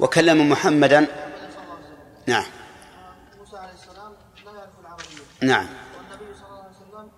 وكلم 0.00 0.48
محمدا 0.48 1.06
صلى 1.06 1.62
الله 1.62 1.74
عليه 1.74 1.86
وسلم 1.86 2.15
نعم. 2.26 2.44
موسى 3.38 3.56
عليه 3.56 3.72
السلام 3.72 4.12
لا 4.44 4.52
يعرف 4.52 4.80
العربية. 4.80 5.22
نعم. 5.42 5.66
والنبي 5.96 6.34
صلى 6.38 6.46
الله 6.46 6.62
عليه 6.62 6.70
وسلم 6.76 7.10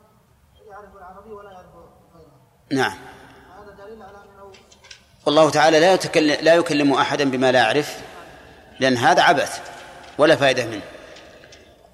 يعرف 0.71 0.97
العربية 0.97 1.33
ولا 1.33 1.51
يعرف 1.51 1.67
غيرها 2.15 2.39
نعم. 2.73 2.99
هذا 3.59 3.87
دليل 3.87 4.03
على 4.03 4.17
أنه 4.17 4.53
والله 5.27 5.51
تعالى 5.51 5.81
لا 5.81 5.93
يتكلم 5.95 6.37
لا 6.43 6.55
يكلم 6.55 6.93
أحدا 6.93 7.31
بما 7.31 7.53
لا 7.53 7.59
يعرف 7.59 8.01
لأن 8.81 8.97
هذا 8.97 9.23
عبث 9.23 9.61
ولا 10.19 10.37
فائدة 10.37 10.67
منه. 10.67 10.83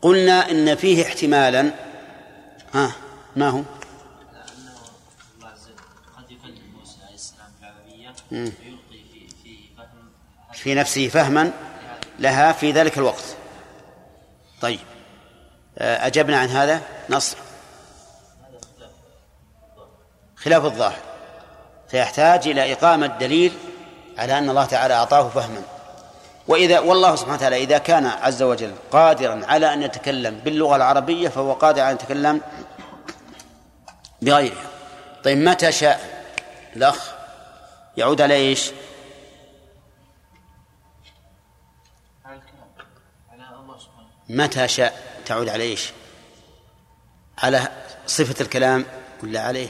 قلنا 0.03 0.51
إن 0.51 0.75
فيه 0.75 1.03
احتمالا 1.03 1.71
ها 2.75 2.93
ما 3.37 3.49
هو؟ 3.49 3.63
لأنه 4.33 4.75
الله 5.37 5.49
عز 5.49 5.67
وجل 5.67 5.77
قد 6.17 6.31
يكلم 6.31 6.75
موسى 6.79 6.97
عليه 7.05 7.15
السلام 7.15 7.49
بالعربية 7.61 8.15
مم. 8.31 8.53
ويلقي 8.63 9.05
في 9.13 9.29
في 9.43 9.77
فهم 9.77 10.09
في 10.53 10.75
نفسه 10.75 11.09
فهما 11.09 11.53
لها 12.19 12.53
في 12.53 12.73
ذلك 12.73 12.99
الوقت. 12.99 13.25
طيب. 14.61 14.81
آه، 15.79 16.07
أجبنا 16.07 16.39
عن 16.39 16.49
هذا. 16.49 16.81
نصر. 17.11 17.37
خلاف 20.37 20.65
الظاهر. 20.65 20.99
فيحتاج 21.89 22.49
إلى 22.49 22.73
إقامة 22.73 23.07
دليل 23.07 23.53
على 24.19 24.39
أن 24.39 24.51
الله 24.51 24.65
تعالى 24.65 24.95
أعطاه 24.95 25.29
فهما. 25.29 25.63
وإذا 26.49 26.79
والله 26.79 27.17
سبحانه 27.17 27.37
وتعالى 27.37 27.57
إذا 27.57 27.79
كان 27.79 28.07
عز 28.07 28.43
وجل 28.43 28.73
قادرا 28.91 29.41
على 29.47 29.73
أن 29.73 29.83
يتكلم 29.83 30.41
باللغة 30.45 30.77
العربية 30.77 31.29
فهو 31.29 31.53
قادر 31.53 31.81
على 31.81 31.91
أن 31.91 31.97
يتكلم 31.97 32.41
بغيرها. 34.23 34.65
طيب 35.25 35.39
متى 35.39 35.73
شاء 35.73 36.25
الأخ 36.77 37.13
يعود 37.97 38.21
على 38.21 38.35
إيش؟ 38.35 38.71
متى 44.29 44.69
شاء 44.69 45.23
تعود 45.27 45.49
على 45.49 45.65
إيش؟ 45.65 45.93
على 47.39 47.69
صفة 48.07 48.43
الكلام 48.43 48.85
ولا 49.23 49.41
عليه؟ 49.41 49.69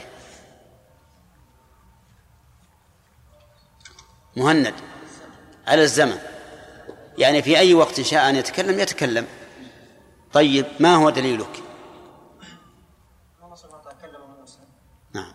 مهند 4.35 4.73
على 5.67 5.81
الزمن 5.81 6.17
يعني 7.17 7.41
في 7.41 7.57
أي 7.57 7.73
وقت 7.73 8.01
شاء 8.01 8.29
أن 8.29 8.35
يتكلم 8.35 8.79
يتكلم 8.79 9.27
طيب 10.33 10.65
ما 10.79 10.95
هو 10.95 11.09
دليلك؟ 11.09 11.63
نعم 15.13 15.33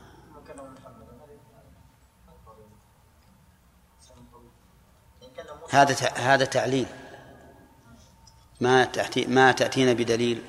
هذا 5.71 6.09
هذا 6.09 6.45
تعليل 6.45 6.87
ما 8.61 8.85
تأتي 8.85 9.27
ما 9.27 9.53
تأتينا 9.53 9.93
بدليل. 9.93 10.43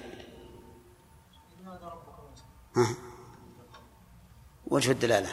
ها. 2.77 2.95
وجه 4.67 4.91
الدلالة. 4.91 5.29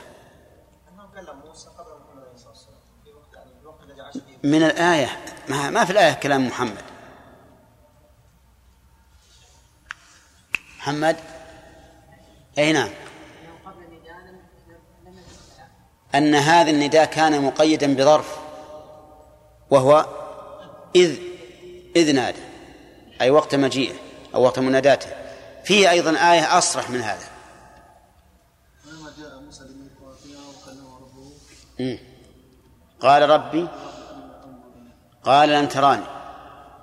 من 4.44 4.62
الآية. 4.62 5.24
ما, 5.48 5.70
ما 5.70 5.84
في 5.84 5.90
الآية 5.90 6.12
كلام 6.12 6.46
محمد. 6.46 6.84
محمد؟ 10.78 11.16
أي 12.58 12.72
نعم. 12.72 12.90
أن 16.14 16.34
هذا 16.34 16.70
النداء 16.70 17.04
كان 17.04 17.44
مقيدا 17.44 17.94
بظرف 17.94 18.38
وهو 19.70 20.06
إذ 20.96 21.18
إذ 21.96 22.14
نادى. 22.14 22.47
أي 23.20 23.30
وقت 23.30 23.54
مجيئه 23.54 23.94
أو 24.34 24.42
وقت 24.42 24.58
مناداته. 24.58 25.08
فيه 25.64 25.90
أيضا 25.90 26.10
آية 26.10 26.58
أصرح 26.58 26.90
من 26.90 27.00
هذا. 27.00 27.28
ولما. 31.80 31.98
قال 33.00 33.30
ربي 33.30 33.68
قال 35.24 35.48
لن 35.48 35.68
تراني 35.68 36.04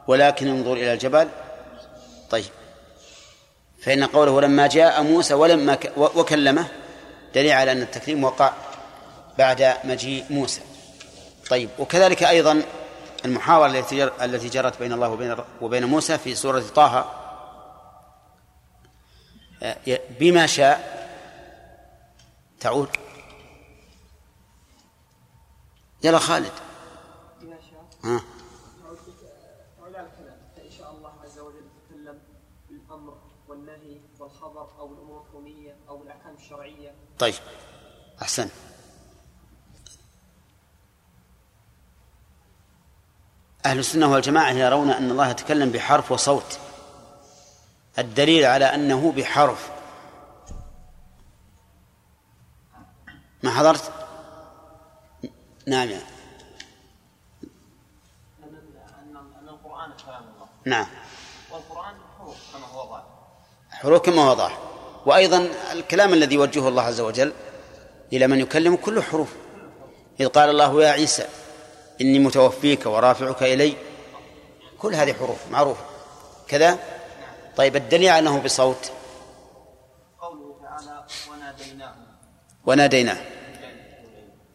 ولكن 0.07 0.47
انظر 0.47 0.73
إلى 0.73 0.93
الجبل. 0.93 1.29
طيب. 2.29 2.45
فإن 3.81 4.03
قوله 4.03 4.41
لما 4.41 4.67
جاء 4.67 5.03
موسى 5.03 5.33
ولما 5.33 5.77
وكلمه 5.97 6.67
دليل 7.35 7.51
على 7.51 7.71
أن 7.71 7.81
التكليم 7.81 8.23
وقع 8.23 8.53
بعد 9.37 9.73
مجيء 9.83 10.25
موسى. 10.29 10.61
طيب. 11.49 11.69
وكذلك 11.79 12.23
أيضا 12.23 12.61
المحاورة 13.25 13.67
التي 13.67 13.97
جر- 13.97 14.13
التي 14.25 14.49
جرت 14.49 14.79
بين 14.79 14.93
الله 14.93 15.09
وبين 15.09 15.35
وبين 15.61 15.85
موسى 15.85 16.17
في 16.17 16.35
سورة 16.35 16.63
طه 16.75 17.21
آه، 19.63 19.99
بما 20.19 20.45
شاء 20.47 20.95
تعود. 22.59 22.89
يلا 26.03 26.19
خالد. 26.19 26.51
بما 27.41 27.57
شاء. 27.71 27.85
ها. 28.03 28.21
تعود 29.79 29.95
على 29.95 30.07
الكلام. 30.07 30.37
فإن 30.57 30.71
شاء 30.71 30.91
الله 30.91 31.11
عز 31.23 31.39
وجل 31.39 31.65
يتكلم 31.77 32.19
بالأمر 32.69 33.17
والنهي 33.47 33.99
والخبر 34.19 34.67
أو 34.79 34.93
الأمور 34.93 35.21
الكونية 35.27 35.75
أو 35.89 36.03
الأحكام 36.03 36.35
الشرعية. 36.35 36.95
طيب 37.19 37.33
أحسن. 38.21 38.49
أهل 43.65 43.79
السنة 43.79 44.11
والجماعة 44.11 44.51
يرون 44.51 44.89
أن 44.89 45.11
الله 45.11 45.29
يتكلم 45.29 45.69
بحرف 45.69 46.11
وصوت. 46.11 46.59
الدليل 47.99 48.45
على 48.45 48.65
أنه 48.65 49.11
بحرف. 49.11 49.69
ما 53.43 53.51
حضرت؟ 53.51 53.91
نعم. 55.67 55.89
الله 55.89 55.99
نعم. 60.65 60.87
والقرآن 61.51 61.95
حروف 62.17 62.37
كما 62.53 62.67
هو 62.67 62.89
ظاهر 62.89 63.05
حروف 63.71 64.01
كما 64.01 64.21
هو 64.21 64.35
ظاهر 64.35 64.57
وأيضا 65.05 65.49
الكلام 65.71 66.13
الذي 66.13 66.35
يوجهه 66.35 66.67
الله 66.67 66.83
عز 66.83 67.01
وجل 67.01 67.33
إلى 68.13 68.27
من 68.27 68.39
يكلم 68.39 68.75
كله 68.75 69.01
حروف. 69.01 69.33
إذ 70.19 70.27
قال 70.27 70.49
الله 70.49 70.83
يا 70.83 70.89
عيسى 70.89 71.27
إني 72.01 72.19
متوفيك 72.19 72.85
ورافعك 72.85 73.43
إلي. 73.43 73.73
كل 74.79 74.95
هذه 74.95 75.13
حروف 75.13 75.37
معروفة. 75.51 75.83
كذا؟ 76.47 76.79
طيب 77.55 77.75
الدليل 77.75 78.09
على 78.09 78.19
أنه 78.19 78.39
بصوت. 78.39 78.91
قوله 80.21 80.55
تعالى 80.63 81.05
وناديناه 81.31 81.95
وناديناه. 82.65 83.17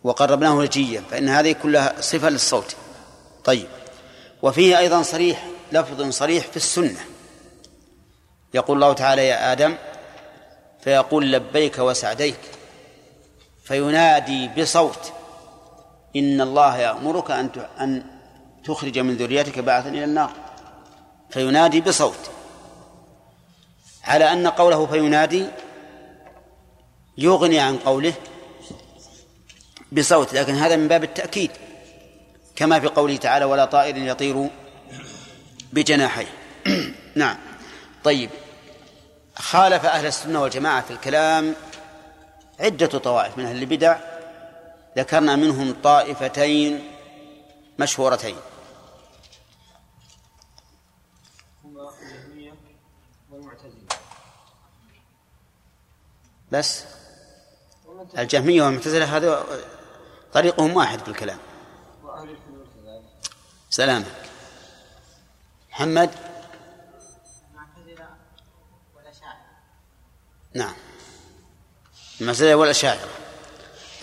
وقربناه 0.05 0.55
نجيا 0.55 1.03
فإن 1.11 1.28
هذه 1.28 1.53
كلها 1.53 2.01
صفة 2.01 2.28
للصوت. 2.28 2.76
طيب. 3.45 3.68
وفيه 4.43 4.78
أيضا 4.78 5.03
صريح 5.03 5.47
لفظ 5.72 6.11
صريح 6.11 6.47
في 6.47 6.57
السنة. 6.57 7.01
يقول 8.55 8.76
الله 8.76 8.93
تعالى 8.93 9.26
يا 9.26 9.53
آدم 9.53 9.76
فيقول 10.80 11.32
لبيك 11.32 11.78
وسعديك 11.78 12.41
فينادي 13.64 14.49
بصوت. 14.49 15.12
إن 16.17 16.41
الله 16.41 16.79
يأمرك 16.79 17.31
أن 17.31 17.51
أن 17.81 18.03
تخرج 18.65 18.99
من 18.99 19.17
ذريتك 19.17 19.59
بعثا 19.59 19.89
إلى 19.89 20.05
النار. 20.05 20.33
فينادي 21.31 21.81
بصوت. 21.81 22.31
على 24.05 24.33
أن 24.33 24.47
قوله 24.47 24.87
فينادي 24.87 25.47
يغني 27.19 27.61
عن 27.61 27.77
قوله 27.79 28.13
بصوت 29.93 30.33
لكن 30.35 30.55
هذا 30.55 30.77
من 30.77 30.89
باب 30.89 31.05
التأكيد. 31.05 31.51
كما 32.57 32.81
في 32.81 32.87
قوله 32.87 33.17
تعالى 33.17 33.45
ولا 33.45 33.65
طائر 33.65 33.97
يطير 33.97 34.49
بجناحيه. 35.73 36.27
نعم. 37.17 37.37
طيب. 38.05 38.31
خالف 39.37 39.87
أهل 39.87 40.07
السنة 40.07 40.43
والجماعة 40.43 40.81
في 40.81 40.91
الكلام 40.91 41.55
عدة 42.61 42.87
طوائف 42.87 43.39
من 43.39 43.47
أهل 43.47 43.63
البدع 43.63 43.97
ذكرنا 44.99 45.36
منهم 45.36 45.82
طائفتين 45.82 46.93
مشهورتين. 47.78 48.36
هما 51.64 51.91
الجهمية 52.03 52.55
والمعتزلة. 53.30 53.88
بس. 56.53 56.84
الجهمية 58.18 58.62
والمعتزلة 58.62 59.16
هذا 59.16 59.47
طريقهم 60.32 60.76
واحد 60.76 60.99
في 60.99 61.09
الكلام 61.09 61.38
سلامة 63.70 64.07
محمد. 65.70 66.11
المعتزلة 67.51 68.09
والأشاعرة. 68.97 69.36
نعم. 70.55 70.74
المعتزلة 72.20 72.55
والأشاعرة. 72.55 73.20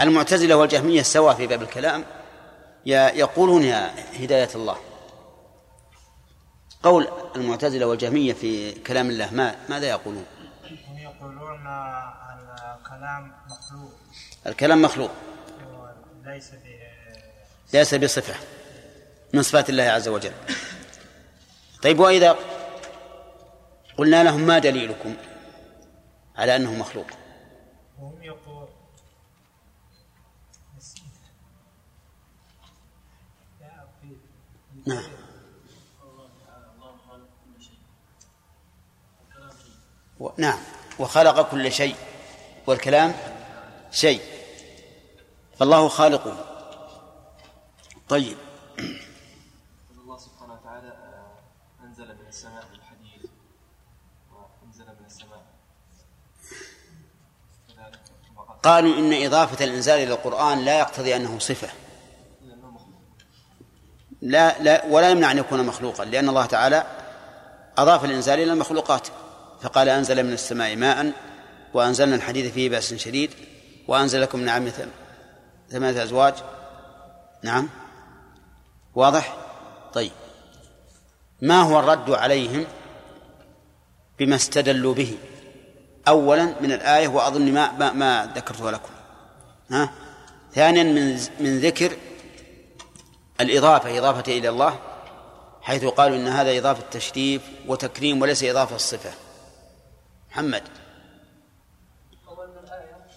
المعتزلة 0.01 0.55
والجهمية 0.55 1.01
سوا 1.01 1.33
في 1.33 1.47
باب 1.47 1.61
الكلام 1.61 2.05
يقولون 2.85 3.63
يا 3.63 3.93
هداية 4.23 4.49
الله. 4.55 4.77
قول 6.83 7.07
المعتزلة 7.35 7.85
والجهمية 7.85 8.33
في 8.33 8.71
كلام 8.71 9.09
الله 9.09 9.33
ما 9.33 9.55
ماذا 9.69 9.87
يقولون؟ 9.87 10.25
هم 10.87 10.97
يقولون 10.97 11.67
الكلام 12.77 13.33
مخلوق. 13.49 13.91
الكلام 14.47 14.81
مخلوق. 14.81 15.11
وليس 16.25 16.51
ب 16.51 16.77
ليس 17.73 17.93
بصفة 17.93 18.35
من 19.33 19.41
صفات 19.41 19.69
الله 19.69 19.83
عز 19.83 20.07
وجل. 20.07 20.31
طيب 21.83 21.99
وإذا 21.99 22.37
قلنا 23.97 24.23
لهم 24.23 24.41
ما 24.41 24.59
دليلكم 24.59 25.15
على 26.35 26.55
أنه 26.55 26.73
مخلوق؟ 26.73 27.07
وهم 27.99 28.23
يقول 28.23 28.67
لا 33.61 33.67
أفيد 33.67 34.17
نعم. 34.87 35.03
و... 40.19 40.29
نعم. 40.37 40.59
وخلق 40.99 41.51
كل 41.51 41.71
شيء. 41.71 41.95
والكلام 42.67 43.13
شيء. 43.91 44.21
فالله 45.59 45.87
خالقه 45.87 46.37
طيب. 48.09 48.37
الله 49.91 50.17
سبحانه 50.17 50.53
وتعالى 50.53 50.87
آه، 50.87 51.85
أنزل 51.85 52.05
من 52.05 52.27
السماء 52.27 52.65
بالحديد 52.71 53.29
وأنزل 54.31 54.85
من 54.85 55.05
السماء. 55.05 55.45
قالوا 58.63 58.95
إن 58.97 59.25
إضافة 59.25 59.65
الإنزال 59.65 59.99
إلى 59.99 60.13
القرآن 60.13 60.65
لا 60.65 60.79
يقتضي 60.79 61.15
أنه 61.15 61.39
صفة. 61.39 61.86
لا 64.27 64.55
لا 64.61 64.85
ولا 64.85 65.09
يمنع 65.09 65.31
أن 65.31 65.37
يكون 65.37 65.65
مخلوقا 65.65 66.05
لأن 66.05 66.29
الله 66.29 66.45
تعالى 66.45 66.83
أضاف 67.77 68.05
الإنزال 68.05 68.39
إلى 68.39 68.53
المخلوقات 68.53 69.07
فقال 69.61 69.89
أنزل 69.89 70.23
من 70.23 70.33
السماء 70.33 70.75
ماء 70.75 71.11
وأنزلنا 71.73 72.15
الحديد 72.15 72.51
فيه 72.51 72.69
بأس 72.69 72.93
شديد 72.93 73.31
وأنزل 73.87 74.21
لكم 74.21 74.45
ثم- 74.47 74.69
ثمانية 75.71 76.03
أزواج. 76.03 76.33
نعم. 77.43 77.69
واضح؟ 78.95 79.37
طيب. 79.93 80.11
ما 81.41 81.61
هو 81.61 81.79
الرد 81.79 82.09
عليهم 82.09 82.65
بما 84.19 84.35
استدلوا 84.35 84.93
به؟ 84.93 85.17
أولا 86.07 86.53
من 86.61 86.71
الآية 86.71 87.07
وأظن 87.07 87.51
ما 87.53 87.71
ما, 87.71 87.91
ما 87.93 88.31
ذكرتها 88.35 88.71
لكم. 88.71 88.89
ها؟ 89.71 89.89
ثانيا 90.55 90.83
من 90.83 91.19
من 91.39 91.59
ذكر 91.59 91.91
الإضافة 93.41 93.97
إضافة 93.97 94.31
إلى 94.31 94.49
الله 94.49 94.79
حيث 95.61 95.85
قالوا 95.85 96.17
إن 96.17 96.27
هذا 96.27 96.57
إضافة 96.57 96.89
تشريف 96.89 97.41
وتكريم 97.67 98.21
وليس 98.21 98.43
إضافة 98.43 98.75
الصفة 98.75 99.11
محمد. 100.29 100.63
أول 102.27 102.47
من 102.47 102.57
الآية 102.57 103.07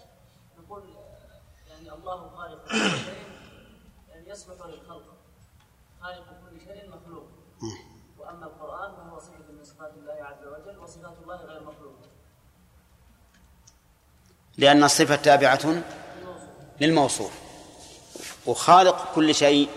نقول 0.59 0.83
يعني 1.69 1.93
الله 1.93 2.31
خالق 2.37 2.69
كل 2.69 2.91
شيء 2.91 3.15
يعني 4.09 4.31
يصلح 4.31 4.67
للخلق 4.67 5.05
خالق 6.01 6.25
كل 6.25 6.61
شيء 6.61 6.91
مخلوق. 6.91 7.29
وأما 8.19 8.47
القرآن 8.47 8.97
فهو 8.97 9.19
صفة 9.19 9.53
من 9.59 9.65
صفات 9.65 9.93
الله 9.97 10.25
عز 10.25 10.47
وجل 10.47 10.79
وصفات 10.79 11.17
الله 11.23 11.37
غير 11.37 11.61
مخلوقة 11.61 12.09
لأن 14.59 14.85
الصفة 14.85 15.17
تابعة 15.17 15.83
للموصوف. 16.81 17.33
وخالق 18.47 19.15
كل 19.15 19.35
شيء 19.35 19.69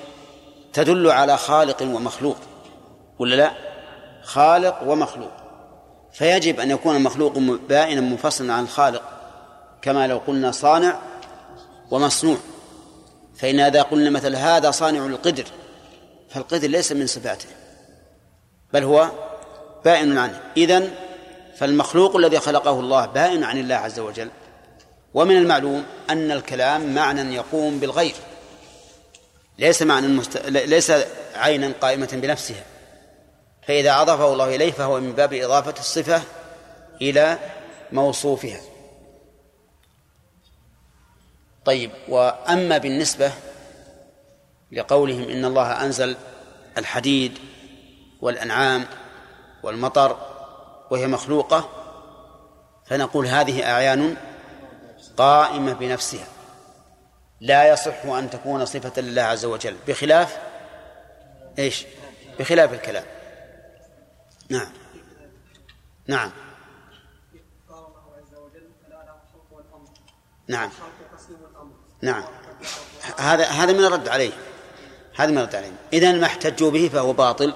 تدل 0.74 1.12
على 1.12 1.38
خالق 1.38 1.82
ومخلوق 1.82 2.38
ولا 3.20 3.36
لا؟ 3.36 3.52
خالق 4.24 4.84
ومخلوق. 4.88 5.32
فيجب 6.14 6.60
أن 6.60 6.72
يكون 6.72 6.96
المخلوق 6.96 7.38
بائنا 7.70 8.02
منفصلا 8.02 8.54
عن 8.54 8.64
الخالق 8.64 9.02
كما 9.82 10.08
لو 10.08 10.18
قلنا 10.28 10.52
صانع 10.52 11.00
ومصنوع. 11.92 12.38
فإن 13.36 13.60
إذا 13.60 13.82
قلنا 13.82 14.10
مثل 14.10 14.36
هذا 14.36 14.72
صانع 14.72 15.06
القدر 15.06 15.46
فالقدر 16.30 16.68
ليس 16.68 16.92
من 16.92 17.08
صفاته 17.08 17.48
بل 18.74 18.84
هو 18.84 19.10
بائن 19.86 20.18
عنه. 20.18 20.42
إذن 20.58 20.90
فالمخلوق 21.58 22.16
الذي 22.16 22.40
خلقه 22.40 22.80
الله 22.80 23.06
بائن 23.06 23.44
عن 23.44 23.58
الله 23.58 23.76
عز 23.76 24.00
وجل. 24.00 24.30
ومن 25.14 25.38
المعلوم 25.38 25.84
أن 26.10 26.32
الكلام 26.32 26.96
معنى 26.96 27.36
يقوم 27.36 27.80
بالغير. 27.80 28.16
ليس 29.58 29.82
معنى 29.82 30.08
مست... 30.08 30.38
ليس 30.48 30.92
عينا 31.36 31.74
قائمة 31.82 32.10
بنفسها. 32.14 32.64
فإذا 33.68 34.02
أضافه 34.02 34.34
الله 34.34 34.56
إليه 34.56 34.72
فهو 34.72 35.00
من 35.00 35.12
باب 35.14 35.34
إضافة 35.34 35.74
الصفة 35.80 36.22
إلى 37.02 37.38
موصوفها. 37.92 38.62
طيب 41.66 41.92
وأما 42.10 42.78
بالنسبة 42.78 43.32
لقولهم 44.72 45.30
إن 45.30 45.46
الله 45.46 45.84
أنزل 45.86 46.16
الحديد 46.78 47.40
والأنعام 48.22 48.86
والمطر 49.64 50.18
وهي 50.92 51.08
مخلوقة 51.08 51.70
فنقول 52.86 53.28
هذه 53.28 53.72
أعيان 53.72 54.16
قائمة 55.18 55.74
بنفسها. 55.74 56.28
لا 57.42 57.74
يصح 57.74 58.06
أن 58.06 58.30
تكون 58.30 58.66
صفة 58.66 59.02
لله 59.02 59.22
عز 59.22 59.46
وجل. 59.46 59.76
بخلاف 59.88 60.38
إيش؟ 61.60 61.86
بخلاف 62.40 62.74
الكلام. 62.74 63.04
نعم. 64.50 64.72
نعم. 66.08 66.32
نعم. 70.48 70.70
نعم. 72.02 72.24
هذا 73.18 73.46
هذا 73.46 73.74
من 73.74 73.86
الرد 73.86 74.08
عليه. 74.08 74.32
هذا 75.16 75.32
من 75.32 75.38
الرد 75.38 75.56
عليهم 75.56 75.76
إذا 75.94 76.12
ما 76.12 76.26
احتجوا 76.26 76.72
به 76.72 76.90
فهو 76.94 77.14
باطل 77.14 77.54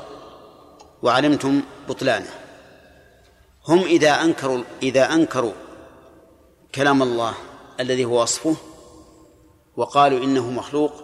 وعلمتم 1.03 1.61
بطلانه. 1.89 2.29
هم 3.67 3.83
إذا 3.83 4.21
أنكروا 4.21 4.63
إذا 4.83 5.13
أنكروا 5.13 5.53
كلام 6.75 7.03
الله 7.03 7.33
الذي 7.79 8.05
هو 8.05 8.21
وصفه 8.21 8.55
وقالوا 9.77 10.23
إنه 10.23 10.51
مخلوق 10.51 11.03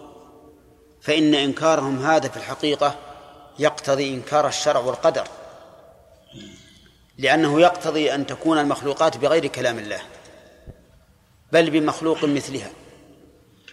فإن 1.00 1.34
إنكارهم 1.34 2.06
هذا 2.06 2.28
في 2.28 2.36
الحقيقة 2.36 2.96
يقتضي 3.58 4.14
إنكار 4.14 4.46
الشرع 4.46 4.80
والقدر 4.80 5.28
لأنه 7.18 7.60
يقتضي 7.60 8.14
أن 8.14 8.26
تكون 8.26 8.58
المخلوقات 8.58 9.16
بغير 9.16 9.46
كلام 9.46 9.78
الله 9.78 10.00
بل 11.52 11.70
بمخلوق 11.70 12.24
مثلها 12.24 12.70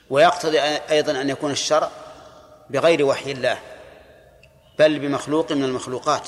ويقتضي 0.09 0.59
أيضا 0.61 1.21
أن 1.21 1.29
يكون 1.29 1.51
الشرع 1.51 1.91
بغير 2.69 3.05
وحي 3.05 3.31
الله 3.31 3.59
بل 4.79 4.99
بمخلوق 4.99 5.51
من 5.51 5.63
المخلوقات 5.63 6.27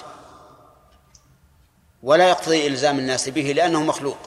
ولا 2.04 2.30
يقتضي 2.30 2.68
إلزام 2.68 3.00
الناس 3.00 3.30
به 3.30 3.42
لأنه 3.42 3.84
مخلوق 3.84 4.18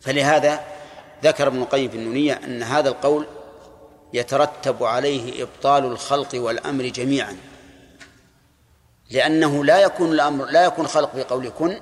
فلهذا 0.00 0.79
ذكر 1.24 1.46
ابن 1.46 1.62
القيم 1.62 1.90
في 1.90 1.96
النونية 1.96 2.40
أن 2.44 2.62
هذا 2.62 2.88
القول 2.88 3.26
يترتب 4.12 4.84
عليه 4.84 5.42
إبطال 5.42 5.84
الخلق 5.84 6.28
والأمر 6.34 6.84
جميعا. 6.84 7.36
لأنه 9.10 9.64
لا 9.64 9.80
يكون 9.80 10.12
الأمر 10.12 10.44
لا 10.44 10.64
يكون 10.64 10.86
خلق 10.86 11.16
بقول 11.16 11.50
كن 11.58 11.80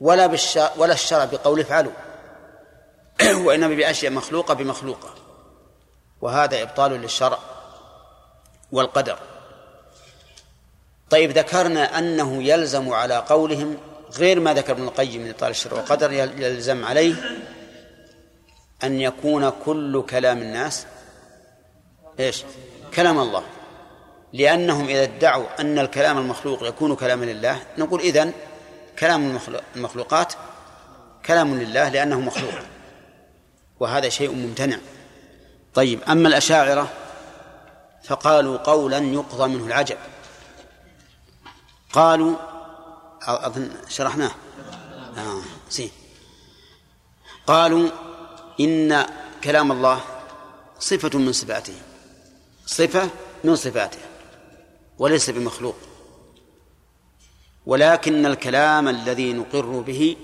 ولا 0.00 0.26
بالشرع 0.26 0.70
ولا 0.76 0.92
الشرع 0.92 1.24
بقول 1.24 1.60
افعلوا. 1.60 1.92
وإنما 3.44 3.74
بأشياء 3.74 4.12
مخلوقة 4.12 4.54
بمخلوقة. 4.54 5.14
وهذا 6.20 6.62
إبطال 6.62 6.92
للشرع 6.92 7.38
والقدر. 8.72 9.18
طيب 11.10 11.30
ذكرنا 11.30 11.98
أنه 11.98 12.42
يلزم 12.42 12.92
على 12.92 13.16
قولهم 13.16 13.76
غير 14.18 14.40
ما 14.40 14.54
ذكر 14.54 14.72
ابن 14.72 14.82
القيم 14.82 15.22
من 15.22 15.28
إبطال 15.28 15.50
الشرع 15.50 15.76
والقدر 15.76 16.12
يلزم 16.12 16.84
عليه 16.84 17.14
أن 18.84 19.00
يكون 19.00 19.52
كل 19.64 20.04
كلام 20.10 20.38
الناس 20.38 20.86
إيش؟ 22.20 22.44
كلام 22.94 23.18
الله. 23.18 23.42
لأنهم 24.32 24.88
إذا 24.88 25.02
ادعوا 25.02 25.60
أن 25.60 25.78
الكلام 25.78 26.18
المخلوق 26.18 26.68
يكون 26.68 26.96
كلاما 26.96 27.24
لله 27.24 27.62
نقول 27.78 28.00
إذن 28.00 28.32
كلام 28.98 29.38
المخلوقات 29.76 30.32
كلام 31.26 31.54
لله 31.54 31.88
لأنه 31.88 32.20
مخلوق 32.20 32.54
وهذا 33.80 34.08
شيء 34.08 34.32
ممتنع. 34.34 34.78
طيب 35.74 36.02
أما 36.02 36.28
الأشاعرة 36.28 36.88
فقالوا 38.04 38.56
قولا 38.56 38.98
يقضى 38.98 39.48
منه 39.48 39.66
العجب. 39.66 39.96
قالوا 41.92 42.36
أظن 43.22 43.70
شرحناه. 43.88 44.30
آه 45.16 45.42
سي 45.68 45.90
قالوا 47.46 47.88
إن 48.64 49.06
كلام 49.44 49.72
الله 49.72 50.00
صفة 50.78 51.18
من 51.18 51.32
صفاته. 51.32 51.74
صفة 52.66 53.10
من 53.44 53.56
صفاته 53.56 53.98
وليس 54.98 55.30
بمخلوق. 55.30 55.76
ولكن 57.66 58.26
الكلام 58.26 58.88
الذي 58.88 59.32
نقر 59.32 59.80
به 59.80 60.16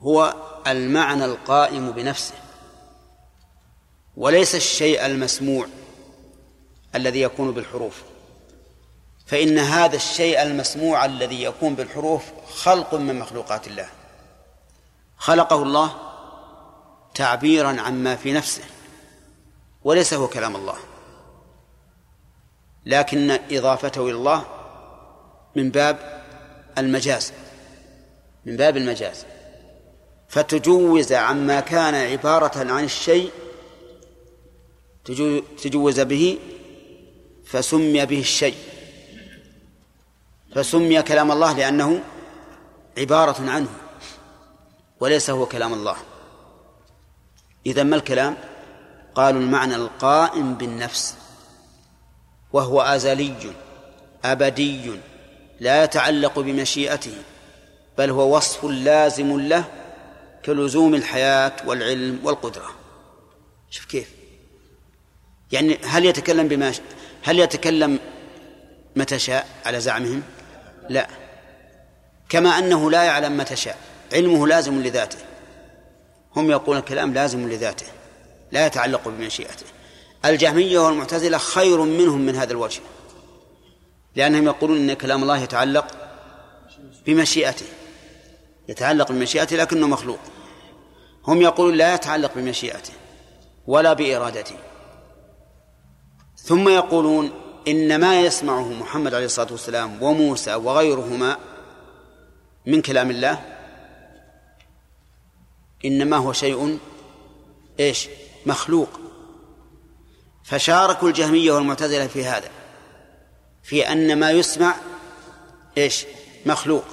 هو 0.00 0.34
المعنى 0.66 1.24
القائم 1.24 1.90
بنفسه. 1.90 2.34
وليس 4.16 4.54
الشيء 4.54 5.06
المسموع 5.06 5.66
الذي 6.94 7.20
يكون 7.20 7.52
بالحروف. 7.52 8.02
فإن 9.26 9.58
هذا 9.58 9.96
الشيء 9.96 10.42
المسموع 10.42 11.04
الذي 11.04 11.42
يكون 11.42 11.74
بالحروف 11.74 12.22
خلق 12.54 12.94
من 12.94 13.18
مخلوقات 13.18 13.66
الله. 13.66 13.88
خلقه 15.18 15.62
الله 15.62 16.03
تعبيرا 17.14 17.80
عما 17.80 18.16
في 18.16 18.32
نفسه. 18.32 18.62
وليس 19.84 20.14
هو 20.14 20.28
كلام 20.28 20.56
الله. 20.56 20.76
لكن 22.86 23.30
إضافته 23.50 24.02
إلى 24.02 24.12
الله 24.12 24.46
من 25.56 25.70
باب 25.70 26.24
المجاز. 26.78 27.32
من 28.44 28.56
باب 28.56 28.76
المجاز. 28.76 29.24
فتجوز 30.28 31.12
عما 31.12 31.60
كان 31.60 31.94
عبارة 31.94 32.72
عن 32.72 32.84
الشيء 32.84 33.30
تجوز 35.62 36.00
به 36.00 36.38
فسمي 37.44 38.06
به 38.06 38.20
الشيء. 38.20 38.56
فسمي 40.54 41.02
كلام 41.02 41.32
الله 41.32 41.52
لأنه 41.52 42.02
عبارة 42.98 43.50
عنه. 43.50 43.68
وليس 45.00 45.30
هو 45.30 45.46
كلام 45.46 45.74
الله. 45.74 45.96
إذا 47.66 47.82
ما 47.82 47.96
الكلام؟ 47.96 48.36
قالوا 49.14 49.40
المعنى 49.40 49.74
القائم 49.76 50.54
بالنفس 50.54 51.14
وهو 52.52 52.80
أزلي 52.80 53.52
أبدي 54.24 54.90
لا 55.60 55.84
يتعلق 55.84 56.38
بمشيئته 56.38 57.14
بل 57.98 58.10
هو 58.10 58.36
وصف 58.36 58.64
لازم 58.64 59.40
له 59.40 59.64
كلزوم 60.44 60.94
الحياة 60.94 61.52
والعلم 61.66 62.20
والقدرة. 62.24 62.70
شوف 63.70 63.84
كيف؟ 63.84 64.08
يعني 65.52 65.78
هل 65.84 66.04
يتكلم 66.04 66.48
بما 66.48 66.72
هل 67.22 67.38
يتكلم 67.38 67.98
متى 68.96 69.18
شاء 69.18 69.46
على 69.66 69.80
زعمهم؟ 69.80 70.22
لا. 70.88 71.08
كما 72.28 72.58
أنه 72.58 72.90
لا 72.90 73.02
يعلم 73.02 73.36
متى 73.36 73.56
شاء 73.56 73.78
علمه 74.12 74.46
لازم 74.46 74.82
لذاته. 74.82 75.18
هم 76.36 76.50
يقولون 76.50 76.78
الكلام 76.78 77.14
لازم 77.14 77.48
لذاته 77.48 77.86
لا 78.52 78.66
يتعلق 78.66 79.08
بمشيئته. 79.08 79.66
الجهمية 80.24 80.78
والمعتزلة 80.78 81.38
خير 81.38 81.82
منهم 81.82 82.20
من 82.20 82.36
هذا 82.36 82.52
الوجه 82.52 82.80
لأنهم 84.16 84.46
يقولون 84.46 84.76
أن 84.76 84.94
كلام 84.94 85.22
الله 85.22 85.38
يتعلق 85.38 85.86
بمشيئته 87.06 87.66
يتعلق 88.68 89.12
بمشيئته 89.12 89.56
لكنه 89.56 89.86
مخلوق. 89.86 90.18
هم 91.26 91.42
يقولون 91.42 91.74
لا 91.74 91.94
يتعلق 91.94 92.32
بمشيئته 92.36 92.92
ولا 93.66 93.92
بإرادته. 93.92 94.56
ثم 96.36 96.68
يقولون 96.68 97.30
إن 97.68 98.00
ما 98.00 98.20
يسمعه 98.20 98.72
محمد 98.72 99.14
عليه 99.14 99.26
الصلاة 99.26 99.52
والسلام 99.52 100.02
وموسى 100.02 100.54
وغيرهما 100.54 101.36
من 102.66 102.82
كلام 102.82 103.10
الله 103.10 103.53
إنما 105.84 106.16
هو 106.16 106.32
شيء 106.32 106.78
إيش؟ 107.80 108.08
مخلوق. 108.46 108.88
فشاركوا 110.44 111.08
الجهمية 111.08 111.52
والمعتزلة 111.52 112.06
في 112.06 112.24
هذا 112.24 112.48
في 113.62 113.92
أن 113.92 114.18
ما 114.18 114.30
يسمع 114.30 114.74
إيش؟ 115.78 116.06
مخلوق. 116.46 116.84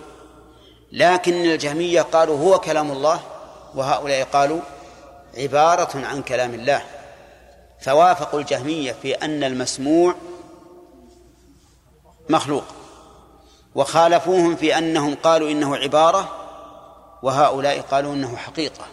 لكن 0.92 1.34
الجهمية 1.34 2.02
قالوا 2.02 2.38
هو 2.38 2.60
كلام 2.60 2.92
الله 2.92 3.22
وهؤلاء 3.76 4.24
قالوا 4.24 4.62
عبارة 5.38 6.06
عن 6.06 6.22
كلام 6.22 6.54
الله. 6.54 6.84
فوافقوا 7.82 8.40
الجهمية 8.40 8.96
في 9.02 9.14
أن 9.14 9.44
المسموع 9.44 10.16
مخلوق. 12.30 12.64
وخالفوهم 13.76 14.56
في 14.56 14.78
أنهم 14.78 15.16
قالوا 15.16 15.52
إنه 15.52 15.76
عبارة 15.76 16.41
وهؤلاء 17.24 17.82
قالوا 17.82 18.14
إنه 18.14 18.38
حقيقة. 18.38 18.86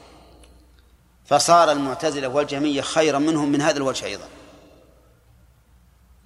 فصار 1.24 1.72
المعتزلة 1.72 2.28
والجهمية 2.28 2.80
خيرا 2.80 3.18
منهم 3.18 3.48
من 3.48 3.62
هذا 3.62 3.76
الوجه 3.76 4.04
أيضا. 4.04 4.28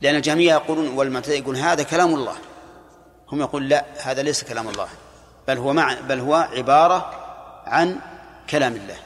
لأن 0.00 0.14
الجهمية 0.14 0.52
يقولون 0.52 0.88
والمعتزلة 0.88 1.36
يقول 1.36 1.56
هذا 1.56 1.82
كلام 1.82 2.14
الله. 2.14 2.36
هم 3.32 3.40
يقول 3.40 3.68
لا 3.68 3.84
هذا 4.02 4.22
ليس 4.22 4.44
كلام 4.44 4.68
الله. 4.68 4.88
بل 5.48 5.58
هو 5.58 5.72
مع 5.72 5.94
بل 6.00 6.20
هو 6.20 6.34
عبارة 6.34 7.10
عن 7.66 8.00
كلام 8.50 8.76
الله. 8.76 8.96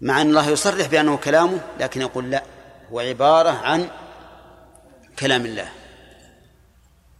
مع 0.00 0.20
أن 0.20 0.26
الله 0.26 0.48
يصرح 0.48 0.86
بأنه 0.86 1.16
كلامه 1.16 1.60
لكن 1.80 2.00
يقول 2.00 2.30
لا 2.30 2.42
هو 2.92 3.00
عبارة 3.00 3.50
عن 3.50 3.88
كلام 5.18 5.46
الله. 5.46 5.68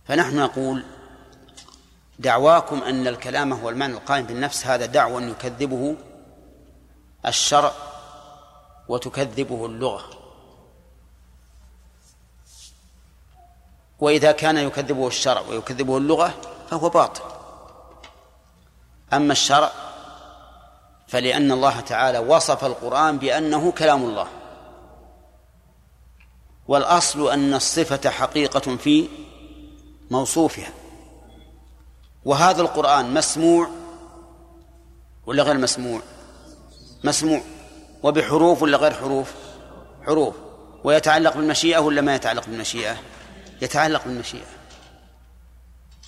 فنحن 0.05 0.37
نقول 0.37 0.85
دعواكم 2.19 2.83
أن 2.83 3.07
الكلام 3.07 3.53
هو 3.53 3.69
المعنى 3.69 3.93
القائم 3.93 4.27
بالنفس 4.27 4.67
هذا 4.67 4.87
دعوى 4.87 5.23
يكذبه 5.23 5.97
الشرع 7.27 7.73
وتكذبه 8.89 9.67
اللغة. 9.67 10.05
وإذا 14.01 14.33
كان 14.33 14.57
يكذبه 14.57 15.07
الشرع 15.07 15.41
ويكذبه 15.41 15.97
اللغة 15.99 16.35
فهو 16.71 16.89
باطل. 16.89 17.23
أما 19.13 19.33
الشرع 19.33 19.73
فلأن 21.09 21.53
الله 21.53 21.81
تعالى 21.81 22.19
وصف 22.19 22.65
القرآن 22.65 23.19
بأنه 23.19 23.73
كلام 23.73 24.05
الله. 24.05 24.27
والأصل 26.69 27.31
أن 27.31 27.55
الصفة 27.55 28.11
حقيقة 28.11 28.77
في 28.77 29.09
موصوفها. 30.11 30.78
وهذا 32.29 32.63
القرآن 32.63 33.15
مسموع 33.15 33.69
ولا 35.27 35.43
غير 35.43 35.59
مسموع؟ 35.59 36.01
مسموع. 37.05 37.41
وبحروف 38.03 38.63
ولا 38.63 38.77
غير 38.77 38.95
حروف؟ 38.95 39.33
حروف. 40.07 40.35
ويتعلق 40.85 41.37
بالمشيئة 41.37 41.79
ولا 41.79 42.01
ما 42.01 42.15
يتعلق 42.15 42.47
بالمشيئة؟ 42.47 42.97
يتعلق 43.63 44.05
بالمشيئة. 44.05 44.47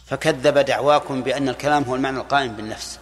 فكذب 0.07 0.59
دعواكم 0.59 1.23
بأن 1.23 1.49
الكلام 1.49 1.83
هو 1.83 1.95
المعنى 1.95 2.18
القائم 2.18 2.53
بالنفس. 2.53 2.99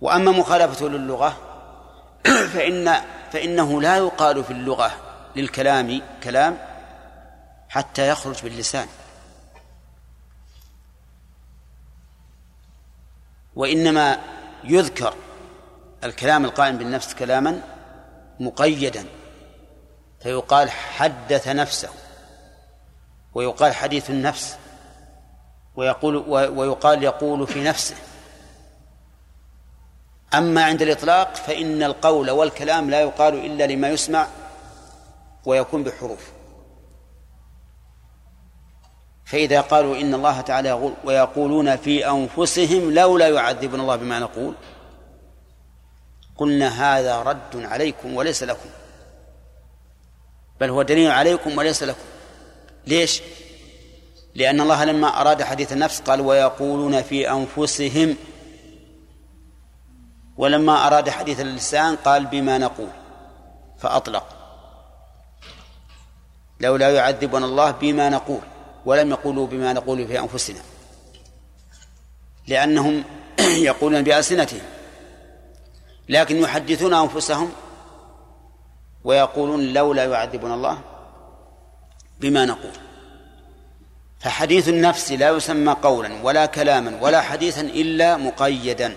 وأما 0.00 0.30
مخالفته 0.30 0.88
للغة 0.88 1.36
فإن 2.54 2.94
فإنه 3.32 3.80
لا 3.80 3.96
يقال 3.96 4.44
في 4.44 4.50
اللغة 4.50 4.90
للكلام 5.36 6.02
كلام 6.22 6.58
حتى 7.68 8.08
يخرج 8.08 8.42
باللسان. 8.42 8.86
وإنما 13.60 14.18
يذكر 14.64 15.14
الكلام 16.04 16.44
القائم 16.44 16.78
بالنفس 16.78 17.14
كلاما 17.14 17.62
مقيدا 18.40 19.04
فيقال 20.22 20.70
حدث 20.70 21.48
نفسه 21.48 21.88
ويقال 23.34 23.74
حديث 23.74 24.10
النفس 24.10 24.56
ويقول 25.76 26.16
ويقال 26.58 27.02
يقول 27.02 27.46
في 27.46 27.64
نفسه. 27.64 27.96
أما 30.34 30.64
عند 30.64 30.82
الإطلاق 30.82 31.34
فإن 31.34 31.82
القول 31.82 32.30
والكلام 32.30 32.90
لا 32.90 33.00
يقال 33.00 33.34
إلا 33.34 33.66
لما 33.66 33.88
يسمع 33.88 34.26
ويكون 35.44 35.84
بحروف. 35.84 36.30
فإذا 39.30 39.60
قالوا 39.60 39.96
إن 39.96 40.14
الله 40.14 40.40
تعالى 40.40 40.68
يقول 40.68 40.92
ويقولون 41.04 41.76
في 41.76 42.10
أنفسهم 42.10 42.94
لولا 42.94 43.28
يعذبنا 43.28 43.82
الله 43.82 43.96
بما 43.96 44.18
نقول 44.18 44.54
قلنا 46.36 46.68
هذا 46.68 47.22
رد 47.22 47.56
عليكم 47.56 48.14
وليس 48.14 48.42
لكم. 48.42 48.68
بل 50.60 50.70
هو 50.70 50.82
دليل 50.82 51.10
عليكم 51.10 51.58
وليس 51.58 51.82
لكم. 51.82 52.04
ليش؟ 52.86 53.22
لأن 54.34 54.60
الله 54.60 54.84
لما 54.84 55.20
أراد 55.20 55.42
حديث 55.42 55.72
النفس 55.72 56.00
قال 56.00 56.20
ويقولون 56.20 57.02
في 57.02 57.30
أنفسهم 57.30 58.16
ولما 60.36 60.86
أراد 60.86 61.10
حديث 61.10 61.40
اللسان 61.40 61.96
قال 61.96 62.26
بما 62.26 62.58
نقول 62.58 62.90
فأطلق. 63.78 64.26
لولا 66.60 66.90
يعذبنا 66.90 67.46
الله 67.46 67.70
بما 67.70 68.08
نقول. 68.08 68.40
ولم 68.86 69.10
يقولوا 69.10 69.46
بما 69.46 69.72
نقول 69.72 70.06
في 70.06 70.18
أنفسنا. 70.18 70.60
لأنهم 72.48 73.04
يقولون 73.70 74.02
بألسنتهم. 74.02 74.60
لكن 76.08 76.36
يحدثون 76.36 76.94
أنفسهم 76.94 77.52
ويقولون 79.04 79.72
لولا 79.72 80.04
يعذبنا 80.04 80.54
الله 80.54 80.78
بما 82.20 82.44
نقول. 82.44 82.72
فحديث 84.20 84.68
النفس 84.68 85.12
لا 85.12 85.30
يسمى 85.30 85.72
قولا 85.72 86.22
ولا 86.22 86.46
كلاما 86.46 86.98
ولا 87.00 87.20
حديثا 87.20 87.60
إلا 87.60 88.16
مقيدا. 88.16 88.96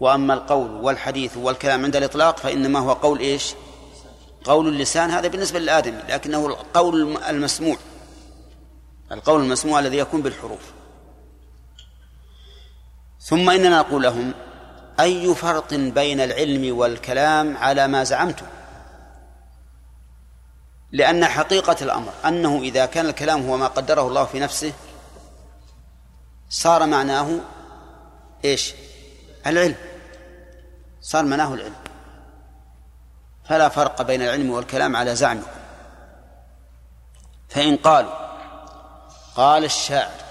وأما 0.00 0.34
القول 0.34 0.70
والحديث 0.70 1.36
والكلام 1.36 1.84
عند 1.84 1.96
الإطلاق 1.96 2.36
فإنما 2.36 2.78
هو 2.78 2.92
قول 2.92 3.18
إيش؟ 3.18 3.54
قول 4.44 4.68
اللسان. 4.68 5.10
هذا 5.10 5.28
بالنسبة 5.28 5.58
للآدمي 5.58 5.98
لكنه 6.08 6.46
القول 6.46 7.16
المسموع. 7.16 7.76
القول 9.12 9.42
المسموع 9.42 9.78
الذي 9.80 9.98
يكون 9.98 10.22
بالحروف. 10.22 10.72
ثم 13.20 13.50
إننا 13.50 13.78
نقول 13.78 14.02
لهم 14.02 14.34
أي 15.00 15.34
فرق 15.34 15.74
بين 15.74 16.20
العلم 16.20 16.78
والكلام 16.78 17.56
على 17.56 17.88
ما 17.88 18.04
زعمتم؟ 18.04 18.46
لأن 20.92 21.24
حقيقة 21.24 21.76
الأمر 21.82 22.12
أنه 22.24 22.58
إذا 22.58 22.86
كان 22.86 23.06
الكلام 23.06 23.48
هو 23.48 23.56
ما 23.56 23.66
قدره 23.66 24.08
الله 24.08 24.24
في 24.24 24.40
نفسه 24.40 24.72
صار 26.48 26.86
معناه 26.86 27.40
إيش؟ 28.44 28.74
العلم. 29.46 29.76
صار 31.00 31.24
معناه 31.24 31.54
العلم. 31.54 31.74
فلا 33.44 33.68
فرق 33.68 34.02
بين 34.02 34.22
العلم 34.22 34.50
والكلام 34.50 34.96
على 34.96 35.16
زعمكم. 35.16 35.50
فإن 37.48 37.76
قالوا 37.76 38.31
قال 39.36 39.64
الشاعر 39.64 40.22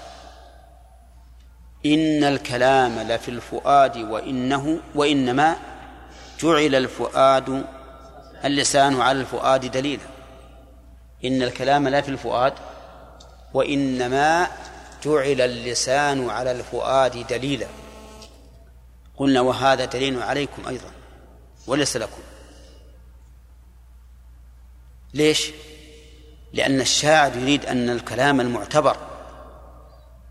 إن 1.86 2.24
الكلام 2.24 2.98
لفي 2.98 3.28
الفؤاد 3.28 3.96
وإنه 3.96 4.80
وإنما 4.94 5.56
جعل 6.40 6.74
الفؤاد 6.74 7.64
اللسان 8.44 9.00
على 9.00 9.20
الفؤاد 9.20 9.70
دليلا. 9.70 10.04
إن 11.24 11.42
الكلام 11.42 11.88
لا 11.88 12.00
في 12.00 12.08
الفؤاد 12.08 12.54
وإنما 13.54 14.48
جعل 15.04 15.40
اللسان 15.40 16.30
على 16.30 16.52
الفؤاد 16.52 17.26
دليلا. 17.26 17.66
قلنا 19.16 19.40
وهذا 19.40 19.84
دليل 19.84 20.22
عليكم 20.22 20.68
أيضا 20.68 20.90
وليس 21.66 21.96
لكم. 21.96 22.22
ليش؟ 25.14 25.50
لأن 26.52 26.80
الشاعر 26.80 27.36
يريد 27.36 27.66
أن 27.66 27.90
الكلام 27.90 28.40
المعتبر 28.40 28.96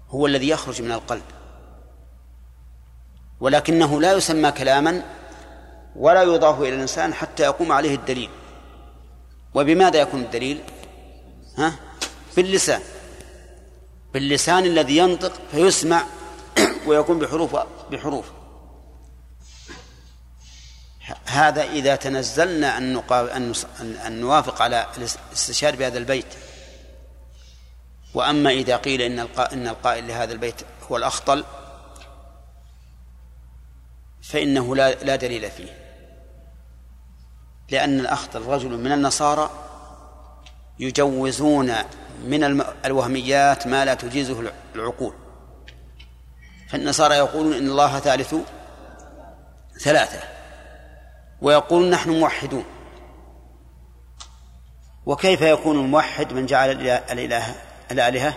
هو 0.09 0.27
الذي 0.27 0.49
يخرج 0.49 0.81
من 0.81 0.91
القلب 0.91 1.23
ولكنه 3.39 4.01
لا 4.01 4.13
يسمى 4.13 4.51
كلاما 4.51 5.03
ولا 5.95 6.23
يضاف 6.23 6.61
إلى 6.61 6.75
الإنسان 6.75 7.13
حتى 7.13 7.43
يقوم 7.43 7.71
عليه 7.71 7.95
الدليل 7.95 8.29
وبماذا 9.53 9.99
يكون 9.99 10.21
الدليل؟ 10.21 10.61
ها؟ 11.57 11.73
باللسان 12.37 12.81
باللسان 14.13 14.65
الذي 14.65 14.97
ينطق 14.97 15.33
فيسمع 15.51 16.03
ويكون 16.87 17.19
بحروف 17.19 17.57
بحروف 17.91 18.25
هذا 21.25 21.63
إذا 21.63 21.95
تنزلنا 21.95 22.77
أن, 22.77 23.03
أن 24.05 24.21
نوافق 24.21 24.61
على 24.61 24.87
الاستشهاد 24.97 25.77
بهذا 25.77 25.97
البيت. 25.97 26.25
وأما 28.13 28.49
إذا 28.51 28.77
قيل 28.77 29.01
إن 29.01 29.19
إن 29.53 29.67
القائل 29.67 30.07
لهذا 30.07 30.33
البيت 30.33 30.61
هو 30.91 30.97
الأخطل 30.97 31.43
فإنه 34.21 34.75
لا 34.75 34.93
لا 34.93 35.15
دليل 35.15 35.51
فيه. 35.51 35.77
لأن 37.69 37.99
الأخطل 37.99 38.41
رجل 38.41 38.69
من 38.69 38.91
النصارى 38.91 39.49
يجوزون 40.79 41.73
من 42.25 42.63
الوهميات 42.85 43.67
ما 43.67 43.85
لا 43.85 43.93
تجيزه 43.93 44.51
العقول. 44.75 45.13
فالنصارى 46.69 47.15
يقولون 47.15 47.53
إن 47.53 47.69
الله 47.69 47.99
ثالث 47.99 48.35
ثلاثة. 49.79 50.40
ويقول 51.41 51.89
نحن 51.89 52.09
موحدون. 52.09 52.63
وكيف 55.05 55.41
يكون 55.41 55.79
الموحد 55.79 56.33
من 56.33 56.45
جعل 56.45 56.69
الإله 57.11 57.55
الآلهة؟ 57.91 58.33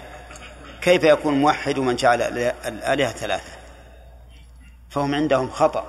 كيف 0.82 1.05
يكون 1.05 1.35
موحد 1.35 1.78
من 1.78 1.97
جعل 1.97 2.22
الآلهة 2.66 3.12
ثلاثة؟ 3.12 3.52
فهم 4.90 5.14
عندهم 5.14 5.51
خطأ 5.51 5.85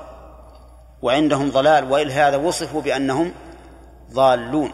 وعندهم 1.02 1.52
ضلال 1.52 1.92
ولهذا 1.92 2.38
وصفوا 2.38 2.82
بأنهم 2.82 3.34
ضالون. 4.14 4.72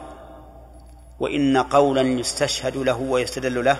وإن 1.19 1.57
قولا 1.57 2.01
يستشهد 2.01 2.77
له 2.77 2.97
ويستدل 2.97 3.65
له 3.65 3.77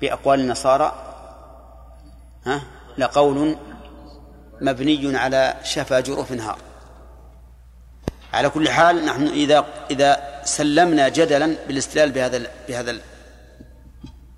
بأقوال 0.00 0.40
النصارى 0.40 0.92
ها 2.46 2.60
لقول 2.98 3.56
مبني 4.60 5.18
على 5.18 5.54
شفا 5.62 6.00
جرف 6.00 6.32
نهار. 6.32 6.58
على 8.36 8.48
كل 8.48 8.68
حال 8.68 9.04
نحن 9.04 9.26
إذا 9.26 9.64
إذا 9.90 10.40
سلمنا 10.44 11.08
جدلا 11.08 11.56
بالاستدلال 11.68 12.12
بهذا 12.12 12.50
بهذا 12.68 12.96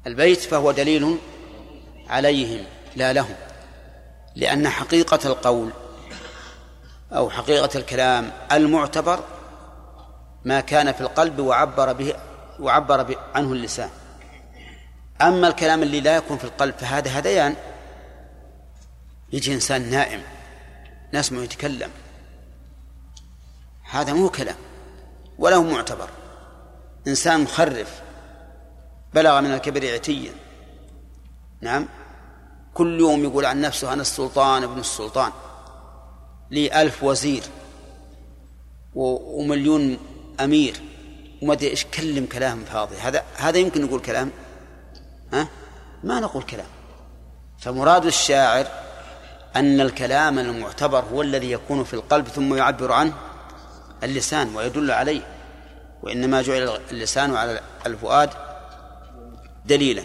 البيت 0.06 0.40
فهو 0.40 0.72
دليل 0.72 1.18
عليهم 2.08 2.64
لا 2.96 3.12
لهم. 3.12 3.34
لأن 4.36 4.68
حقيقة 4.68 5.18
القول 5.24 5.70
أو 7.12 7.30
حقيقة 7.30 7.78
الكلام 7.78 8.30
المعتبر 8.52 9.24
ما 10.44 10.60
كان 10.60 10.92
في 10.92 11.00
القلب 11.00 11.38
وعبر 11.38 11.92
به 11.92 12.14
وعبر 12.60 13.16
عنه 13.34 13.52
اللسان. 13.52 13.90
أما 15.22 15.48
الكلام 15.48 15.82
اللي 15.82 16.00
لا 16.00 16.16
يكون 16.16 16.38
في 16.38 16.44
القلب 16.44 16.74
فهذا 16.78 17.10
هذيان. 17.10 17.54
يجي 19.32 19.54
إنسان 19.54 19.90
نائم 19.90 20.22
نسمع 21.14 21.42
يتكلم 21.42 21.90
هذا 23.90 24.12
مو 24.12 24.28
كلام 24.28 24.56
ولا 25.38 25.56
هو 25.56 25.62
معتبر. 25.62 26.08
إنسان 27.06 27.40
مخرف 27.40 28.02
بلغ 29.14 29.40
من 29.40 29.54
الكبر 29.54 29.92
عتيا. 29.92 30.32
نعم؟ 31.60 31.88
كل 32.74 33.00
يوم 33.00 33.24
يقول 33.24 33.44
عن 33.44 33.60
نفسه 33.60 33.92
أنا 33.92 34.02
السلطان 34.02 34.62
ابن 34.62 34.80
السلطان. 34.80 35.32
لي 36.50 36.82
ألف 36.82 37.02
وزير 37.04 37.42
ومليون 38.94 39.98
أمير 40.40 40.80
وما 41.42 41.52
أدري 41.52 41.70
إيش 41.70 41.84
كلم 41.84 42.26
كلام 42.26 42.64
فاضي. 42.64 42.96
هذا 42.96 43.24
هذا 43.36 43.58
يمكن 43.58 43.84
نقول 43.84 44.00
كلام؟ 44.00 44.30
ها؟ 45.32 45.48
ما 46.04 46.20
نقول 46.20 46.42
كلام. 46.42 46.66
فمراد 47.58 48.06
الشاعر 48.06 48.66
أن 49.56 49.80
الكلام 49.80 50.38
المعتبر 50.38 51.04
هو 51.12 51.22
الذي 51.22 51.50
يكون 51.52 51.84
في 51.84 51.94
القلب 51.94 52.28
ثم 52.28 52.54
يعبر 52.54 52.92
عنه 52.92 53.12
اللسان 54.02 54.56
ويدل 54.56 54.90
عليه 54.90 55.20
وإنما 56.02 56.42
جعل 56.42 56.80
اللسان 56.90 57.36
على 57.36 57.60
الفؤاد 57.86 58.30
دليلا. 59.64 60.04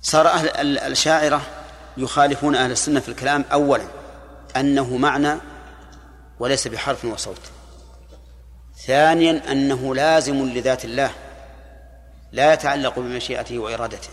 صار 0.00 0.28
أهل 0.28 0.78
الشاعرة 0.78 1.42
يخالفون 1.96 2.54
أهل 2.54 2.70
السنة 2.70 3.00
في 3.00 3.08
الكلام 3.08 3.44
أولا 3.52 3.84
أنه 4.56 4.96
معنى 4.96 5.34
وليس 6.38 6.68
بحرف 6.68 7.04
وصوت. 7.04 7.40
ثانيا 8.86 9.52
أنه 9.52 9.94
لازم 9.94 10.48
لذات 10.48 10.84
الله 10.84 11.10
لا 12.32 12.52
يتعلق 12.52 12.98
بمشيئته 12.98 13.58
وإرادته. 13.58 14.08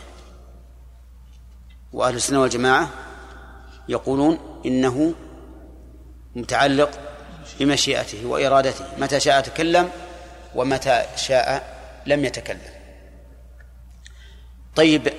وأهل 1.93 2.15
السنة 2.15 2.41
والجماعة 2.41 2.89
يقولون 3.89 4.61
إنه 4.65 5.13
متعلق 6.35 6.89
بمشيئته 7.59 8.25
وإرادته. 8.25 8.85
متى 8.97 9.19
شاء 9.19 9.41
تكلم 9.41 9.89
ومتى 10.55 11.05
شاء 11.15 11.77
لم 12.05 12.25
يتكلم. 12.25 12.73
طيب 14.75 15.13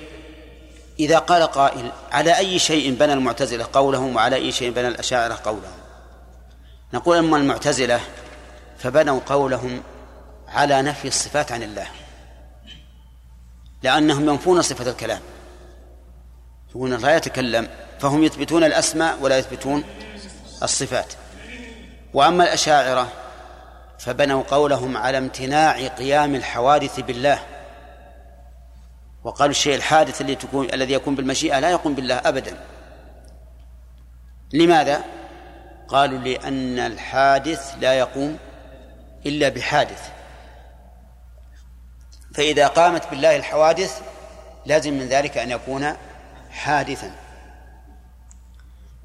إذا 0.99 1.19
قال 1.19 1.43
قائل 1.43 1.91
على 2.11 2.37
أي 2.37 2.59
شيء 2.59 2.93
بنى 2.93 3.13
المعتزلة 3.13 3.67
قولهم 3.73 4.15
وعلى 4.15 4.35
أي 4.35 4.51
شيء 4.51 4.71
بنى 4.71 4.87
الأشاعرة 4.87 5.39
قولهم؟ 5.43 5.77
نقول 6.93 7.17
أما 7.17 7.37
المعتزلة 7.37 7.99
فبنوا 8.77 9.19
قولهم 9.25 9.83
على 10.47 10.81
نفي 10.81 11.07
الصفات 11.07 11.51
عن 11.51 11.63
الله. 11.63 11.87
لأنهم 13.83 14.29
ينفون 14.29 14.61
صفة 14.61 14.91
الكلام. 14.91 15.21
يقولون 16.69 16.99
لا 16.99 17.15
يتكلم 17.15 17.67
فهم 17.99 18.23
يثبتون 18.23 18.63
الأسماء 18.63 19.17
ولا 19.21 19.37
يثبتون 19.37 19.83
الصفات. 20.63 21.13
وأما 22.15 22.43
الأشاعرة 22.43 23.07
فبنوا 23.99 24.43
قولهم 24.43 24.97
على 24.97 25.17
امتناع 25.17 25.87
قيام 25.87 26.35
الحوادث 26.35 26.99
بالله. 26.99 27.39
وقالوا 29.23 29.51
الشيء 29.51 29.75
الحادث 29.75 30.21
الذي 30.21 30.35
تكون 30.35 30.73
الذي 30.73 30.93
يكون 30.93 31.15
بالمشيئة 31.15 31.59
لا 31.59 31.69
يقوم 31.69 31.95
بالله 31.95 32.15
أبدا. 32.15 32.57
لماذا؟ 34.53 35.03
قالوا 35.87 36.19
لأن 36.19 36.79
الحادث 36.79 37.75
لا 37.79 37.93
يقوم 37.93 38.37
إلا 39.25 39.49
بحادث. 39.49 40.09
فإذا 42.35 42.67
قامت 42.67 43.09
بالله 43.09 43.35
الحوادث 43.35 44.01
لازم 44.65 44.93
من 44.93 45.07
ذلك 45.07 45.37
أن 45.37 45.51
يكون 45.51 45.93
حادثا. 46.51 47.11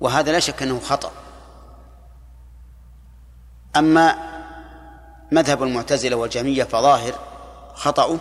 وهذا 0.00 0.32
لا 0.32 0.38
شك 0.40 0.62
أنه 0.62 0.80
خطأ. 0.80 1.12
أما 3.76 4.30
مذهب 5.32 5.62
المعتزلة 5.62 6.16
والجمية 6.16 6.64
فظاهر 6.64 7.14
خطأه 7.74 8.18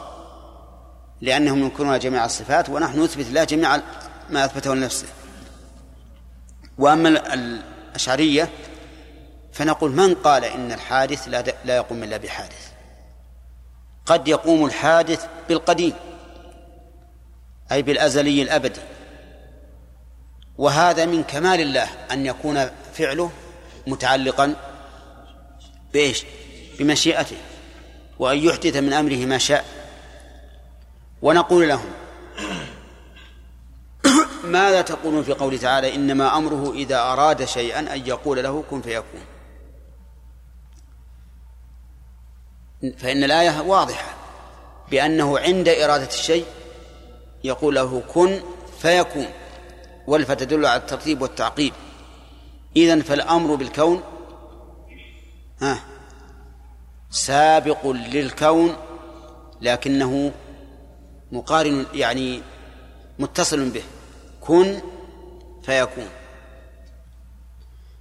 لأنهم 1.22 1.60
ينكرون 1.60 2.00
جميع 2.00 2.26
الصفات 2.26 2.70
ونحن 2.70 3.04
نثبت 3.04 3.28
الله 3.28 3.44
جميع 3.44 3.82
ما 4.30 4.46
أثبته 4.46 4.76
لنفسه. 4.76 5.08
وأما 6.78 7.34
الأشعرية 7.34 8.50
فنقول 9.54 9.92
من 9.92 10.16
قال 10.16 10.46
إن 10.46 10.72
الحادث 10.72 11.28
لا, 11.28 11.44
لا 11.66 11.76
يقوم 11.76 12.04
إلا 12.04 12.18
بحادث؟ 12.18 12.72
قد 14.06 14.28
يقوم 14.28 14.66
الحادث 14.66 15.26
بالقديم 15.50 15.94
أي 17.72 17.82
بالأزلي 17.82 18.42
الأبدي. 18.42 18.82
وهذا 20.58 21.06
من 21.06 21.24
كمال 21.24 21.62
الله 21.62 21.88
أن 22.12 22.26
يكون 22.26 22.70
فعله 22.94 23.32
متعلقا 23.88 24.56
بإيش؟ 25.94 26.26
بمشيئته 26.80 27.38
وأن 28.20 28.38
يحدث 28.38 28.78
من 28.78 28.94
أمره 28.94 29.26
ما 29.26 29.38
شاء. 29.38 29.66
ونقول 31.22 31.70
لهم 31.70 31.90
ماذا 34.44 34.82
تقولون 34.82 35.24
في 35.24 35.34
قوله 35.34 35.58
تعالى 35.58 35.96
إنما 35.96 36.38
أمره 36.38 36.74
إذا 36.74 37.00
أراد 37.00 37.46
شيئا 37.46 37.80
أن 37.80 38.08
يقول 38.08 38.44
له 38.44 38.64
كن 38.70 38.82
فيكون. 38.82 39.22
فإن 42.98 43.24
الآية 43.24 43.62
واضحة 43.62 44.14
بأنه 44.92 45.40
عند 45.40 45.70
إرادة 45.70 46.08
الشيء 46.08 46.46
يقول 47.44 47.76
له 47.76 48.04
كن 48.14 48.40
فيكون 48.82 49.28
والف 50.08 50.32
تدل 50.32 50.66
على 50.66 50.82
الترتيب 50.82 51.22
والتعقيب. 51.22 51.74
إذن 52.76 53.02
فالأمر 53.02 53.56
بالكون 53.56 54.04
سابق 57.12 57.88
للكون 57.88 58.76
لكنه 59.62 60.32
مقارن 61.32 61.86
يعني 61.94 62.42
متصل 63.20 63.70
به. 63.70 63.84
كن 64.42 64.82
فيكون. 65.64 66.10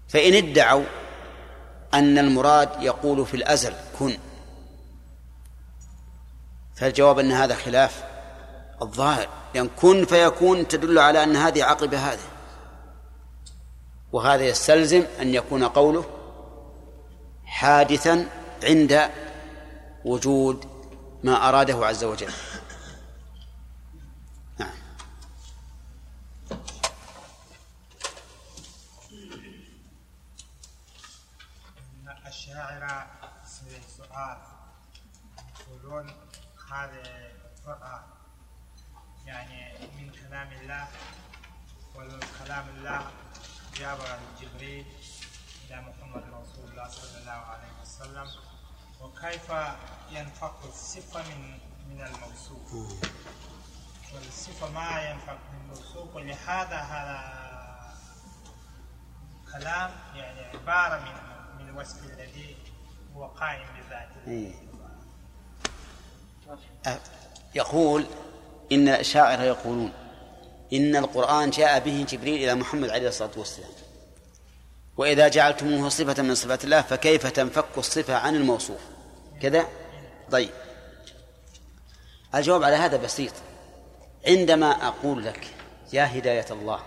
فإن 0.09 0.35
ادعوا 0.35 0.85
أن 1.95 2.19
المراد 2.19 2.83
يقول 2.83 3.27
في 3.27 3.35
الأزل 3.35 3.73
كن. 3.99 4.19
فالجواب 6.77 7.19
أن 7.19 7.33
هذا 7.33 7.55
خلاف 7.55 8.05
الظاهر. 8.83 9.29
لأن 9.55 9.69
كن 9.69 10.05
فيكون 10.05 10.69
تدل 10.69 10.99
على 10.99 11.23
أن 11.23 11.37
هذه 11.37 11.65
عقب 11.65 11.95
هذه. 11.95 12.29
وهذا 14.13 14.45
يستلزم 14.45 15.05
أن 15.21 15.35
يكون 15.35 15.65
قوله 15.65 16.18
حادثا 17.49 18.27
عند 18.63 19.11
وجود 20.05 20.67
ما 21.25 21.49
أراده 21.49 21.87
عز 21.87 22.05
وجل. 22.05 22.33
نعم. 24.59 24.71
الشاعر 32.27 33.07
سؤال 33.97 34.39
يقولون 35.61 36.07
هذا 36.73 37.03
القرآن 37.59 38.03
يعني 39.27 39.73
من 39.99 40.11
كلام 40.11 40.53
الله 40.53 40.89
والكلام 41.95 42.69
الله 42.69 43.11
جاب 43.77 43.99
جبريل 44.41 44.87
إلى 45.65 45.81
محمد 45.81 46.23
رسول 46.23 46.68
الله 46.79 46.91
صلى 46.91 47.21
الله 47.21 47.31
عليه 47.31 47.69
وسلم. 47.83 48.29
وكيف 49.01 49.51
ينفق 50.11 50.57
الصفة 50.65 51.23
من 51.23 51.59
من 51.91 52.01
الموصوف 52.07 52.95
والصفة 54.15 54.71
ما 54.71 55.11
ينفق 55.11 55.39
من 55.53 55.61
الموصوف 55.63 56.17
ولهذا 56.17 56.77
هذا 56.77 57.19
كلام 59.53 59.91
يعني 60.15 60.41
عبارة 60.41 61.01
من 61.01 61.15
من 61.59 61.69
الوصف 61.69 62.05
الذي 62.05 62.57
هو 63.17 63.27
قائم 63.27 63.67
بذاته. 63.77 64.55
أه، 66.87 66.99
يقول 67.55 68.07
إن 68.73 68.89
الأشاعرة 68.89 69.43
يقولون 69.43 69.93
إن 70.73 70.97
القرآن 70.97 71.51
جاء 71.51 71.79
به 71.79 72.07
جبريل 72.09 72.35
إلى 72.35 72.55
محمد 72.55 72.91
عليه 72.91 73.09
الصلاة 73.09 73.31
والسلام. 73.37 73.88
وإذا 74.99 75.29
جعلتموه 75.29 75.89
صفة 75.89 76.23
من 76.23 76.35
صفات 76.35 76.65
الله 76.65 76.83
فكيف 76.83 77.27
تنفك 77.27 77.79
الصفة 77.79 78.15
عن 78.15 78.37
الموصوف؟ 78.37 78.81
كذا؟ 79.43 79.67
طيب. 80.31 80.51
الجواب 82.35 82.63
على 82.63 82.77
هذا 82.77 82.97
بسيط. 82.97 83.33
عندما 84.27 84.67
أقول 84.67 85.25
لك 85.25 85.55
يا 85.93 86.19
هداية 86.19 86.47
الله 86.51 86.81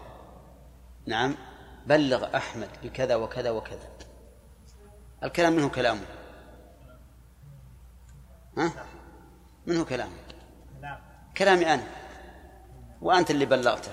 نعم 1.05 1.35
بلغ 1.85 2.37
أحمد 2.37 2.69
بكذا 2.83 3.15
وكذا 3.15 3.49
وكذا. 3.49 3.89
الكلام 5.23 5.53
منه 5.53 5.69
كلامه. 5.69 6.05
ها؟ 8.57 8.71
منه 9.65 9.85
كلامه. 9.85 10.17
كلامي 11.37 11.73
أنا. 11.73 11.83
وأنت 13.01 13.31
اللي 13.31 13.45
بلغته. 13.45 13.91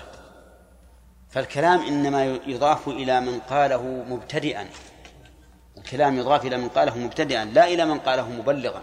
فالكلام 1.29 1.79
إنما 1.81 2.25
يضاف 2.25 2.87
إلى 2.87 3.21
من 3.21 3.39
قاله 3.39 3.83
مبتدئا. 3.83 4.69
الكلام 5.77 6.17
يضاف 6.17 6.45
إلى 6.45 6.57
من 6.57 6.69
قاله 6.69 6.97
مبتدئا 6.97 7.45
لا 7.45 7.67
إلى 7.67 7.85
من 7.85 7.99
قاله 7.99 8.29
مبلغا. 8.29 8.81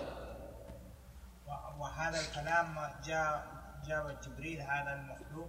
وهذا 1.81 2.21
الكلام 2.21 2.75
جاء 3.07 3.45
جاء 3.89 4.17
جبريل 4.27 4.61
هذا 4.61 4.93
المخلوق؟ 4.93 5.49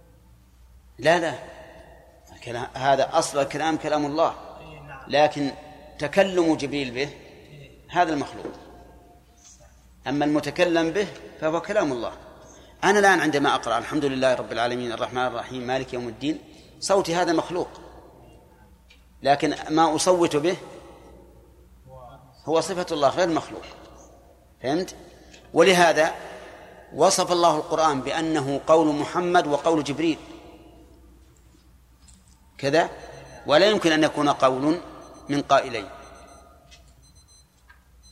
لا 0.98 1.18
لا. 1.18 1.34
الكلام 2.32 2.66
هذا 2.74 3.18
أصل 3.18 3.38
الكلام 3.38 3.76
كلام 3.76 4.06
الله. 4.06 4.34
لكن 5.08 5.50
تكلم 5.98 6.54
جبريل 6.54 6.90
به 6.90 7.10
هذا 7.90 8.12
المخلوق. 8.12 8.52
أما 10.06 10.24
المتكلم 10.24 10.90
به 10.90 11.06
فهو 11.40 11.60
كلام 11.60 11.92
الله. 11.92 12.12
أنا 12.84 12.98
الآن 12.98 13.20
عندما 13.20 13.54
أقرأ 13.54 13.78
الحمد 13.78 14.04
لله 14.04 14.34
رب 14.34 14.52
العالمين 14.52 14.92
الرحمن 14.92 15.26
الرحيم 15.26 15.62
مالك 15.66 15.94
يوم 15.94 16.08
الدين 16.08 16.38
صوتي 16.80 17.14
هذا 17.14 17.32
مخلوق. 17.32 17.68
لكن 19.22 19.54
ما 19.70 19.96
أصوت 19.96 20.36
به 20.36 20.56
هو 22.46 22.60
صفة 22.60 22.86
الله 22.92 23.08
غير 23.08 23.28
مخلوق. 23.28 23.62
فهمت؟ 24.62 24.94
ولهذا 25.54 26.14
وصف 26.94 27.32
الله 27.32 27.56
القرآن 27.56 28.00
بأنه 28.00 28.60
قول 28.66 28.94
محمد 28.94 29.46
وقول 29.46 29.84
جبريل. 29.84 30.18
كذا؟ 32.58 32.90
ولا 33.46 33.66
يمكن 33.66 33.92
أن 33.92 34.04
يكون 34.04 34.28
قول 34.28 34.80
من 35.28 35.42
قائلين. 35.42 35.88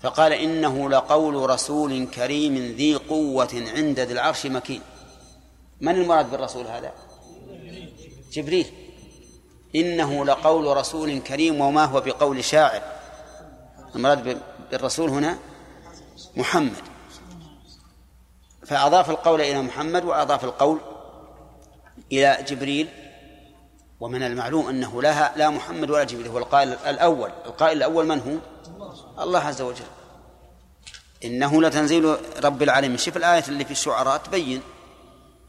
فقال 0.00 0.32
إنه 0.32 0.90
لقول 0.90 1.50
رسول 1.50 2.06
كريم 2.06 2.54
ذي 2.54 2.94
قوة 2.94 3.64
عند 3.76 4.00
ذي 4.00 4.12
العرش 4.12 4.46
مكين. 4.46 4.82
من 5.80 5.94
المراد 5.94 6.30
بالرسول 6.30 6.66
هذا؟ 6.66 6.92
جبريل. 8.36 8.72
إنه 9.74 10.24
لقول 10.24 10.76
رسول 10.76 11.18
كريم 11.18 11.60
وما 11.60 11.84
هو 11.84 12.00
بقول 12.00 12.44
شاعر. 12.44 12.82
المراد 13.94 14.38
بالرسول 14.70 15.10
هنا 15.10 15.38
محمد. 16.36 16.82
فأضاف 18.66 19.10
القول 19.10 19.40
إلى 19.40 19.62
محمد 19.62 20.04
وأضاف 20.04 20.44
القول 20.44 20.78
إلى 22.12 22.38
جبريل. 22.48 22.88
ومن 24.00 24.22
المعلوم 24.22 24.68
أنه 24.68 25.02
لا 25.02 25.32
لا 25.36 25.50
محمد 25.50 25.90
ولا 25.90 26.04
جبريل 26.04 26.28
هو 26.28 26.38
القائل 26.38 26.72
الأول. 26.72 27.30
القائل 27.46 27.76
الأول 27.76 28.06
من 28.06 28.20
هو؟ 28.20 28.36
الله 29.22 29.40
عز 29.40 29.62
وجل. 29.62 29.84
إنه 31.24 31.62
لتنزيل 31.62 32.16
رب 32.44 32.62
العالمين. 32.62 32.98
شوف 32.98 33.16
الآية 33.16 33.44
اللي 33.48 33.64
في 33.64 33.70
الشعراء 33.70 34.16
تبين. 34.16 34.60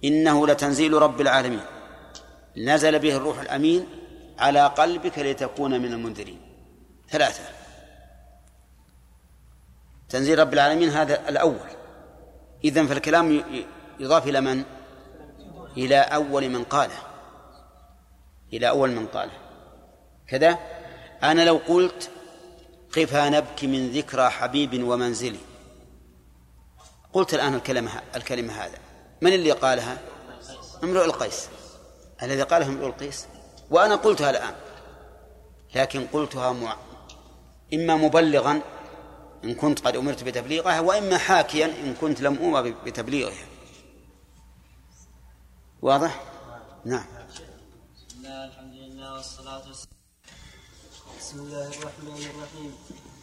إنه 0.03 0.47
لتنزيل 0.47 0.93
رب 0.93 1.21
العالمين. 1.21 1.61
نزل 2.57 2.99
به 2.99 3.15
الروح 3.15 3.39
الأمين 3.39 3.87
على 4.39 4.67
قلبك 4.67 5.19
لتكون 5.19 5.81
من 5.81 5.93
المنذرين. 5.93 6.41
ثلاثة. 7.09 7.43
تنزيل 10.09 10.39
رب 10.39 10.53
العالمين 10.53 10.89
هذا 10.89 11.29
الأول. 11.29 11.69
إذن 12.63 12.87
فالكلام 12.87 13.43
يضاف 13.99 14.27
إلى 14.27 14.41
من؟ 14.41 14.63
إلى 15.77 15.99
أول 15.99 16.49
من 16.49 16.63
قاله. 16.63 16.99
إلى 18.53 18.69
أول 18.69 18.91
من 18.91 19.07
قاله. 19.07 19.37
كذا؟ 20.27 20.59
أنا 21.23 21.45
لو 21.45 21.57
قلت 21.67 22.09
قفا 22.95 23.29
نبكي 23.29 23.67
من 23.67 23.91
ذكرى 23.91 24.29
حبيب 24.29 24.83
ومنزلي 24.83 25.39
قلت 27.13 27.33
الآن 27.33 27.55
الكلمة 27.55 27.91
الكلمة 28.15 28.53
هذا. 28.53 28.77
من 29.21 29.33
اللي 29.33 29.51
قالها؟ 29.51 29.97
امرؤ 30.83 31.05
القيس. 31.05 31.49
الذي 32.23 32.41
قالها 32.41 32.67
امرؤ 32.67 32.87
القيس. 32.87 33.25
وأنا 33.69 33.95
قلتها 33.95 34.29
الآن. 34.29 34.55
لكن 35.75 36.07
قلتها 36.07 36.51
مع... 36.51 36.77
إما 37.73 37.95
مبلغا 37.95 38.61
إن 39.43 39.55
كنت 39.55 39.87
قد 39.87 39.95
أمرت 39.95 40.23
بتبليغها 40.23 40.79
وإما 40.79 41.17
حاكيا 41.17 41.65
إن 41.65 41.95
كنت 42.01 42.21
لم 42.21 42.33
أمر 42.33 42.73
بتبليغها. 42.85 43.45
واضح؟ 45.81 46.23
نعم. 46.85 47.05
بسم 48.07 48.17
الله 48.17 48.45
الحمد 48.45 48.73
لله 48.73 49.13
والصلاة 49.13 49.63
والسلام 49.67 49.97
بسم 51.19 51.39
الله 51.39 51.67
الرحمن 51.67 52.21
الرحيم. 52.31 52.71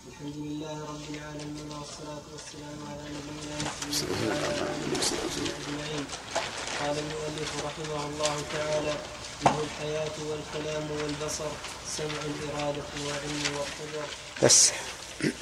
الحمد 0.08 0.36
لله 0.36 0.76
رب 0.84 1.06
العالمين 1.14 1.70
والصلاة 1.78 2.24
والسلام 2.32 2.78
على 2.90 3.02
نبينا 3.02 3.56
محمد 3.64 4.08
وعلى 4.10 4.62
آله 4.62 4.98
وصحبه 4.98 5.42
أجمعين. 5.58 6.04
قال 6.80 6.98
المؤلف 6.98 7.50
رحمه 7.64 8.06
الله 8.06 8.42
تعالى 8.52 8.94
له 9.44 9.56
الحياة 9.64 10.16
والكلام 10.28 10.90
والبصر 10.90 11.50
سمع 11.96 12.20
الإرادة 12.24 12.82
وعلم 13.06 13.42
والقدر. 13.44 14.06
بس. 14.42 14.70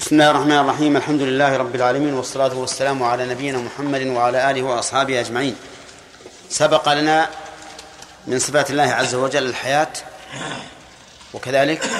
بسم 0.00 0.12
الله 0.12 0.30
الرحمن 0.30 0.58
الرحيم. 0.58 0.96
الحمد 0.96 1.20
لله 1.20 1.56
رب 1.56 1.74
العالمين 1.74 2.14
والصلاة 2.14 2.54
والسلام 2.54 3.02
على 3.02 3.26
نبينا 3.26 3.58
محمد 3.58 4.06
وعلى 4.06 4.50
آله 4.50 4.62
وأصحابه 4.62 5.20
أجمعين. 5.20 5.56
سبق 6.50 6.88
لنا 6.92 7.30
من 8.26 8.38
صفات 8.38 8.70
الله 8.70 8.82
عز 8.82 9.14
وجل 9.14 9.46
الحياة 9.46 9.92
وكذلك 11.34 11.90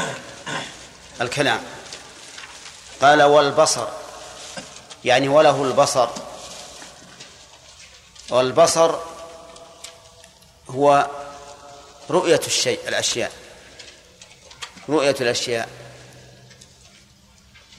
الكلام. 1.21 1.61
قال 3.03 3.23
والبصر 3.23 3.87
يعني 5.05 5.29
وله 5.29 5.63
البصر. 5.63 6.09
والبصر 8.31 9.12
هو 10.75 11.11
رؤية 12.11 12.41
الشيء 12.47 12.89
الأشياء. 12.89 13.33
رؤية 14.89 15.17
الأشياء. 15.21 15.69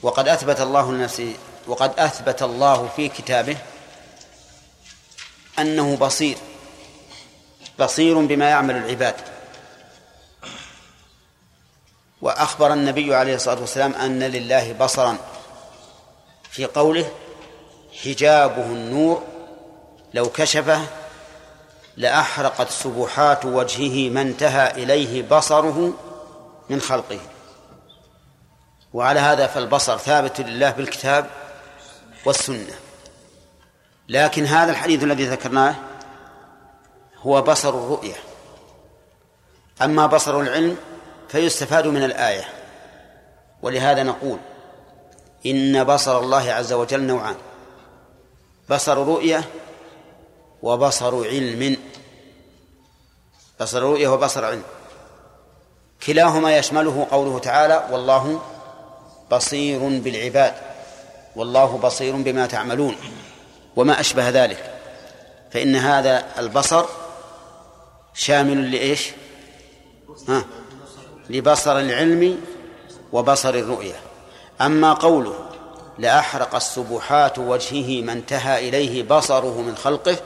وقد 0.02 0.28
أثبت 0.28 0.60
الله 0.60 0.92
لنفسه 0.92 1.34
وقد 1.66 1.92
أثبت 1.98 2.42
الله 2.42 2.88
في 2.96 3.08
كتابه 3.08 3.56
أنه 5.58 5.96
بصير 5.96 6.36
بصير 7.78 8.18
بما 8.18 8.50
يعمل 8.50 8.76
العباد. 8.76 9.14
وأخبر 12.22 12.72
النبي 12.72 13.14
عليه 13.14 13.34
الصلاة 13.34 13.60
والسلام 13.60 13.94
أن 13.94 14.22
لله 14.22 14.72
بصرا. 14.72 15.18
في 16.50 16.64
قوله 16.64 17.12
حجابه 18.04 18.64
النور 18.66 19.22
لو 20.14 20.28
كشفه 20.30 20.86
لأحرقت 21.96 22.70
سبحات 22.70 23.44
وجهه 23.44 24.10
ما 24.10 24.22
انتهى 24.22 24.70
إليه 24.70 25.28
بصره 25.28 25.92
من 26.70 26.80
خلقه. 26.80 27.20
وعلى 28.92 29.20
هذا 29.20 29.46
فالبصر 29.46 29.98
ثابت 29.98 30.40
لله 30.40 30.70
بالكتاب 30.70 31.26
والسنة. 32.24 32.74
لكن 34.08 34.44
هذا 34.44 34.70
الحديث 34.70 35.02
الذي 35.02 35.26
ذكرناه 35.26 35.74
هو 37.22 37.42
بصر 37.42 37.68
الرؤية. 37.68 38.16
أما 39.82 40.06
بصر 40.06 40.40
العلم 40.40 40.76
فيستفاد 41.28 41.86
من 41.86 42.04
الآية. 42.04 42.44
ولهذا 43.62 44.02
نقول 44.02 44.38
إن 45.46 45.84
بصر 45.84 46.18
الله 46.18 46.52
عز 46.52 46.72
وجل 46.72 47.02
نوعان. 47.02 47.36
بصر 48.70 48.96
رؤية 48.96 49.44
وبصر 50.64 51.26
علم. 51.26 51.76
بصر 53.60 53.82
رؤية 53.82 54.08
وبصر 54.08 54.44
علم. 54.44 54.62
كلاهما 56.06 56.56
يشمله 56.56 57.06
قوله 57.10 57.38
تعالى 57.38 57.88
والله 57.90 58.40
بصير 59.32 59.78
بالعباد 59.78 60.54
والله 61.36 61.78
بصير 61.78 62.16
بما 62.16 62.46
تعملون 62.46 62.96
وما 63.76 64.00
أشبه 64.00 64.28
ذلك. 64.28 64.80
فإن 65.50 65.76
هذا 65.76 66.24
البصر 66.38 66.84
شامل 68.14 68.72
لإيش؟ 68.72 69.10
ها؟ 70.28 70.44
لبصر 71.30 71.78
العلم 71.78 72.40
وبصر 73.12 73.54
الرؤية. 73.54 73.96
أما 74.60 74.92
قوله 74.92 75.34
لأحرق 75.98 76.54
السبحات 76.54 77.38
وجهه 77.38 78.02
ما 78.02 78.12
انتهى 78.12 78.68
إليه 78.68 79.02
بصره 79.02 79.60
من 79.60 79.76
خلقه 79.76 80.16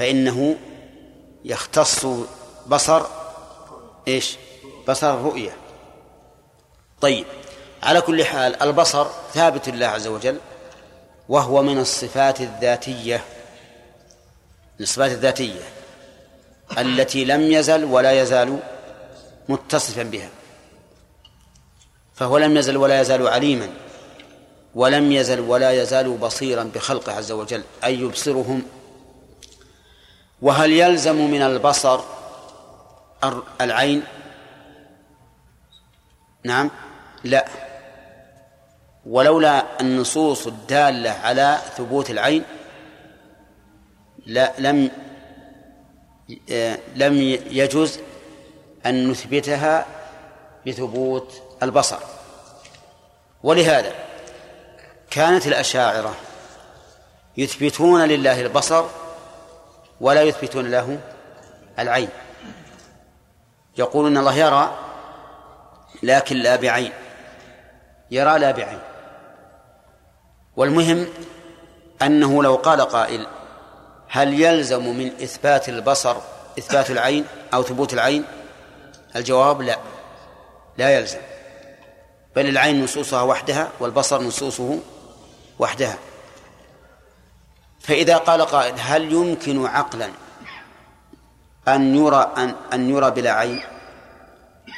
فإنه 0.00 0.56
يختص 1.44 2.06
بصر 2.66 3.02
إيش؟ 4.08 4.36
بصر 4.88 5.14
الرؤية 5.14 5.56
طيب 7.00 7.24
على 7.82 8.00
كل 8.00 8.24
حال 8.24 8.62
البصر 8.62 9.06
ثابت 9.34 9.68
لله 9.68 9.86
عز 9.86 10.06
وجل 10.06 10.38
وهو 11.28 11.62
من 11.62 11.78
الصفات 11.78 12.40
الذاتية 12.40 13.24
من 14.78 14.82
الصفات 14.82 15.10
الذاتية 15.10 15.62
التي 16.78 17.24
لم 17.24 17.52
يزل 17.52 17.84
ولا 17.84 18.22
يزال 18.22 18.58
متصفا 19.48 20.02
بها 20.02 20.28
فهو 22.14 22.38
لم 22.38 22.56
يزل 22.56 22.76
ولا 22.76 23.00
يزال 23.00 23.28
عليما 23.28 23.68
ولم 24.74 25.12
يزل 25.12 25.40
ولا 25.40 25.70
يزال 25.82 26.16
بصيرا 26.16 26.70
بخلقه 26.74 27.12
عز 27.12 27.32
وجل 27.32 27.62
أي 27.84 27.94
يبصرهم 27.94 28.62
وهل 30.42 30.72
يلزم 30.72 31.30
من 31.30 31.42
البصر 31.42 32.00
العين؟ 33.60 34.02
نعم. 36.44 36.70
لا. 37.24 37.48
ولولا 39.06 39.80
النصوص 39.80 40.46
الدالة 40.46 41.10
على 41.10 41.58
ثبوت 41.76 42.10
العين 42.10 42.44
لا 44.26 44.52
لم 44.58 44.90
لم 46.96 47.20
يجوز 47.50 47.98
أن 48.86 49.10
نثبتها 49.10 49.86
بثبوت 50.66 51.42
البصر. 51.62 51.98
ولهذا 53.42 53.94
كانت 55.10 55.46
الأشاعرة 55.46 56.14
يثبتون 57.36 58.02
لله 58.02 58.40
البصر 58.40 58.84
ولا 60.00 60.22
يثبتون 60.22 60.70
له 60.70 60.98
العين. 61.78 62.08
يقولون 63.78 64.16
الله 64.16 64.34
يرى 64.34 64.78
لكن 66.02 66.36
لا 66.36 66.56
بعين. 66.56 66.92
يرى 68.10 68.38
لا 68.38 68.50
بعين. 68.50 68.78
والمهم 70.56 71.06
أنه 72.02 72.42
لو 72.42 72.54
قال 72.54 72.80
قائل 72.80 73.26
هل 74.08 74.40
يلزم 74.40 74.98
من 74.98 75.06
إثبات 75.06 75.68
البصر 75.68 76.16
إثبات 76.58 76.90
العين 76.90 77.24
أو 77.54 77.62
ثبوت 77.62 77.92
العين؟ 77.92 78.24
الجواب 79.16 79.62
لا. 79.62 79.78
لا 80.78 80.90
يلزم. 80.90 81.18
بل 82.36 82.48
العين 82.48 82.84
نصوصها 82.84 83.22
وحدها 83.22 83.68
والبصر 83.80 84.22
نصوصه 84.22 84.78
وحدها. 85.58 85.98
فإذا 87.80 88.16
قال 88.16 88.42
قائل 88.42 88.74
هل 88.78 89.12
يمكن 89.12 89.66
عقلا 89.66 90.10
أن 91.68 91.96
يرى 91.96 92.32
أن 92.36 92.54
أن 92.72 92.90
يرى 92.90 93.10
بلا 93.10 93.32
عين؟ 93.32 93.62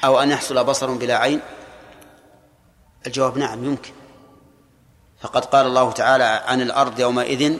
أو 0.04 0.22
أن 0.22 0.30
يحصل 0.30 0.64
بصر 0.64 0.90
بلا 0.90 1.18
عين؟ 1.18 1.40
الجواب 3.06 3.38
نعم 3.38 3.64
يمكن. 3.64 3.92
فقد 5.20 5.44
قال 5.44 5.66
الله 5.66 5.92
تعالى 5.92 6.24
عن 6.24 6.60
الأرض 6.60 7.00
يومئذ 7.00 7.58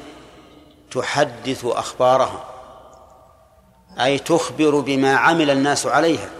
تحدث 0.90 1.64
أخبارها. 1.64 2.44
أي 4.00 4.18
تخبر 4.18 4.80
بما 4.80 5.16
عمل 5.16 5.50
الناس 5.50 5.86
عليها. 5.86 6.30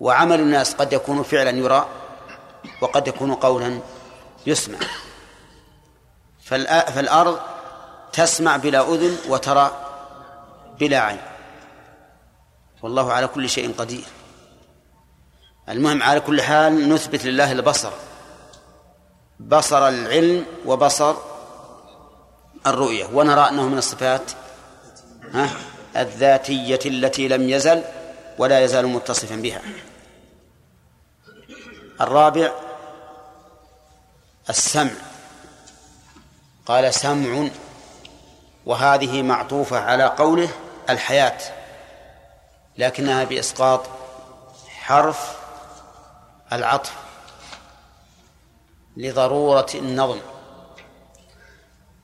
وعمل 0.00 0.40
الناس 0.40 0.74
قد 0.74 0.92
يكون 0.92 1.22
فعلا 1.22 1.50
يرى 1.50 1.86
وقد 2.80 3.08
يكون 3.08 3.34
قولا 3.34 3.78
يسمع. 4.46 4.78
فالأرض 6.46 7.40
تسمع 8.12 8.56
بلا 8.56 8.94
أذن 8.94 9.18
وترى 9.28 9.70
بلا 10.80 11.00
عين. 11.00 11.20
والله 12.82 13.12
على 13.12 13.26
كل 13.26 13.48
شيء 13.48 13.74
قدير. 13.78 14.04
المهم 15.68 16.02
على 16.02 16.20
كل 16.20 16.42
حال 16.42 16.88
نثبت 16.88 17.24
لله 17.24 17.52
البصر. 17.52 17.92
بصر 19.40 19.88
العلم 19.88 20.46
وبصر 20.66 21.14
الرؤية. 22.66 23.06
ونرى 23.12 23.48
أنه 23.48 23.68
من 23.68 23.78
الصفات 23.78 24.30
الذاتية 25.96 26.80
التي 26.86 27.28
لم 27.28 27.48
يزل 27.48 27.82
ولا 28.38 28.60
يزال 28.60 28.86
متصفا 28.86 29.36
بها. 29.36 29.62
الرابع 32.00 32.52
السمع. 34.50 34.90
قال 36.66 36.94
سمع 36.94 37.48
وهذه 38.66 39.22
معطوفة 39.22 39.78
على 39.78 40.04
قوله 40.04 40.48
الحياة 40.90 41.38
لكنها 42.78 43.24
بإسقاط 43.24 43.80
حرف 44.68 45.36
العطف 46.52 46.92
لضرورة 48.96 49.66
النظم. 49.74 50.20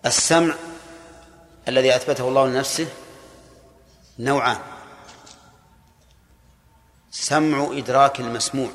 السمع 0.06 0.54
الذي 1.68 1.96
أثبته 1.96 2.28
الله 2.28 2.46
لنفسه 2.46 2.88
نوعان. 4.18 4.58
سمع 7.10 7.68
إدراك 7.72 8.20
المسموع 8.20 8.68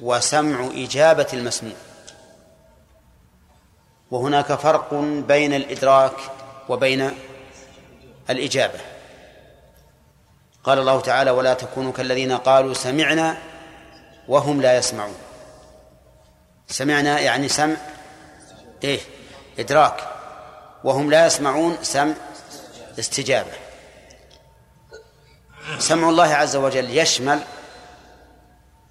وسمع 0.00 0.70
إجابة 0.74 1.26
المسموع. 1.32 1.76
وهناك 4.10 4.52
فرق 4.52 4.94
بين 5.28 5.54
الإدراك 5.54 6.12
وبين 6.68 7.10
الإجابة. 8.30 8.80
قال 10.64 10.78
الله 10.78 11.00
تعالى 11.00 11.30
ولا 11.30 11.54
تكونوا 11.54 11.92
كالذين 11.92 12.32
قالوا 12.32 12.74
سمعنا 12.74 13.36
وهم 14.28 14.62
لا 14.62 14.76
يسمعون. 14.76 15.16
سمعنا 16.68 17.20
يعني 17.20 17.48
سمع 17.48 17.76
إيه 18.84 19.00
إدراك. 19.58 20.08
وهم 20.84 21.10
لا 21.10 21.26
يسمعون 21.26 21.76
سمع 21.82 22.14
استجابة. 22.98 23.52
سمع 25.78 26.08
الله 26.08 26.34
عز 26.34 26.56
وجل 26.56 26.98
يشمل 26.98 27.40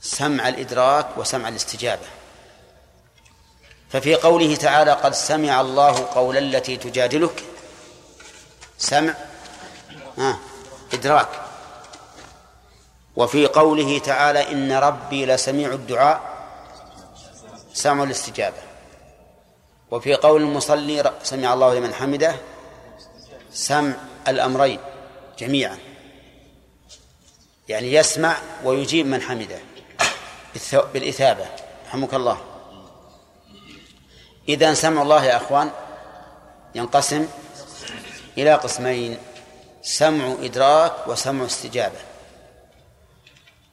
سمع 0.01 0.47
الإدراك 0.47 1.17
وسمع 1.17 1.47
الاستجابة. 1.47 2.18
ففي 3.89 4.15
قوله 4.15 4.55
تعالى 4.55 4.91
قد 4.91 5.13
سمع 5.13 5.61
الله 5.61 6.05
قول 6.05 6.37
التي 6.37 6.77
تجادلك. 6.77 7.43
سمع. 8.77 9.13
آه 10.19 10.37
إدراك. 10.93 11.29
وفي 13.15 13.47
قوله 13.47 13.99
تعالى 13.99 14.51
إن 14.51 14.71
ربي 14.71 15.25
لسميع 15.25 15.69
الدعاء 15.69 16.21
سمع 17.73 18.03
الاستجابة. 18.03 18.61
وفي 19.91 20.13
قول 20.13 20.41
المصلي 20.41 21.13
سمع 21.23 21.53
الله 21.53 21.73
لمن 21.73 21.93
حمده 21.93 22.35
سمع 23.53 23.93
الأمرين 24.27 24.79
جميعا. 25.39 25.77
يعني 27.69 27.93
يسمع 27.93 28.37
ويجيب 28.63 29.05
من 29.05 29.21
حمده. 29.21 29.59
بالإثابة. 30.93 31.45
رحمك 31.87 32.13
الله. 32.13 32.48
إذا 34.49 34.73
سمع 34.73 35.01
الله 35.01 35.25
يا 35.25 35.35
أخوان 35.35 35.71
ينقسم 36.75 37.27
إلى 38.37 38.53
قسمين 38.53 39.17
سمع 39.81 40.35
إدراك 40.41 41.07
وسمع 41.07 41.45
استجابة. 41.45 41.99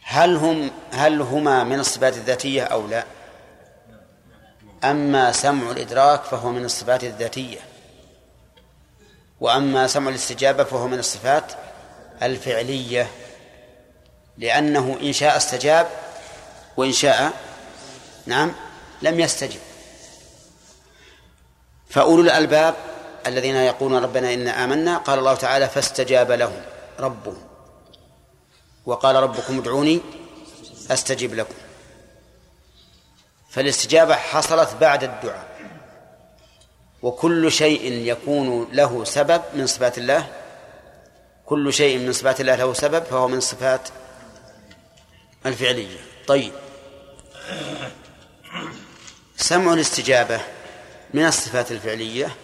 هل 0.03 0.37
هم 0.37 0.71
هل 0.93 1.21
هما 1.21 1.65
من 1.65 1.81
الصفات 1.81 2.17
الذاتية 2.17 2.63
أو 2.63 2.87
لا؟ 2.87 3.05
أما 4.85 5.33
سمع 5.33 5.71
الإدراك 5.71 6.23
فهو 6.23 6.51
من 6.51 6.65
الصفات 6.65 7.05
الذاتية. 7.05 7.59
وأما 9.41 9.87
سمع 9.87 10.11
الاستجابة 10.11 10.65
فهو 10.65 10.89
من 10.89 10.99
الصفات 10.99 11.53
الفعلية. 12.23 13.11
لأنه 14.39 14.99
إن 15.03 15.13
شاء 15.13 15.37
استجاب 15.37 15.89
وإن 16.77 16.93
شاء 16.93 17.33
نعم 18.27 18.53
لم 19.03 19.21
يستجب. 19.21 19.61
فأولو 21.89 22.23
الألباب 22.23 22.75
الذين 23.27 23.57
يقولون 23.57 24.03
ربنا 24.03 24.35
إنا 24.35 24.65
آمنا 24.65 24.97
قال 24.99 25.19
الله 25.19 25.35
تعالى 25.35 25.69
فاستجاب 25.69 26.33
لهم 26.33 26.63
ربهم. 27.01 27.43
وقال 28.87 29.17
ربكم 29.17 29.59
ادعوني 29.59 30.01
أستجب 30.91 31.35
لكم. 31.35 31.55
فالاستجابة 33.51 34.15
حصلت 34.15 34.75
بعد 34.81 35.05
الدعاء. 35.05 35.57
وكل 37.03 37.53
شيء 37.53 37.93
يكون 37.93 38.69
له 38.73 39.05
سبب 39.05 39.43
من 39.55 39.67
صفات 39.67 39.99
الله. 39.99 40.27
كل 41.47 41.73
شيء 41.73 41.99
من 41.99 42.13
صفات 42.13 42.41
الله 42.41 42.55
له 42.55 42.73
سبب 42.73 43.05
فهو 43.05 43.29
من 43.29 43.39
الصفات 43.39 43.89
الفعلية. 45.47 45.99
طيب. 46.27 46.53
سمع 49.37 49.73
الاستجابة. 49.73 50.41
من 51.17 51.27
الصفات 51.27 51.73
الفعلية 51.73 52.37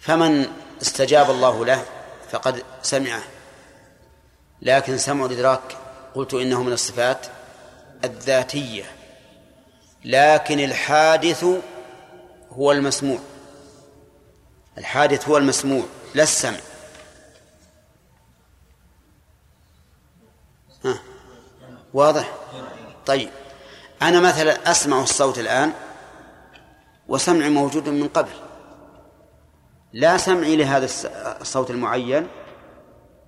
فمن 0.00 0.46
استجاب 0.82 1.30
الله 1.30 1.64
له 1.64 1.84
فقد 2.30 2.64
سمعه. 2.82 3.22
لكن 4.62 4.98
سمع 4.98 5.26
الإدراك 5.26 5.76
قلت 6.14 6.34
إنه 6.34 6.62
من 6.62 6.72
الصفات 6.72 7.26
الذاتية. 8.04 8.84
لكن 10.04 10.60
الحادث 10.60 11.44
هو 12.52 12.72
المسموع. 12.72 13.18
الحادث 14.78 15.28
هو 15.28 15.36
المسموع 15.36 15.84
لا 16.14 16.22
السمع. 16.22 16.60
ها 20.84 20.98
واضح؟ 21.94 22.34
طيب 23.06 23.30
أنا 24.02 24.20
مثلا 24.20 24.70
أسمع 24.70 25.02
الصوت 25.02 25.38
الآن. 25.38 25.72
وسمعي 27.10 27.50
موجود 27.50 27.88
من 27.88 28.08
قبل. 28.08 28.30
لا 29.92 30.16
سمعي 30.16 30.56
لهذا 30.56 30.88
الصوت 31.40 31.70
المعين 31.70 32.26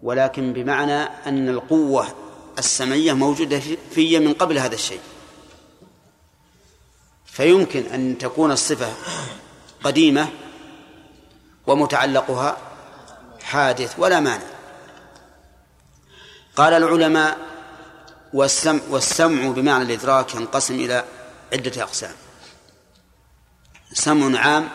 ولكن 0.02 0.52
بمعنى 0.52 1.02
أن 1.02 1.48
القوة 1.48 2.06
السمعية 2.59 3.12
موجودة 3.12 3.60
في 3.90 4.18
من 4.18 4.32
قبل 4.32 4.59
هذا 4.59 4.74
الشيء. 4.74 5.00
فيمكن 7.24 7.82
أن 7.82 8.18
تكون 8.18 8.52
الصفة 8.52 8.92
قديمة 9.84 10.28
ومتعلقها 11.66 12.56
حادث 13.42 13.94
ولا 13.98 14.20
مانع. 14.20 14.46
قال 16.56 16.72
العلماء 16.72 17.38
والسمع, 18.32 18.80
والسمع 18.90 19.50
بمعنى 19.50 19.84
الإدراك 19.84 20.34
ينقسم 20.34 20.74
إلى 20.74 21.04
عدة 21.52 21.82
أقسام. 21.82 22.22
سمع 23.93 24.39
عام 24.40 24.69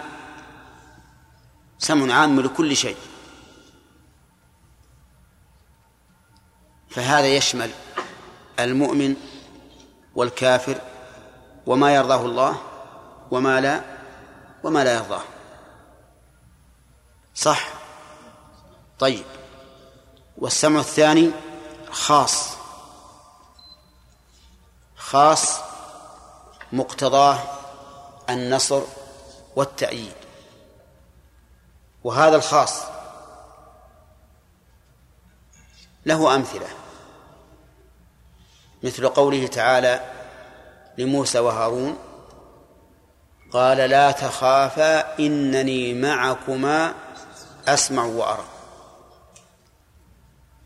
سمع 1.80 2.14
عام 2.14 2.39
لكل 2.39 2.76
شيء. 2.76 2.98
فهذا 6.89 7.27
يشمل 7.27 7.72
المؤمن 8.60 9.15
والكافر 10.15 10.81
وما 11.65 11.95
يرضاه 11.95 12.26
الله 12.26 12.61
وما 13.31 13.61
لا 13.61 13.81
وما 14.64 14.84
لا 14.84 14.94
يرضاه. 14.95 15.23
صح؟ 17.35 17.69
طيب. 18.99 19.26
والسمع 20.38 20.80
الثاني 20.80 21.31
خاص 21.91 22.57
خاص 24.98 25.60
مقتضاه 26.72 27.39
النصر 28.30 28.81
والتأييد. 29.57 30.13
وهذا 32.03 32.35
الخاص 32.35 32.84
له 36.05 36.35
أمثلة 36.35 36.67
مثل 38.84 39.07
قوله 39.07 39.47
تعالى 39.47 40.11
لموسى 40.97 41.39
وهارون 41.39 41.97
قال 43.51 43.77
لا 43.77 44.11
تخافا 44.11 45.19
إنني 45.19 45.93
معكما 45.93 46.93
أسمع 47.67 48.05
وأرى. 48.05 48.45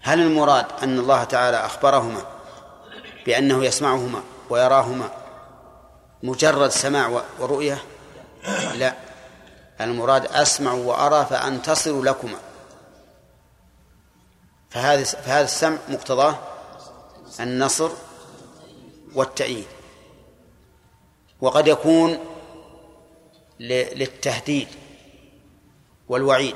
هل 0.01 0.19
المراد 0.19 0.65
أن 0.83 0.99
الله 0.99 1.23
تعالى 1.23 1.57
أخبرهما 1.57 2.21
بأنه 3.25 3.65
يسمعهما 3.65 4.23
ويراهما 4.49 5.09
مجرد 6.23 6.69
سماع 6.69 7.21
ورؤية؟ 7.39 7.90
لا. 8.73 8.95
المراد 9.81 10.25
أسمع 10.25 10.73
وأرى 10.73 11.25
فأنتصر 11.25 12.01
لكما. 12.01 12.37
فهذا 14.69 15.03
فهذا 15.03 15.43
السمع 15.43 15.77
مقتضاه 15.89 16.39
النصر 17.39 17.89
والتأييد. 19.15 19.65
وقد 21.41 21.67
يكون 21.67 22.19
للتهديد 23.59 24.67
والوعيد. 26.09 26.55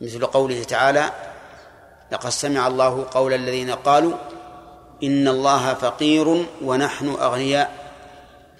مثل 0.00 0.26
قوله 0.26 0.64
تعالى 0.64 1.10
لقد 2.12 2.30
سمع 2.30 2.66
الله 2.66 3.06
قول 3.10 3.34
الذين 3.34 3.70
قالوا 3.70 4.18
إن 5.02 5.28
الله 5.28 5.74
فقير 5.74 6.46
ونحن 6.62 7.08
أغنياء. 7.08 7.83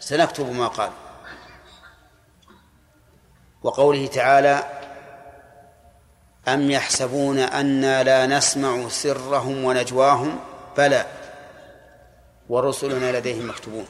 سنكتب 0.05 0.53
ما 0.53 0.69
قال. 0.69 0.91
وقوله 3.63 4.07
تعالى 4.07 4.65
أم 6.49 6.71
يحسبون 6.71 7.39
أنا 7.39 8.03
لا 8.03 8.27
نسمع 8.27 8.89
سرهم 8.89 9.65
ونجواهم؟ 9.65 10.41
بلى. 10.77 11.07
ورسلنا 12.49 13.19
لديهم 13.19 13.49
مكتوبون. 13.49 13.87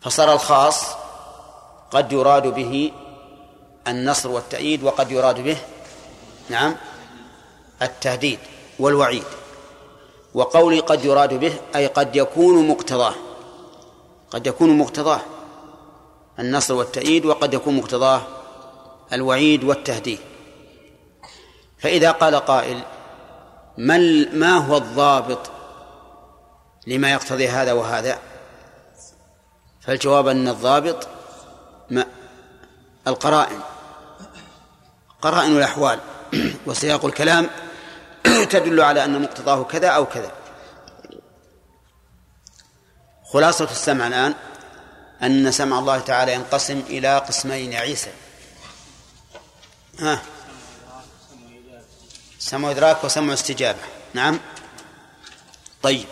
فصار 0.00 0.32
الخاص 0.32 0.86
قد 1.90 2.12
يراد 2.12 2.46
به 2.46 2.92
النصر 3.88 4.30
والتأييد 4.30 4.82
وقد 4.82 5.10
يراد 5.10 5.40
به 5.40 5.56
نعم 6.50 6.76
التهديد 7.82 8.38
والوعيد. 8.78 9.24
وقولي 10.34 10.80
قد 10.80 11.04
يراد 11.04 11.34
به 11.34 11.54
أي 11.76 11.86
قد 11.86 12.16
يكون 12.16 12.68
مقتضاه. 12.68 13.14
قد 14.32 14.46
يكون 14.46 14.78
مقتضاه 14.78 15.20
النصر 16.38 16.74
والتأييد 16.74 17.26
وقد 17.26 17.54
يكون 17.54 17.76
مقتضاه 17.76 18.22
الوعيد 19.12 19.64
والتهديد. 19.64 20.18
فإذا 21.78 22.10
قال 22.10 22.34
قائل 22.34 22.82
ما 23.78 23.98
ما 24.32 24.56
هو 24.56 24.76
الضابط 24.76 25.50
لما 26.86 27.12
يقتضي 27.12 27.48
هذا 27.48 27.72
وهذا؟ 27.72 28.18
فالجواب 29.80 30.28
أن 30.28 30.48
الضابط 30.48 31.08
ما 31.90 32.06
القرائن 33.06 33.60
قرائن 35.22 35.56
الأحوال. 35.56 35.98
وسياق 36.66 37.04
الكلام 37.04 37.48
تدل 38.50 38.80
على 38.80 39.04
أن 39.04 39.22
مقتضاه 39.22 39.64
كذا 39.64 39.88
أو 39.88 40.06
كذا. 40.06 40.41
خلاصة 43.32 43.70
السمع 43.70 44.06
الآن 44.06 44.34
أن 45.22 45.52
سمع 45.52 45.78
الله 45.78 45.98
تعالى 45.98 46.34
ينقسم 46.34 46.80
إلى 46.80 47.18
قسمين 47.18 47.74
عيسى. 47.74 48.10
ها. 49.98 50.22
سمع 52.38 52.70
إدراك 52.70 53.04
وسمع 53.04 53.32
استجابة. 53.32 53.78
نعم. 54.14 54.40
طيب. 55.82 56.06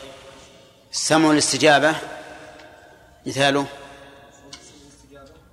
سمع 0.92 1.30
الاستجابة 1.30 1.94
مثاله؟ 3.26 3.66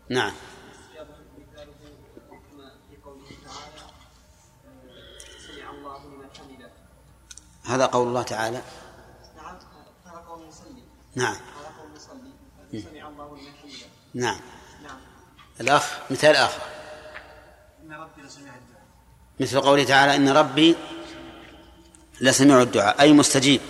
نعم. 0.09 0.33
هذا 7.65 7.85
قول 7.85 8.07
الله 8.07 8.23
تعالى. 8.23 8.61
نعم 9.37 9.55
هذا 10.05 10.17
قول 10.27 10.41
المصلي 10.41 10.83
نعم 11.15 11.35
هذا 11.35 11.71
قول 11.77 11.87
المصلي 11.87 12.33
سمع 12.81 13.07
الله 13.07 13.37
لمن 13.37 13.53
حمده 13.61 13.85
نعم. 14.17 14.39
نعم. 14.83 14.97
الأخ 15.61 15.97
مثال 16.09 16.35
آخر. 16.35 16.61
إن 17.83 17.91
ربي 17.91 18.21
لسميع 18.21 18.53
الدعاء. 18.55 18.85
مثل 19.39 19.61
قوله 19.61 19.83
تعالى 19.83 20.15
إن 20.15 20.29
ربي 20.29 20.75
لسميع 22.21 22.61
الدعاء 22.61 23.01
أي 23.01 23.13
مستجيب. 23.13 23.61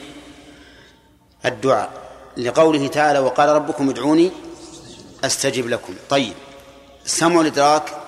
الدعاء 1.46 1.92
لقوله 2.38 2.88
تعالى 2.88 3.20
وقال 3.20 3.50
ربكم 3.50 3.90
ادعوني 3.90 4.32
أستجب 5.24 5.68
لكم. 5.68 5.96
طيب. 6.10 6.34
سمع 7.06 7.42
الإدراك 7.42 8.02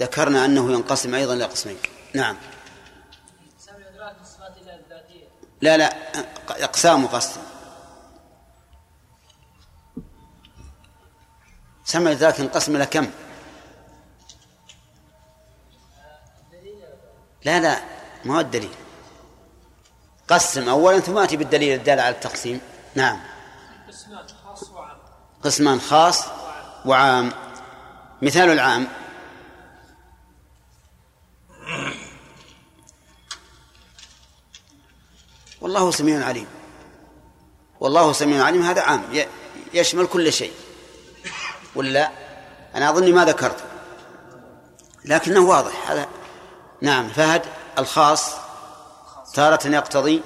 ذكرنا 0.00 0.44
أنه 0.44 0.72
ينقسم 0.72 1.14
أيضا 1.14 1.34
إلى 1.34 1.44
قسمين. 1.44 1.76
نعم. 2.14 2.36
لا 5.60 5.76
لا 5.76 5.96
أقسام 6.48 7.06
قسم 7.06 7.40
سمع 11.84 12.10
الإدراك 12.10 12.40
ينقسم 12.40 12.76
إلى 12.76 12.86
كم؟ 12.86 13.10
لا 17.44 17.60
لا 17.60 17.80
ما 18.24 18.36
هو 18.36 18.40
الدليل. 18.40 18.74
قسم 20.28 20.68
أولا 20.68 21.00
ثم 21.00 21.18
أتي 21.18 21.36
بالدليل 21.36 21.78
الدال 21.78 22.00
على 22.00 22.14
التقسيم. 22.14 22.60
نعم. 22.94 23.20
قسمان 23.88 24.26
خاص 24.44 24.70
وعام. 24.70 24.98
قسمان 25.42 25.80
خاص 25.80 26.24
وعام 26.84 27.32
مثال 28.22 28.50
العام. 28.50 28.88
والله 35.60 35.90
سميع 35.90 36.26
عليم. 36.26 36.46
والله 37.80 38.12
سميع 38.12 38.44
عليم 38.44 38.62
هذا 38.62 38.82
عام. 38.82 39.02
يشمل 39.74 40.06
كل 40.06 40.32
شيء. 40.32 40.52
ولا 41.74 42.10
أنا 42.74 42.90
أظني 42.90 43.12
ما 43.12 43.24
ذكرت. 43.24 43.64
لكنه 45.04 45.40
واضح. 45.40 45.90
هذا 45.90 46.08
نعم 46.80 47.08
فهد 47.08 47.42
الخاص 47.78 48.34
تارة 49.34 49.66
يقتضي. 49.66 50.22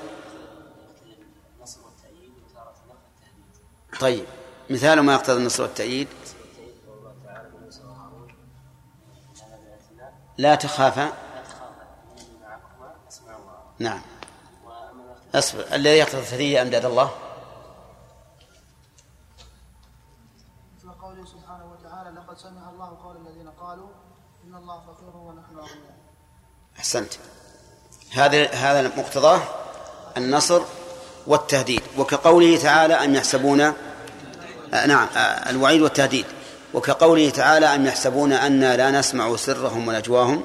طيب 4.01 4.25
مثال 4.71 5.01
ما 5.01 5.15
يقتضي 5.15 5.37
النصر 5.37 5.63
والتأييد. 5.63 6.09
لا 10.39 10.55
تخافا 10.55 11.13
نعم. 13.79 14.01
أصبر 15.35 15.65
الذي 15.73 15.99
يقتضي 15.99 16.21
الثدي 16.21 16.63
أمداد 16.63 16.85
الله. 16.85 17.28
لقد 22.39 22.51
سمع 22.51 22.71
الله 22.71 22.99
قول 23.05 23.17
الذين 23.17 23.51
قالوا 23.61 23.89
إن 24.45 24.55
الله 24.55 24.81
فقير 24.81 25.17
ونحن 25.17 25.55
أغنياء. 25.57 25.97
أحسنت. 26.79 27.13
هذا 28.13 28.51
هذا 28.51 28.93
مقتضاه 28.97 29.41
النصر 30.17 30.63
والتهديد. 31.27 31.83
وكقوله 31.99 32.57
تعالى 32.59 32.95
أم 32.95 33.15
يحسبون 33.15 33.61
آه 33.61 33.75
نعم 34.87 35.09
آه 35.17 35.51
الوعيد 35.51 35.81
والتهديد. 35.83 36.27
وكقوله 36.75 37.31
تعالى 37.31 37.67
أم 37.67 37.87
يحسبون 37.87 38.33
أنا 38.33 38.77
لا 38.77 38.91
نسمع 38.91 39.37
سرهم 39.37 39.89
ونجواهم 39.89 40.45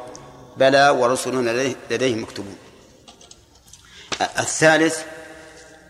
بلى 0.57 0.89
ورسلنا 0.89 1.49
لديه- 1.49 1.75
لديهم 1.91 2.23
مكتوبون. 2.23 2.57
آه 4.21 4.39
الثالث 4.39 5.03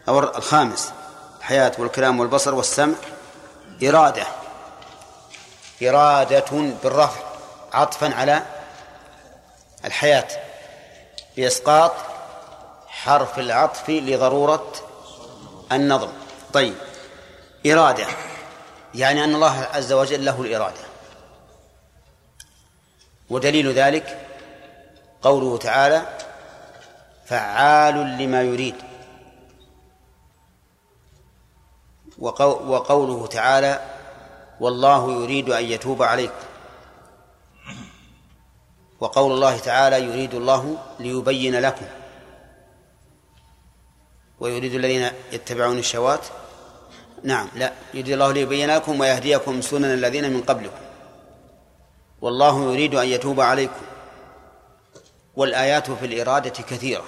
أو 0.08 0.20
الخامس 0.20 0.92
الحياة 1.40 1.72
والكلام 1.78 2.20
والبصر 2.20 2.56
والسمع 2.56 2.96
إرادة. 3.84 4.43
إرادة 5.90 6.76
بالرفع 6.84 7.22
عطفا 7.74 8.14
على 8.16 8.44
الحياة. 9.86 10.28
بإسقاط 11.38 11.92
حرف 12.88 13.40
العطف 13.40 13.90
لضرورة 13.90 14.74
النظم. 15.72 16.10
طيب 16.54 16.76
إرادة. 17.66 18.08
يعني 18.96 19.24
أن 19.24 19.36
الله 19.36 19.68
عز 19.74 19.94
وجل 19.94 20.26
له 20.26 20.42
الإرادة. 20.42 20.82
ودليل 23.30 23.74
ذلك 23.74 24.28
قوله 25.22 25.58
تعالى 25.58 26.02
فعال 27.26 27.96
لما 28.18 28.42
يريد. 28.42 28.76
وقو- 32.20 32.62
وقوله 32.62 33.28
تعالى 33.28 33.93
والله 34.64 35.24
يريد 35.24 35.50
أن 35.50 35.66
يتوب 35.66 36.04
عليكم 36.04 36.46
وقول 39.00 39.32
الله 39.32 39.58
تعالى 39.58 40.04
يريد 40.04 40.34
الله 40.34 40.78
ليبين 41.00 41.56
لكم. 41.56 41.86
ويريد 44.40 44.74
الذين 44.74 45.10
يتبعون 45.32 45.78
الشهوات. 45.78 46.26
نعم 47.24 47.48
لا 47.56 47.74
يريد 47.94 48.10
الله 48.10 48.32
ليبين 48.32 48.70
لكم 48.70 49.00
ويهديكم 49.00 49.62
سنن 49.62 49.94
الذين 49.94 50.34
من 50.34 50.42
قبلكم. 50.42 50.84
والله 52.22 52.74
يريد 52.74 52.96
أن 52.96 53.08
يتوب 53.08 53.42
عليكم. 53.42 53.86
والآيات 55.36 55.92
في 55.92 56.06
الإرادة 56.06 56.64
كثيرة. 56.64 57.06